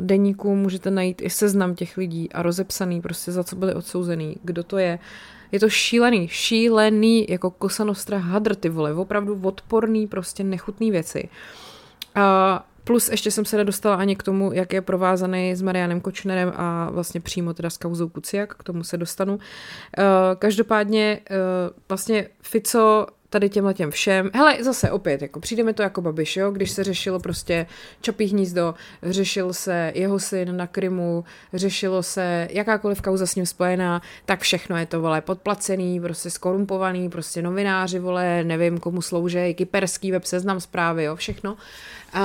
deníku 0.00 0.56
můžete 0.56 0.90
najít 0.90 1.22
i 1.22 1.30
seznam 1.30 1.74
těch 1.74 1.96
lidí 1.96 2.32
a 2.32 2.42
rozepsaný 2.42 3.00
prostě 3.00 3.32
za 3.32 3.44
co 3.44 3.56
byli 3.56 3.74
odsouzený, 3.74 4.36
kdo 4.42 4.62
to 4.62 4.78
je. 4.78 4.98
Je 5.52 5.60
to 5.60 5.68
šílený, 5.68 6.28
šílený, 6.28 7.26
jako 7.28 7.50
kosanostra 7.50 8.18
hadr, 8.18 8.54
ty 8.54 8.68
vole, 8.68 8.94
opravdu 8.94 9.40
odporný, 9.42 10.06
prostě 10.06 10.44
nechutný 10.44 10.90
věci. 10.90 11.28
A 12.18 12.64
plus 12.84 13.08
ještě 13.08 13.30
jsem 13.30 13.44
se 13.44 13.56
nedostala 13.56 13.96
ani 13.96 14.16
k 14.16 14.22
tomu, 14.22 14.52
jak 14.52 14.72
je 14.72 14.80
provázaný 14.80 15.54
s 15.54 15.62
Marianem 15.62 16.00
Kočnerem 16.00 16.52
a 16.56 16.90
vlastně 16.90 17.20
přímo 17.20 17.54
teda 17.54 17.70
s 17.70 17.76
kauzou 17.76 18.08
Kuciak, 18.08 18.54
k 18.54 18.62
tomu 18.62 18.84
se 18.84 18.96
dostanu. 18.96 19.34
Uh, 19.34 19.40
každopádně 20.38 21.20
uh, 21.30 21.36
vlastně 21.88 22.28
Fico 22.42 23.06
tady 23.30 23.48
těmhle 23.48 23.74
těm 23.74 23.90
všem. 23.90 24.30
Hele, 24.34 24.64
zase 24.64 24.90
opět, 24.90 25.22
jako 25.22 25.40
přijde 25.40 25.62
mi 25.62 25.74
to 25.74 25.82
jako 25.82 26.02
babiš, 26.02 26.36
jo, 26.36 26.50
když 26.50 26.70
se 26.70 26.84
řešilo 26.84 27.20
prostě 27.20 27.66
Čapí 28.00 28.24
hnízdo, 28.24 28.74
řešil 29.02 29.52
se 29.52 29.92
jeho 29.94 30.18
syn 30.18 30.56
na 30.56 30.66
Krymu, 30.66 31.24
řešilo 31.52 32.02
se 32.02 32.48
jakákoliv 32.50 33.00
kauza 33.00 33.26
s 33.26 33.34
ním 33.34 33.46
spojená, 33.46 34.02
tak 34.24 34.40
všechno 34.40 34.76
je 34.76 34.86
to, 34.86 35.00
vole, 35.00 35.20
podplacený, 35.20 36.00
prostě 36.00 36.30
skorumpovaný, 36.30 37.08
prostě 37.08 37.42
novináři, 37.42 37.98
vole, 37.98 38.44
nevím, 38.44 38.78
komu 38.78 39.02
slouží, 39.02 39.54
kyperský 39.54 40.12
web, 40.12 40.24
seznam 40.24 40.60
zprávy, 40.60 41.04
jo, 41.04 41.16
všechno. 41.16 41.56
Uh, 42.14 42.20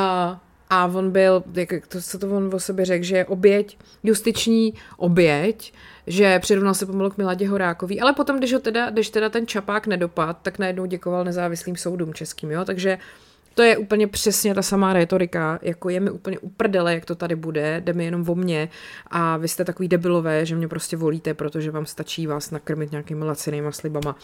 a 0.74 0.86
on 0.86 1.12
byl, 1.12 1.44
jak 1.56 1.88
to, 1.88 2.02
co 2.02 2.20
to 2.20 2.30
on 2.30 2.50
o 2.54 2.60
sobě 2.60 2.86
řekl, 2.86 3.06
že 3.06 3.18
je 3.18 3.26
oběť, 3.26 3.78
justiční 4.04 4.74
oběť, 4.98 5.74
že 6.08 6.40
přirovnal 6.40 6.74
se 6.74 6.86
pomalu 6.86 7.10
k 7.10 7.18
Miladě 7.18 7.48
Horákový, 7.48 8.02
ale 8.02 8.14
potom, 8.14 8.38
když, 8.38 8.54
ho 8.54 8.60
teda, 8.60 8.90
když 8.90 9.10
teda 9.10 9.30
ten 9.30 9.48
čapák 9.48 9.88
nedopad, 9.88 10.38
tak 10.42 10.60
najednou 10.60 10.86
děkoval 10.86 11.24
nezávislým 11.24 11.76
soudům 11.76 12.14
českým, 12.14 12.52
jo, 12.52 12.66
takže 12.66 12.98
to 13.56 13.62
je 13.62 13.78
úplně 13.78 14.08
přesně 14.08 14.56
ta 14.56 14.62
samá 14.62 14.94
retorika, 14.94 15.60
jako 15.62 15.90
je 15.90 16.00
mi 16.00 16.10
úplně 16.10 16.40
uprdele, 16.40 16.94
jak 16.94 17.06
to 17.06 17.16
tady 17.16 17.36
bude, 17.36 17.82
jde 17.82 17.94
mi 17.94 18.06
jenom 18.06 18.30
o 18.30 18.36
mě. 18.36 18.70
A 19.08 19.38
vy 19.38 19.48
jste 19.48 19.66
takový 19.66 19.88
debilové, 19.88 20.46
že 20.46 20.56
mě 20.56 20.68
prostě 20.68 20.98
volíte, 20.98 21.34
protože 21.34 21.72
vám 21.72 21.86
stačí 21.86 22.28
vás 22.28 22.52
nakrmit 22.52 22.92
nějakými 22.92 23.26
lacinýma 23.26 23.72
slibama 23.72 24.16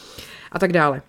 a 0.51 0.59
tak 0.59 0.73
dále. 0.73 1.01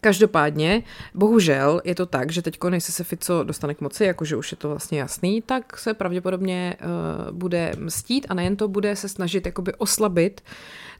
Každopádně, 0.00 0.82
bohužel 1.14 1.80
je 1.84 1.94
to 1.94 2.06
tak, 2.06 2.32
že 2.32 2.42
teď, 2.42 2.58
než 2.68 2.84
se 2.84 3.04
Fico 3.04 3.44
dostane 3.44 3.74
k 3.74 3.80
moci, 3.80 4.04
jakože 4.04 4.36
už 4.36 4.50
je 4.52 4.56
to 4.56 4.68
vlastně 4.68 5.00
jasný, 5.00 5.42
tak 5.42 5.78
se 5.78 5.94
pravděpodobně 5.94 6.76
uh, 6.80 7.36
bude 7.36 7.72
mstít 7.78 8.26
a 8.28 8.34
nejen 8.34 8.56
to 8.56 8.68
bude 8.68 8.96
se 8.96 9.08
snažit 9.08 9.46
jakoby 9.46 9.74
oslabit 9.74 10.40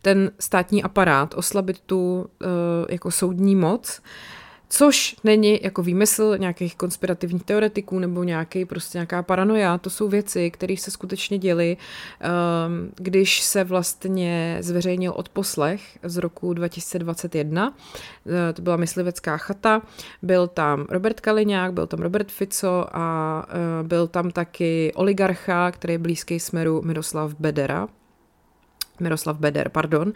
ten 0.02 0.30
státní 0.40 0.82
aparát, 0.82 1.34
oslabit 1.34 1.80
tu 1.80 2.20
uh, 2.20 2.48
jako 2.88 3.10
soudní 3.10 3.56
moc, 3.56 4.00
Což 4.70 5.16
není 5.24 5.60
jako 5.62 5.82
výmysl 5.82 6.36
nějakých 6.38 6.76
konspirativních 6.76 7.44
teoretiků 7.44 7.98
nebo 7.98 8.24
nějaký 8.24 8.64
prostě 8.64 8.98
nějaká 8.98 9.22
paranoia. 9.22 9.78
To 9.78 9.90
jsou 9.90 10.08
věci, 10.08 10.50
které 10.50 10.76
se 10.76 10.90
skutečně 10.90 11.38
děly, 11.38 11.76
um, 11.76 12.90
když 12.96 13.40
se 13.40 13.64
vlastně 13.64 14.58
zveřejnil 14.60 15.12
odposlech 15.16 15.98
z 16.02 16.16
roku 16.16 16.54
2021. 16.54 17.74
Eh, 18.26 18.52
to 18.52 18.62
byla 18.62 18.76
myslivecká 18.76 19.36
chata. 19.36 19.82
Byl 20.22 20.48
tam 20.48 20.86
Robert 20.88 21.20
Kaliňák, 21.20 21.72
byl 21.72 21.86
tam 21.86 22.00
Robert 22.00 22.32
Fico 22.32 22.86
a 22.92 23.46
eh, 23.48 23.82
byl 23.82 24.06
tam 24.08 24.30
taky 24.30 24.92
oligarcha, 24.94 25.70
který 25.70 25.94
je 25.94 25.98
blízký 25.98 26.40
smeru 26.40 26.82
Miroslav 26.84 27.34
Bedera, 27.38 27.88
Miroslav 29.00 29.36
Beder, 29.36 29.68
pardon. 29.68 30.12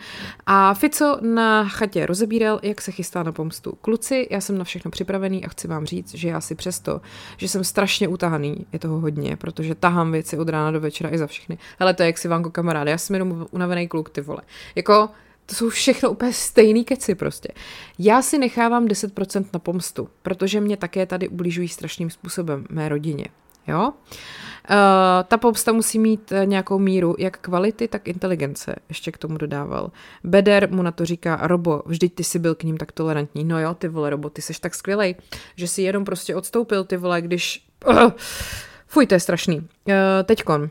A 0.46 0.74
Fico 0.74 1.18
na 1.20 1.68
chatě 1.68 2.06
rozebíral, 2.06 2.60
jak 2.62 2.80
se 2.80 2.92
chystá 2.92 3.22
na 3.22 3.32
pomstu. 3.32 3.72
Kluci, 3.80 4.28
já 4.30 4.40
jsem 4.40 4.58
na 4.58 4.64
všechno 4.64 4.90
připravený 4.90 5.44
a 5.44 5.48
chci 5.48 5.68
vám 5.68 5.86
říct, 5.86 6.14
že 6.14 6.28
já 6.28 6.40
si 6.40 6.54
přesto, 6.54 7.00
že 7.36 7.48
jsem 7.48 7.64
strašně 7.64 8.08
utahaný, 8.08 8.66
je 8.72 8.78
toho 8.78 9.00
hodně, 9.00 9.36
protože 9.36 9.74
tahám 9.74 10.12
věci 10.12 10.38
od 10.38 10.48
rána 10.48 10.70
do 10.70 10.80
večera 10.80 11.10
i 11.10 11.18
za 11.18 11.26
všechny. 11.26 11.58
Hele, 11.78 11.94
to 11.94 12.02
je 12.02 12.06
jak 12.06 12.18
si 12.18 12.28
Vanko 12.28 12.50
kamarád, 12.50 12.88
já 12.88 12.98
jsem 12.98 13.14
jenom 13.14 13.46
unavený 13.50 13.88
kluk, 13.88 14.10
ty 14.10 14.20
vole. 14.20 14.42
Jako, 14.74 15.08
to 15.46 15.54
jsou 15.54 15.68
všechno 15.68 16.10
úplně 16.10 16.32
stejný 16.32 16.84
keci 16.84 17.14
prostě. 17.14 17.48
Já 17.98 18.22
si 18.22 18.38
nechávám 18.38 18.86
10% 18.86 19.44
na 19.52 19.58
pomstu, 19.58 20.08
protože 20.22 20.60
mě 20.60 20.76
také 20.76 21.06
tady 21.06 21.28
ubližují 21.28 21.68
strašným 21.68 22.10
způsobem 22.10 22.66
mé 22.70 22.88
rodině. 22.88 23.26
Jo? 23.66 23.92
Uh, 24.70 24.76
ta 25.28 25.36
pomsta 25.36 25.72
musí 25.72 25.98
mít 25.98 26.32
uh, 26.32 26.46
nějakou 26.46 26.78
míru 26.78 27.14
jak 27.18 27.38
kvality, 27.38 27.88
tak 27.88 28.08
inteligence, 28.08 28.76
ještě 28.88 29.12
k 29.12 29.18
tomu 29.18 29.38
dodával. 29.38 29.90
Beder 30.24 30.70
mu 30.70 30.82
na 30.82 30.92
to 30.92 31.04
říká, 31.04 31.38
Robo, 31.42 31.82
vždyť 31.86 32.14
ty 32.14 32.24
jsi 32.24 32.38
byl 32.38 32.54
k 32.54 32.62
ním 32.62 32.76
tak 32.76 32.92
tolerantní. 32.92 33.44
No 33.44 33.60
jo, 33.60 33.74
ty 33.74 33.88
vole, 33.88 34.10
Robo, 34.10 34.30
ty 34.30 34.42
jsi 34.42 34.60
tak 34.60 34.74
skvělej, 34.74 35.14
že 35.56 35.68
si 35.68 35.82
jenom 35.82 36.04
prostě 36.04 36.36
odstoupil, 36.36 36.84
ty 36.84 36.96
vole, 36.96 37.22
když... 37.22 37.66
Uh, 37.86 38.10
fuj, 38.86 39.06
to 39.06 39.14
je 39.14 39.20
strašný. 39.20 39.58
Uh, 39.58 39.94
teďkon. 40.24 40.70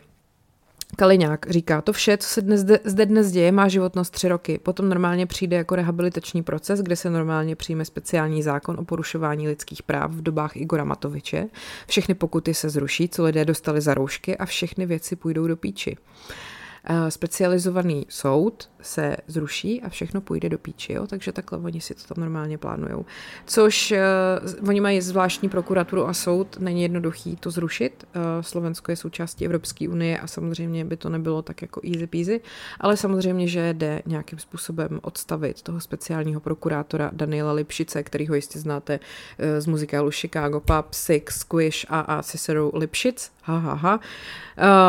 Kaliňák 0.95 1.49
říká, 1.49 1.81
to 1.81 1.93
vše, 1.93 2.17
co 2.17 2.27
se 2.27 2.41
dnes, 2.41 2.65
zde 2.83 3.05
dnes 3.05 3.31
děje, 3.31 3.51
má 3.51 3.67
životnost 3.67 4.13
tři 4.13 4.27
roky. 4.27 4.59
Potom 4.63 4.89
normálně 4.89 5.25
přijde 5.25 5.57
jako 5.57 5.75
rehabilitační 5.75 6.43
proces, 6.43 6.81
kde 6.81 6.95
se 6.95 7.09
normálně 7.09 7.55
přijme 7.55 7.85
speciální 7.85 8.43
zákon 8.43 8.79
o 8.79 8.85
porušování 8.85 9.47
lidských 9.47 9.83
práv 9.83 10.11
v 10.11 10.21
dobách 10.21 10.57
Igora 10.57 10.83
Matoviče. 10.83 11.47
Všechny 11.87 12.15
pokuty 12.15 12.53
se 12.53 12.69
zruší, 12.69 13.09
co 13.09 13.23
lidé 13.23 13.45
dostali 13.45 13.81
za 13.81 13.93
roušky 13.93 14.37
a 14.37 14.45
všechny 14.45 14.85
věci 14.85 15.15
půjdou 15.15 15.47
do 15.47 15.57
píči. 15.57 15.97
Eh, 15.97 16.60
specializovaný 17.09 18.05
soud 18.09 18.69
se 18.81 19.17
zruší 19.27 19.81
a 19.81 19.89
všechno 19.89 20.21
půjde 20.21 20.49
do 20.49 20.57
píči, 20.57 20.93
jo? 20.93 21.07
takže 21.07 21.31
takhle 21.31 21.59
oni 21.59 21.81
si 21.81 21.95
to 21.95 22.13
tam 22.13 22.23
normálně 22.23 22.57
plánují. 22.57 23.05
Což 23.45 23.91
uh, 23.91 24.69
oni 24.69 24.81
mají 24.81 25.01
zvláštní 25.01 25.49
prokuraturu 25.49 26.07
a 26.07 26.13
soud, 26.13 26.57
není 26.59 26.81
jednoduchý 26.81 27.35
to 27.35 27.51
zrušit. 27.51 28.07
Uh, 28.15 28.21
Slovensko 28.41 28.91
je 28.91 28.95
součástí 28.95 29.45
Evropské 29.45 29.89
unie 29.89 30.19
a 30.19 30.27
samozřejmě 30.27 30.85
by 30.85 30.97
to 30.97 31.09
nebylo 31.09 31.41
tak 31.41 31.61
jako 31.61 31.81
easy 31.83 32.07
peasy, 32.07 32.41
ale 32.79 32.97
samozřejmě, 32.97 33.47
že 33.47 33.73
jde 33.73 34.01
nějakým 34.05 34.39
způsobem 34.39 34.99
odstavit 35.03 35.61
toho 35.61 35.79
speciálního 35.79 36.41
prokurátora 36.41 37.09
Daniela 37.13 37.51
Lipšice, 37.51 38.03
kterýho 38.03 38.35
jistě 38.35 38.59
znáte 38.59 38.99
uh, 38.99 39.45
z 39.59 39.67
muzikálu 39.67 40.11
Chicago 40.11 40.59
Pub, 40.59 40.85
Six, 40.91 41.35
Squish 41.35 41.85
a, 41.89 41.99
a 41.99 42.23
Cicero 42.23 42.71
Lipšic. 42.73 43.31
Ha, 43.43 43.57
ha, 43.57 43.73
ha. 43.73 43.99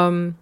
Um, 0.08 0.34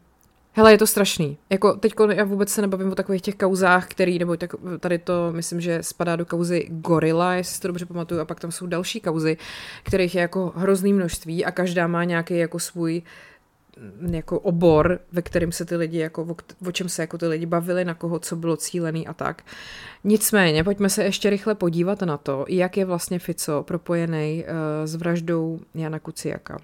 Hele, 0.52 0.72
je 0.72 0.78
to 0.78 0.86
strašný. 0.86 1.38
Jako 1.50 1.72
teď 1.72 1.94
já 2.12 2.24
vůbec 2.24 2.48
se 2.48 2.60
nebavím 2.60 2.92
o 2.92 2.94
takových 2.94 3.22
těch 3.22 3.34
kauzách, 3.34 3.88
který, 3.88 4.18
nebo 4.18 4.36
tak, 4.36 4.54
tady 4.80 4.98
to 4.98 5.32
myslím, 5.32 5.60
že 5.60 5.82
spadá 5.82 6.16
do 6.16 6.26
kauzy 6.26 6.66
Gorilla, 6.70 7.34
jestli 7.34 7.54
si 7.54 7.60
to 7.60 7.68
dobře 7.68 7.86
pamatuju, 7.86 8.20
a 8.20 8.24
pak 8.24 8.40
tam 8.40 8.52
jsou 8.52 8.66
další 8.66 9.00
kauzy, 9.00 9.36
kterých 9.82 10.14
je 10.14 10.20
jako 10.20 10.52
hrozný 10.56 10.92
množství 10.92 11.44
a 11.44 11.50
každá 11.50 11.86
má 11.86 12.04
nějaký 12.04 12.38
jako 12.38 12.58
svůj 12.58 13.02
mm, 14.00 14.14
jako 14.14 14.40
obor, 14.40 15.00
ve 15.12 15.22
kterém 15.22 15.52
se 15.52 15.64
ty 15.64 15.76
lidi, 15.76 15.98
jako, 15.98 16.22
o, 16.22 16.36
o 16.68 16.72
čem 16.72 16.88
se 16.88 17.02
jako 17.02 17.18
ty 17.18 17.26
lidi 17.26 17.46
bavili, 17.46 17.84
na 17.84 17.94
koho 17.94 18.18
co 18.18 18.36
bylo 18.36 18.56
cílený 18.56 19.06
a 19.06 19.12
tak. 19.12 19.42
Nicméně, 20.04 20.64
pojďme 20.64 20.90
se 20.90 21.04
ještě 21.04 21.30
rychle 21.30 21.54
podívat 21.54 22.02
na 22.02 22.16
to, 22.16 22.44
jak 22.48 22.76
je 22.76 22.84
vlastně 22.84 23.18
Fico 23.18 23.62
propojený 23.62 24.44
uh, 24.44 24.86
s 24.86 24.94
vraždou 24.94 25.60
Jana 25.74 25.98
Kuciaka. 25.98 26.58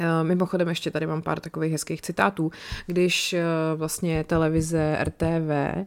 Eh, 0.00 0.24
mimochodem 0.24 0.68
ještě 0.68 0.90
tady 0.90 1.06
mám 1.06 1.22
pár 1.22 1.40
takových 1.40 1.72
hezkých 1.72 2.02
citátů. 2.02 2.50
Když 2.86 3.32
eh, 3.32 3.44
vlastně 3.76 4.24
televize 4.24 4.98
RTV 5.02 5.50
eh, 5.50 5.86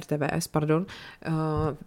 RTVS, 0.00 0.48
pardon, 0.48 0.86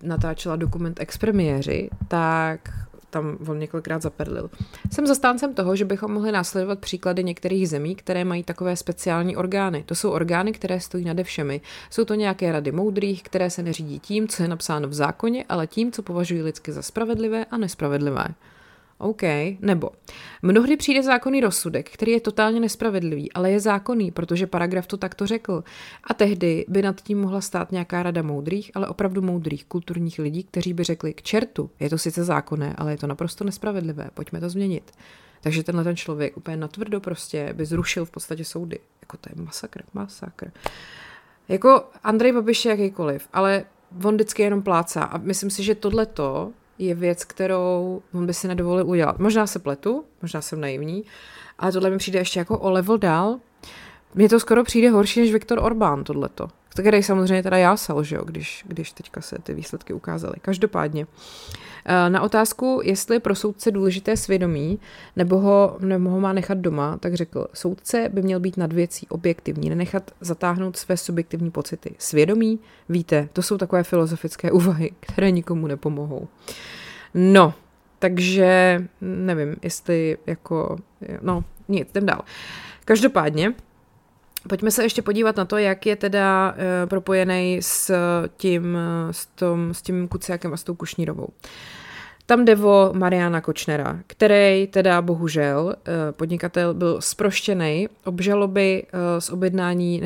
natáčela 0.03 0.55
dokument 0.55 0.99
expremiéři, 0.99 1.89
tak 2.07 2.69
tam 3.09 3.37
on 3.47 3.59
několikrát 3.59 4.01
zaperlil. 4.01 4.49
Jsem 4.91 5.07
zastáncem 5.07 5.53
toho, 5.53 5.75
že 5.75 5.85
bychom 5.85 6.13
mohli 6.13 6.31
následovat 6.31 6.79
příklady 6.79 7.23
některých 7.23 7.69
zemí, 7.69 7.95
které 7.95 8.25
mají 8.25 8.43
takové 8.43 8.75
speciální 8.75 9.37
orgány. 9.37 9.83
To 9.83 9.95
jsou 9.95 10.11
orgány, 10.11 10.51
které 10.51 10.79
stojí 10.79 11.05
nade 11.05 11.23
všemi. 11.23 11.61
Jsou 11.89 12.05
to 12.05 12.13
nějaké 12.13 12.51
rady 12.51 12.71
moudrých, 12.71 13.23
které 13.23 13.49
se 13.49 13.63
neřídí 13.63 13.99
tím, 13.99 14.27
co 14.27 14.43
je 14.43 14.49
napsáno 14.49 14.87
v 14.87 14.93
zákoně, 14.93 15.45
ale 15.49 15.67
tím, 15.67 15.91
co 15.91 16.03
považují 16.03 16.41
lidsky 16.41 16.71
za 16.71 16.81
spravedlivé 16.81 17.45
a 17.45 17.57
nespravedlivé. 17.57 18.25
OK, 19.01 19.21
nebo 19.59 19.89
mnohdy 20.41 20.77
přijde 20.77 21.03
zákonný 21.03 21.41
rozsudek, 21.41 21.89
který 21.89 22.11
je 22.11 22.21
totálně 22.21 22.59
nespravedlivý, 22.59 23.31
ale 23.33 23.51
je 23.51 23.59
zákonný, 23.59 24.11
protože 24.11 24.47
paragraf 24.47 24.87
to 24.87 24.97
takto 24.97 25.27
řekl. 25.27 25.63
A 26.03 26.13
tehdy 26.13 26.65
by 26.67 26.81
nad 26.81 27.01
tím 27.01 27.21
mohla 27.21 27.41
stát 27.41 27.71
nějaká 27.71 28.03
rada 28.03 28.21
moudrých, 28.21 28.71
ale 28.75 28.87
opravdu 28.87 29.21
moudrých 29.21 29.65
kulturních 29.65 30.19
lidí, 30.19 30.43
kteří 30.43 30.73
by 30.73 30.83
řekli 30.83 31.13
k 31.13 31.21
čertu, 31.21 31.69
je 31.79 31.89
to 31.89 31.97
sice 31.97 32.23
zákonné, 32.23 32.75
ale 32.77 32.91
je 32.91 32.97
to 32.97 33.07
naprosto 33.07 33.43
nespravedlivé, 33.43 34.09
pojďme 34.13 34.39
to 34.39 34.49
změnit. 34.49 34.91
Takže 35.41 35.63
tenhle 35.63 35.83
ten 35.83 35.95
člověk 35.95 36.37
úplně 36.37 36.57
natvrdo 36.57 36.99
prostě 36.99 37.53
by 37.53 37.65
zrušil 37.65 38.05
v 38.05 38.11
podstatě 38.11 38.45
soudy. 38.45 38.79
Jako 39.01 39.17
to 39.17 39.29
je 39.29 39.43
masakr, 39.43 39.83
masakr. 39.93 40.51
Jako 41.47 41.83
Andrej 42.03 42.31
Babiš 42.31 42.65
je 42.65 42.71
jakýkoliv, 42.71 43.27
ale 43.33 43.63
on 44.03 44.15
vždycky 44.15 44.43
jenom 44.43 44.61
plácá 44.61 45.03
a 45.03 45.17
myslím 45.17 45.49
si, 45.49 45.63
že 45.63 45.75
tohleto 45.75 46.51
je 46.77 46.95
věc, 46.95 47.23
kterou 47.23 48.01
on 48.13 48.25
by 48.25 48.33
si 48.33 48.47
nedovolil 48.47 48.87
udělat. 48.87 49.19
Možná 49.19 49.47
se 49.47 49.59
pletu, 49.59 50.05
možná 50.21 50.41
jsem 50.41 50.61
naivní, 50.61 51.03
ale 51.59 51.71
tohle 51.71 51.89
mi 51.89 51.97
přijde 51.97 52.19
ještě 52.19 52.39
jako 52.39 52.59
o 52.59 52.71
level 52.71 52.97
dál. 52.97 53.39
Mně 54.15 54.29
to 54.29 54.39
skoro 54.39 54.63
přijde 54.63 54.89
horší 54.89 55.19
než 55.19 55.33
Viktor 55.33 55.59
Orbán, 55.61 56.03
tohleto. 56.03 56.47
Který 56.69 57.03
samozřejmě 57.03 57.43
teda 57.43 57.57
jásal, 57.57 58.03
že 58.03 58.15
jo, 58.15 58.21
když, 58.25 58.65
když 58.67 58.91
teďka 58.91 59.21
se 59.21 59.37
ty 59.43 59.53
výsledky 59.53 59.93
ukázaly. 59.93 60.35
Každopádně. 60.41 61.07
Eh, 61.85 62.09
na 62.09 62.21
otázku, 62.21 62.81
jestli 62.83 63.15
je 63.15 63.19
pro 63.19 63.35
soudce 63.35 63.71
důležité 63.71 64.17
svědomí, 64.17 64.79
nebo 65.15 65.39
ho, 65.39 65.77
nebo 65.79 66.09
ho 66.09 66.19
má 66.19 66.33
nechat 66.33 66.57
doma, 66.57 66.97
tak 66.97 67.13
řekl, 67.13 67.47
soudce 67.53 68.09
by 68.13 68.21
měl 68.21 68.39
být 68.39 68.57
nad 68.57 68.73
věcí 68.73 69.07
objektivní, 69.07 69.69
nenechat 69.69 70.11
zatáhnout 70.21 70.77
své 70.77 70.97
subjektivní 70.97 71.51
pocity. 71.51 71.95
Svědomí, 71.97 72.59
víte, 72.89 73.29
to 73.33 73.41
jsou 73.41 73.57
takové 73.57 73.83
filozofické 73.83 74.51
úvahy, 74.51 74.91
které 74.99 75.31
nikomu 75.31 75.67
nepomohou. 75.67 76.27
No, 77.13 77.53
takže 77.99 78.79
nevím, 79.01 79.55
jestli 79.61 80.17
jako, 80.27 80.77
no 81.21 81.43
nic, 81.67 81.89
jdem 81.91 82.05
dál. 82.05 82.21
Každopádně, 82.85 83.53
Pojďme 84.49 84.71
se 84.71 84.83
ještě 84.83 85.01
podívat 85.01 85.37
na 85.37 85.45
to, 85.45 85.57
jak 85.57 85.85
je 85.85 85.95
teda 85.95 86.51
uh, 86.51 86.89
propojený 86.89 87.57
s 87.61 87.91
tím, 88.37 88.77
s, 89.11 89.25
tom, 89.25 89.73
s 89.73 89.81
tím 89.81 90.07
Kuciakem 90.07 90.53
a 90.53 90.57
s 90.57 90.63
tou 90.63 90.75
Kušnírovou. 90.75 91.27
Tam 92.25 92.45
jde 92.45 92.55
o 92.55 92.89
Mariana 92.93 93.41
Kočnera, 93.41 93.99
který 94.07 94.67
teda 94.67 95.01
bohužel 95.01 95.65
uh, 95.65 95.73
podnikatel 96.11 96.73
byl 96.73 97.01
sproštěný 97.01 97.89
obžaloby 98.05 98.83
uh, 98.83 98.99
z 99.19 99.29
objednání 99.29 100.03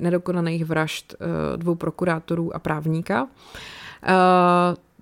nedokonaných 0.00 0.64
vražd 0.64 1.14
uh, 1.20 1.56
dvou 1.56 1.74
prokurátorů 1.74 2.56
a 2.56 2.58
právníka. 2.58 3.22
Uh, 3.22 3.28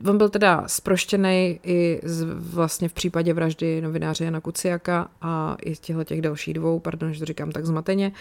On 0.09 0.19
byl 0.19 0.29
teda 0.29 0.65
sproštěný 0.67 1.61
i 1.65 2.01
z, 2.03 2.27
vlastně 2.31 2.89
v 2.89 2.93
případě 2.93 3.35
vraždy 3.35 3.81
novináře 3.81 4.25
Jana 4.25 4.41
Kuciaka 4.41 5.11
a 5.23 5.57
i 5.63 5.77
těchto 5.77 6.05
těch 6.05 6.23
dalších 6.23 6.55
dvou, 6.55 6.81
pardon, 6.81 7.13
že 7.13 7.19
to 7.19 7.25
říkám 7.25 7.53
tak 7.53 7.67
zmateně, 7.67 8.13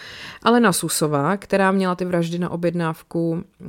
ale 0.42 0.60
na 0.60 0.72
Susová, 0.72 1.36
která 1.36 1.72
měla 1.72 1.94
ty 1.94 2.04
vraždy 2.04 2.38
na 2.38 2.50
objednávku 2.50 3.44
eh, 3.60 3.66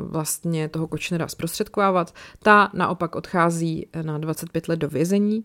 vlastně 0.00 0.68
toho 0.68 0.86
Kočnera 0.86 1.28
zprostředkovávat, 1.28 2.14
ta 2.42 2.70
naopak 2.74 3.16
odchází 3.16 3.86
na 4.02 4.18
25 4.18 4.68
let 4.68 4.76
do 4.76 4.88
vězení 4.88 5.44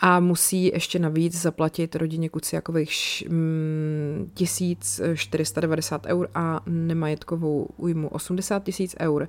a 0.00 0.20
musí 0.20 0.66
ještě 0.66 0.98
navíc 0.98 1.40
zaplatit 1.40 1.96
rodině 1.96 2.28
Kuciakových 2.28 2.90
1490 4.34 6.06
eur 6.06 6.28
a 6.34 6.60
nemajetkovou 6.66 7.68
újmu 7.76 8.08
80 8.08 8.64
tisíc 8.64 8.96
eur. 9.00 9.28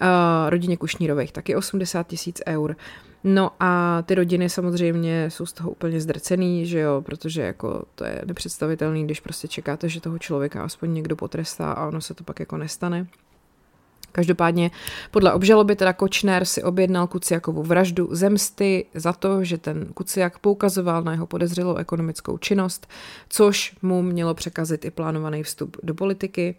Uh, 0.00 0.50
rodině 0.50 0.76
Kušnírových 0.76 1.32
taky 1.32 1.56
80 1.56 2.06
tisíc 2.06 2.42
eur. 2.46 2.76
No 3.24 3.50
a 3.60 4.02
ty 4.06 4.14
rodiny 4.14 4.50
samozřejmě 4.50 5.30
jsou 5.30 5.46
z 5.46 5.52
toho 5.52 5.70
úplně 5.70 6.00
zdrcený, 6.00 6.66
že 6.66 6.78
jo, 6.78 7.02
protože 7.02 7.42
jako 7.42 7.82
to 7.94 8.04
je 8.04 8.22
nepředstavitelný, 8.26 9.04
když 9.04 9.20
prostě 9.20 9.48
čekáte, 9.48 9.88
že 9.88 10.00
toho 10.00 10.18
člověka 10.18 10.64
aspoň 10.64 10.94
někdo 10.94 11.16
potrestá 11.16 11.72
a 11.72 11.86
ono 11.86 12.00
se 12.00 12.14
to 12.14 12.24
pak 12.24 12.40
jako 12.40 12.56
nestane. 12.56 13.06
Každopádně 14.12 14.70
podle 15.10 15.32
obžaloby 15.32 15.76
teda 15.76 15.92
Kočner 15.92 16.44
si 16.44 16.62
objednal 16.62 17.06
Kuciakovu 17.06 17.62
vraždu 17.62 18.08
zemsty 18.10 18.84
za 18.94 19.12
to, 19.12 19.44
že 19.44 19.58
ten 19.58 19.86
Kuciak 19.94 20.38
poukazoval 20.38 21.02
na 21.02 21.12
jeho 21.12 21.26
podezřelou 21.26 21.76
ekonomickou 21.76 22.38
činnost, 22.38 22.88
což 23.28 23.76
mu 23.82 24.02
mělo 24.02 24.34
překazit 24.34 24.84
i 24.84 24.90
plánovaný 24.90 25.42
vstup 25.42 25.76
do 25.82 25.94
politiky. 25.94 26.54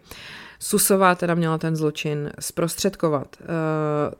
Susová 0.62 1.14
teda 1.14 1.34
měla 1.34 1.58
ten 1.58 1.76
zločin 1.76 2.32
zprostředkovat. 2.40 3.36
Eh, 3.40 3.46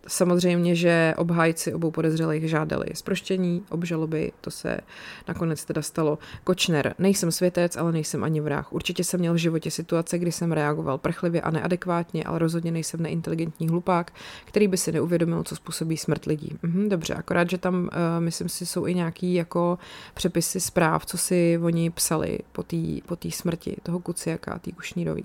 samozřejmě, 0.09 0.75
že 0.75 1.15
obhájci 1.17 1.75
obou 1.75 1.91
podezřelých 1.91 2.49
žádali 2.49 2.87
zproštění, 2.95 3.63
obžaloby, 3.71 4.33
to 4.41 4.51
se 4.51 4.81
nakonec 5.29 5.65
teda 5.65 5.83
stalo. 5.83 6.19
Kočner, 6.45 6.95
nejsem 6.99 7.33
světec, 7.33 7.77
ale 7.77 7.93
nejsem 7.93 8.25
ani 8.25 8.41
vrah. 8.41 8.73
Určitě 8.73 9.05
jsem 9.05 9.21
měl 9.21 9.35
v 9.35 9.37
životě 9.37 9.71
situace, 9.71 10.19
kdy 10.19 10.33
jsem 10.33 10.53
reagoval 10.53 10.99
prchlivě 10.99 11.41
a 11.41 11.51
neadekvátně, 11.51 12.25
ale 12.25 12.39
rozhodně 12.39 12.71
nejsem 12.73 13.03
neinteligentní 13.03 13.69
hlupák, 13.69 14.13
který 14.45 14.69
by 14.69 14.77
si 14.77 14.93
neuvědomil, 14.93 15.43
co 15.43 15.57
způsobí 15.57 15.97
smrt 15.97 16.25
lidí. 16.25 16.59
Mhm, 16.63 16.89
dobře, 16.89 17.15
akorát, 17.15 17.51
že 17.51 17.59
tam, 17.59 17.83
uh, 17.83 17.89
myslím 18.19 18.49
si, 18.49 18.67
jsou 18.67 18.87
i 18.87 18.95
nějaký 18.95 19.35
jako 19.35 19.79
přepisy 20.15 20.61
zpráv, 20.61 21.07
co 21.07 21.19
si 21.19 21.59
oni 21.63 21.91
psali 21.91 22.39
po 22.53 22.63
té 22.63 22.77
po 23.07 23.17
smrti 23.31 23.77
toho 23.83 24.01
Kuciaka 24.01 24.53
a 24.53 24.59
té 24.59 24.73
Kušnírový. 24.73 25.25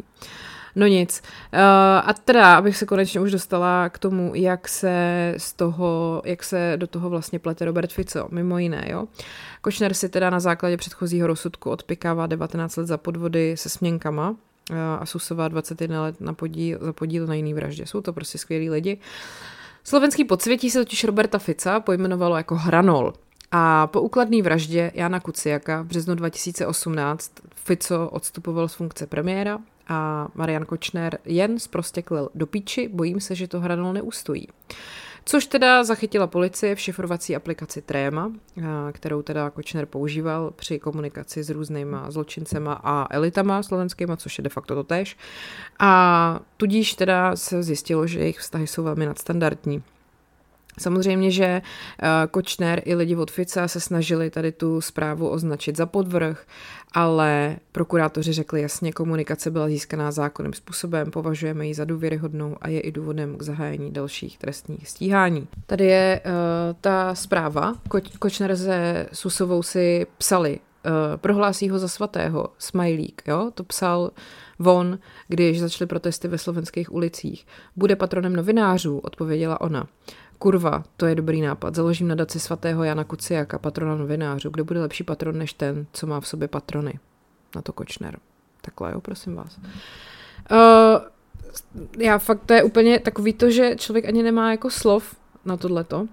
No 0.76 0.88
nic. 0.88 1.21
Uh, 1.53 1.59
a 2.05 2.13
teda, 2.26 2.55
abych 2.55 2.78
se 2.78 2.86
konečně 2.86 3.19
už 3.19 3.32
dostala 3.32 3.89
k 3.89 3.99
tomu, 3.99 4.32
jak 4.36 4.67
se 4.67 5.34
z 5.38 5.53
toho, 5.53 6.21
jak 6.26 6.43
se 6.43 6.73
do 6.76 6.88
toho 6.88 7.09
vlastně 7.09 7.39
plete 7.39 7.65
Robert 7.65 7.93
Fico, 7.93 8.28
mimo 8.32 8.57
jiné, 8.57 8.88
jo. 8.91 9.07
Kočner 9.61 9.93
si 9.93 10.09
teda 10.09 10.30
na 10.30 10.39
základě 10.39 10.78
předchozího 10.78 11.28
rozsudku 11.28 11.69
odpikává 11.69 12.28
19 12.28 12.78
let 12.78 12.88
za 12.88 12.97
podvody 12.97 13.57
se 13.57 13.69
směnkama, 13.69 14.30
uh, 14.30 14.38
a 14.99 15.05
Susová 15.05 15.47
21 15.47 16.01
let 16.01 16.21
na 16.21 16.34
podíl, 16.34 16.80
za 16.82 16.93
podíl 16.93 17.28
na 17.28 17.34
jiný 17.34 17.53
vraždě. 17.53 17.86
Jsou 17.86 18.01
to 18.01 18.13
prostě 18.13 18.38
skvělí 18.38 18.69
lidi. 18.69 18.97
Slovenský 19.84 20.23
podsvětí 20.23 20.71
se 20.71 20.80
totiž 20.80 21.03
Roberta 21.03 21.39
Fica 21.39 21.80
pojmenovalo 21.80 22.38
jako 22.38 22.55
Hranol. 22.55 23.13
A 23.51 23.88
po 23.88 24.01
úkladné 24.01 24.41
vraždě 24.41 24.91
Jana 24.95 25.19
Kuciaka 25.19 25.82
v 25.82 25.86
březnu 25.86 26.15
2018 26.15 27.32
Fico 27.55 28.09
odstupoval 28.09 28.67
z 28.67 28.73
funkce 28.73 29.07
premiéra 29.07 29.59
a 29.88 30.27
Marian 30.36 30.65
Kočner 30.65 31.17
jen 31.25 31.59
zprostěklil 31.59 32.29
do 32.36 32.47
píči, 32.47 32.89
bojím 32.93 33.19
se, 33.19 33.36
že 33.36 33.47
to 33.47 33.59
hranol 33.59 33.93
neustojí. 33.93 34.47
Což 35.27 35.45
teda 35.45 35.83
zachytila 35.83 36.27
policie 36.27 36.75
v 36.75 36.79
šifrovací 36.79 37.36
aplikaci 37.36 37.81
Tréma, 37.81 38.31
kterou 38.91 39.21
teda 39.21 39.49
Kočner 39.49 39.86
používal 39.86 40.51
při 40.51 40.79
komunikaci 40.79 41.43
s 41.43 41.49
různýma 41.49 42.11
zločincema 42.11 42.73
a 42.83 43.15
elitama 43.15 43.63
slovenskýma, 43.63 44.17
což 44.17 44.38
je 44.38 44.43
de 44.43 44.49
facto 44.49 44.75
to 44.75 44.83
tež. 44.83 45.17
A 45.79 46.39
tudíž 46.57 46.93
teda 46.93 47.36
se 47.36 47.63
zjistilo, 47.63 48.07
že 48.07 48.19
jejich 48.19 48.39
vztahy 48.39 48.67
jsou 48.67 48.83
velmi 48.83 49.05
nadstandardní. 49.05 49.83
Samozřejmě, 50.80 51.32
že 51.32 51.45
eh, 51.45 51.61
Kočner 52.32 52.82
i 52.86 52.95
lidi 52.95 53.15
od 53.15 53.32
Fica 53.32 53.67
se 53.67 53.80
snažili 53.80 54.30
tady 54.30 54.51
tu 54.51 54.82
zprávu 54.82 55.30
označit 55.30 55.78
za 55.78 55.86
podvrh, 55.86 56.45
ale 56.93 57.57
prokurátoři 57.71 58.34
řekli 58.34 58.61
jasně, 58.61 58.91
komunikace 58.91 59.51
byla 59.51 59.67
získaná 59.67 60.11
zákonným 60.11 60.53
způsobem, 60.53 61.11
považujeme 61.11 61.67
ji 61.67 61.73
za 61.73 61.86
důvěryhodnou 61.86 62.55
a 62.61 62.69
je 62.69 62.80
i 62.80 62.91
důvodem 62.91 63.38
k 63.38 63.41
zahájení 63.41 63.91
dalších 63.91 64.38
trestních 64.38 64.89
stíhání. 64.89 65.47
Tady 65.65 65.86
je 65.86 66.21
uh, 66.26 66.32
ta 66.82 67.15
zpráva. 67.15 67.73
Ko- 67.89 68.17
Kočner 68.19 68.57
se 68.57 69.07
Susovou 69.13 69.63
si 69.63 70.07
psali 70.17 70.59
uh, 70.59 70.91
prohlásí 71.17 71.69
ho 71.69 71.80
za 71.80 71.88
svatého, 71.88 72.47
smajlík, 72.57 73.21
jo, 73.28 73.51
to 73.53 73.63
psal 73.63 74.11
von, 74.59 74.99
když 75.28 75.59
začaly 75.59 75.88
protesty 75.88 76.28
ve 76.28 76.38
slovenských 76.38 76.93
ulicích. 76.93 77.47
Bude 77.76 77.95
patronem 77.95 78.36
novinářů, 78.36 78.97
odpověděla 78.97 79.61
ona. 79.61 79.88
Kurva, 80.46 80.84
to 80.98 81.06
je 81.06 81.16
dobrý 81.16 81.41
nápad. 81.41 81.76
Založím 81.76 82.08
nadaci 82.08 82.39
svatého 82.39 82.84
Jana 82.84 83.04
Kuciaka, 83.04 83.60
patrona 83.60 83.96
novinářů. 83.96 84.50
Kdo 84.50 84.66
bude 84.66 84.82
lepší 84.82 85.04
patron 85.04 85.38
než 85.38 85.54
ten, 85.54 85.86
co 85.93 86.08
má 86.08 86.20
v 86.20 86.28
sobě 86.28 86.48
patrony? 86.48 87.00
Na 87.56 87.62
to 87.62 87.74
Kočner. 87.74 88.20
Takhle, 88.62 88.91
jo, 88.91 89.02
prosím 89.02 89.36
vás. 89.36 89.58
Uh, 90.52 90.58
já 92.00 92.18
fakt, 92.18 92.41
to 92.46 92.54
je 92.54 92.64
úplně 92.64 93.00
takový 93.00 93.34
to, 93.34 93.52
že 93.52 93.76
člověk 93.76 94.06
ani 94.06 94.24
nemá 94.24 94.52
jako 94.52 94.70
slov 94.70 95.16
na 95.46 95.58
tohleto. 95.58 96.08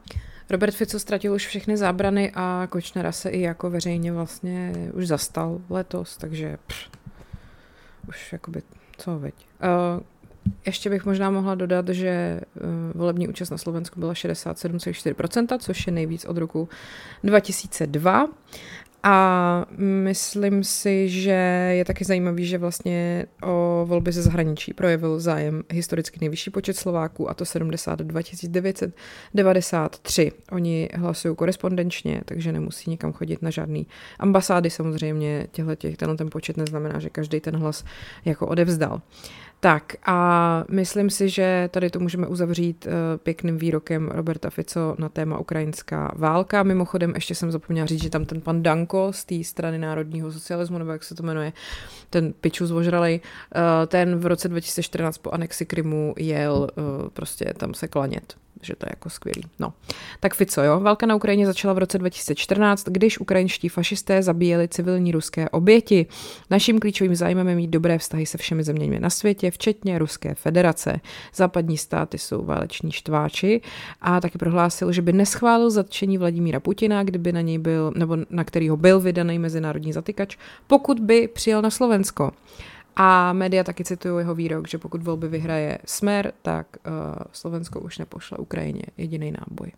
Robert 0.51 0.74
Fico 0.74 0.99
ztratil 0.99 1.33
už 1.33 1.47
všechny 1.47 1.76
zábrany 1.76 2.33
a 2.35 2.66
Kočnera 2.70 3.12
se 3.12 3.30
i 3.30 3.41
jako 3.41 3.70
veřejně 3.70 4.12
vlastně 4.12 4.72
už 4.93 5.07
zastal 5.07 5.61
letos, 5.70 6.16
takže 6.16 6.59
pff, 6.66 6.91
už 8.09 8.33
jakoby 8.33 8.62
co, 8.99 9.18
veď. 9.18 9.35
Uh, 9.62 10.03
ještě 10.66 10.90
bych 10.90 11.07
možná 11.07 11.30
mohla 11.30 11.55
dodat, 11.55 11.88
že 11.88 12.40
uh, 12.40 12.62
volební 12.95 13.28
účast 13.28 13.51
na 13.51 13.59
Slovensku 13.59 14.01
byla 14.01 14.12
67,4%, 14.12 15.59
což 15.59 15.86
je 15.86 15.93
nejvíc 15.93 16.24
od 16.24 16.36
roku 16.36 16.68
2002. 17.24 18.28
A 19.05 19.66
myslím 19.78 20.64
si, 20.64 21.09
že 21.09 21.30
je 21.76 21.84
taky 21.84 22.05
zajímavý, 22.05 22.47
že 22.47 22.59
vlastně 22.59 23.26
o 23.43 23.84
volby 23.88 24.12
ze 24.12 24.22
zahraničí 24.22 24.72
projevil 24.72 25.20
zájem 25.20 25.62
historicky 25.72 26.18
nejvyšší 26.20 26.51
počet 26.51 26.76
Slováků, 26.76 27.30
a 27.30 27.34
to 27.34 27.45
72 27.45 28.20
993. 28.49 30.32
Oni 30.51 30.88
hlasují 30.95 31.36
korespondenčně, 31.36 32.22
takže 32.24 32.53
nemusí 32.53 32.90
nikam 32.90 33.12
chodit 33.12 33.43
na 33.43 33.51
žádný 33.51 33.86
ambasády. 34.18 34.70
Samozřejmě 34.70 35.47
těhle 35.51 35.76
těch, 35.76 35.97
ten 35.97 36.30
počet 36.30 36.57
neznamená, 36.57 36.99
že 36.99 37.11
každý 37.11 37.40
ten 37.40 37.57
hlas 37.57 37.84
jako 38.24 38.47
odevzdal. 38.47 39.03
Tak 39.64 39.96
a 40.06 40.64
myslím 40.68 41.10
si, 41.10 41.28
že 41.28 41.68
tady 41.72 41.90
to 41.90 42.00
můžeme 42.00 42.26
uzavřít 42.26 42.86
uh, 42.86 42.92
pěkným 43.22 43.58
výrokem 43.58 44.08
Roberta 44.08 44.50
Fico 44.50 44.94
na 44.98 45.08
téma 45.08 45.38
ukrajinská 45.38 46.12
válka. 46.16 46.62
Mimochodem 46.62 47.12
ještě 47.14 47.34
jsem 47.34 47.52
zapomněla 47.52 47.86
říct, 47.86 48.02
že 48.02 48.10
tam 48.10 48.24
ten 48.24 48.40
pan 48.40 48.62
Danko 48.62 49.12
z 49.12 49.24
té 49.24 49.44
strany 49.44 49.78
národního 49.78 50.32
socialismu, 50.32 50.78
nebo 50.78 50.90
jak 50.90 51.04
se 51.04 51.14
to 51.14 51.22
jmenuje, 51.22 51.52
ten 52.10 52.32
piču 52.32 52.66
zvožralej, 52.66 53.20
uh, 53.20 53.86
ten 53.86 54.18
v 54.18 54.26
roce 54.26 54.48
2014 54.48 55.18
po 55.18 55.30
anexi 55.30 55.66
Krymu 55.66 56.14
jel 56.18 56.68
uh, 56.76 57.08
prostě 57.08 57.54
tam 57.56 57.74
se 57.74 57.88
klanět 57.88 58.34
že 58.62 58.76
to 58.76 58.86
je 58.86 58.90
jako 58.90 59.10
skvělý. 59.10 59.42
No, 59.58 59.72
tak 60.20 60.34
Fico, 60.34 60.62
jo. 60.62 60.80
Válka 60.80 61.06
na 61.06 61.14
Ukrajině 61.14 61.46
začala 61.46 61.74
v 61.74 61.78
roce 61.78 61.98
2014, 61.98 62.88
když 62.88 63.20
ukrajinští 63.20 63.68
fašisté 63.68 64.22
zabíjeli 64.22 64.68
civilní 64.68 65.12
ruské 65.12 65.48
oběti. 65.48 66.06
Naším 66.50 66.80
klíčovým 66.80 67.14
zájmem 67.14 67.48
je 67.48 67.54
mít 67.54 67.70
dobré 67.70 67.98
vztahy 67.98 68.26
se 68.26 68.38
všemi 68.38 68.64
zeměmi 68.64 69.00
na 69.00 69.10
světě, 69.10 69.50
včetně 69.53 69.98
Ruské 69.98 70.34
federace. 70.34 71.00
Západní 71.34 71.78
státy 71.78 72.18
jsou 72.18 72.44
váleční 72.44 72.92
štváči 72.92 73.61
a 74.00 74.20
taky 74.20 74.38
prohlásil, 74.38 74.92
že 74.92 75.03
by 75.03 75.12
neschválil 75.12 75.70
zatčení 75.70 76.18
Vladimíra 76.18 76.61
Putina, 76.61 77.03
kdyby 77.03 77.32
na 77.32 77.40
něj 77.40 77.59
byl, 77.59 77.92
nebo 77.96 78.16
na 78.30 78.44
kterýho 78.44 78.76
byl 78.76 79.00
vydaný 79.00 79.38
mezinárodní 79.38 79.92
zatykač, 79.92 80.36
pokud 80.66 81.00
by 81.00 81.28
přijel 81.28 81.62
na 81.62 81.70
Slovensko. 81.70 82.30
A 82.96 83.32
média 83.32 83.64
taky 83.64 83.84
citují 83.84 84.18
jeho 84.18 84.34
výrok, 84.34 84.68
že 84.68 84.78
pokud 84.78 85.03
volby 85.03 85.28
vyhraje 85.28 85.78
Smer, 85.84 86.32
tak 86.42 86.66
uh, 86.86 86.92
Slovensko 87.32 87.80
už 87.80 87.98
nepošle 87.98 88.38
Ukrajině 88.38 88.82
jediný 88.96 89.32
náboj. 89.32 89.72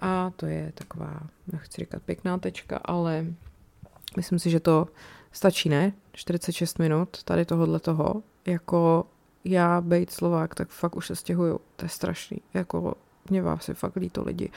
A 0.00 0.32
to 0.36 0.46
je 0.46 0.72
taková, 0.74 1.20
nechci 1.52 1.80
říkat 1.80 2.02
pěkná 2.02 2.38
tečka, 2.38 2.80
ale 2.84 3.26
myslím 4.16 4.38
si, 4.38 4.50
že 4.50 4.60
to 4.60 4.88
stačí, 5.32 5.68
ne? 5.68 5.92
46 6.12 6.78
minut 6.78 7.22
tady 7.24 7.44
tohohle 7.44 7.80
toho. 7.80 8.22
Jako 8.46 9.06
já 9.44 9.80
bejt 9.80 10.10
Slovák, 10.10 10.54
tak 10.54 10.68
fakt 10.68 10.96
už 10.96 11.06
se 11.06 11.16
stěhuju. 11.16 11.60
To 11.76 11.84
je 11.84 11.88
strašný. 11.88 12.38
Jako 12.54 12.94
mě 13.30 13.42
vás 13.42 13.68
je 13.68 13.74
fakt 13.74 13.96
líto 13.96 14.22
lidi. 14.22 14.50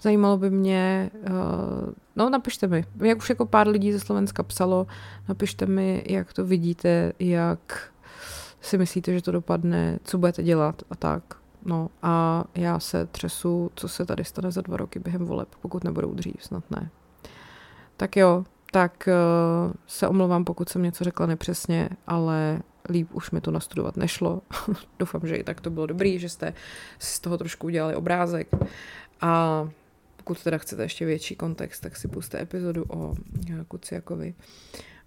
Zajímalo 0.00 0.36
by 0.36 0.50
mě, 0.50 1.10
uh, 1.30 1.92
no 2.16 2.30
napište 2.30 2.66
mi, 2.66 2.84
jak 3.00 3.18
už 3.18 3.28
jako 3.28 3.46
pár 3.46 3.68
lidí 3.68 3.92
ze 3.92 4.00
Slovenska 4.00 4.42
psalo, 4.42 4.86
napište 5.28 5.66
mi, 5.66 6.04
jak 6.06 6.32
to 6.32 6.44
vidíte, 6.44 7.12
jak 7.18 7.92
si 8.60 8.78
myslíte, 8.78 9.14
že 9.14 9.22
to 9.22 9.32
dopadne, 9.32 9.98
co 10.04 10.18
budete 10.18 10.42
dělat 10.42 10.82
a 10.90 10.94
tak. 10.94 11.22
No 11.64 11.88
a 12.02 12.44
já 12.54 12.80
se 12.80 13.06
třesu, 13.06 13.70
co 13.74 13.88
se 13.88 14.06
tady 14.06 14.24
stane 14.24 14.50
za 14.50 14.60
dva 14.60 14.76
roky 14.76 14.98
během 14.98 15.24
voleb, 15.24 15.48
pokud 15.62 15.84
nebudou 15.84 16.14
dřív, 16.14 16.34
snad 16.40 16.64
ne. 16.70 16.90
Tak 17.96 18.16
jo, 18.16 18.44
tak 18.70 19.08
uh, 19.08 19.72
se 19.86 20.08
omlouvám, 20.08 20.44
pokud 20.44 20.68
jsem 20.68 20.82
něco 20.82 21.04
řekla 21.04 21.26
nepřesně, 21.26 21.88
ale 22.06 22.60
líp 22.88 23.08
už 23.12 23.30
mi 23.30 23.40
to 23.40 23.50
nastudovat 23.50 23.96
nešlo. 23.96 24.42
Doufám, 24.98 25.26
že 25.26 25.36
i 25.36 25.44
tak 25.44 25.60
to 25.60 25.70
bylo 25.70 25.86
dobrý, 25.86 26.18
že 26.18 26.28
jste 26.28 26.54
z 26.98 27.20
toho 27.20 27.38
trošku 27.38 27.66
udělali 27.66 27.94
obrázek. 27.94 28.48
A 29.20 29.64
pokud 30.16 30.42
teda 30.42 30.58
chcete 30.58 30.82
ještě 30.82 31.06
větší 31.06 31.36
kontext, 31.36 31.82
tak 31.82 31.96
si 31.96 32.08
puste 32.08 32.40
epizodu 32.40 32.84
o 32.88 33.14
eh, 33.50 33.64
Kuciakovi. 33.68 34.34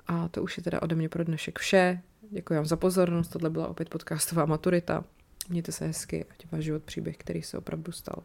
A 0.08 0.28
to 0.28 0.44
už 0.44 0.58
je 0.58 0.64
teda 0.64 0.82
ode 0.82 0.96
mě 0.96 1.10
pro 1.10 1.24
dnešek 1.24 1.60
vše. 1.60 2.02
Děkuji 2.32 2.54
vám 2.54 2.66
za 2.66 2.76
pozornost. 2.76 3.28
Tohle 3.28 3.50
byla 3.50 3.68
opět 3.68 3.90
podcastová 3.90 4.46
maturita. 4.46 5.04
Mějte 5.50 5.72
se 5.72 5.88
hezky, 5.88 6.26
ať 6.32 6.52
váš 6.52 6.64
život 6.64 6.84
příběh, 6.84 7.18
který 7.18 7.42
se 7.42 7.58
opravdu 7.58 7.92
stal. 7.92 8.24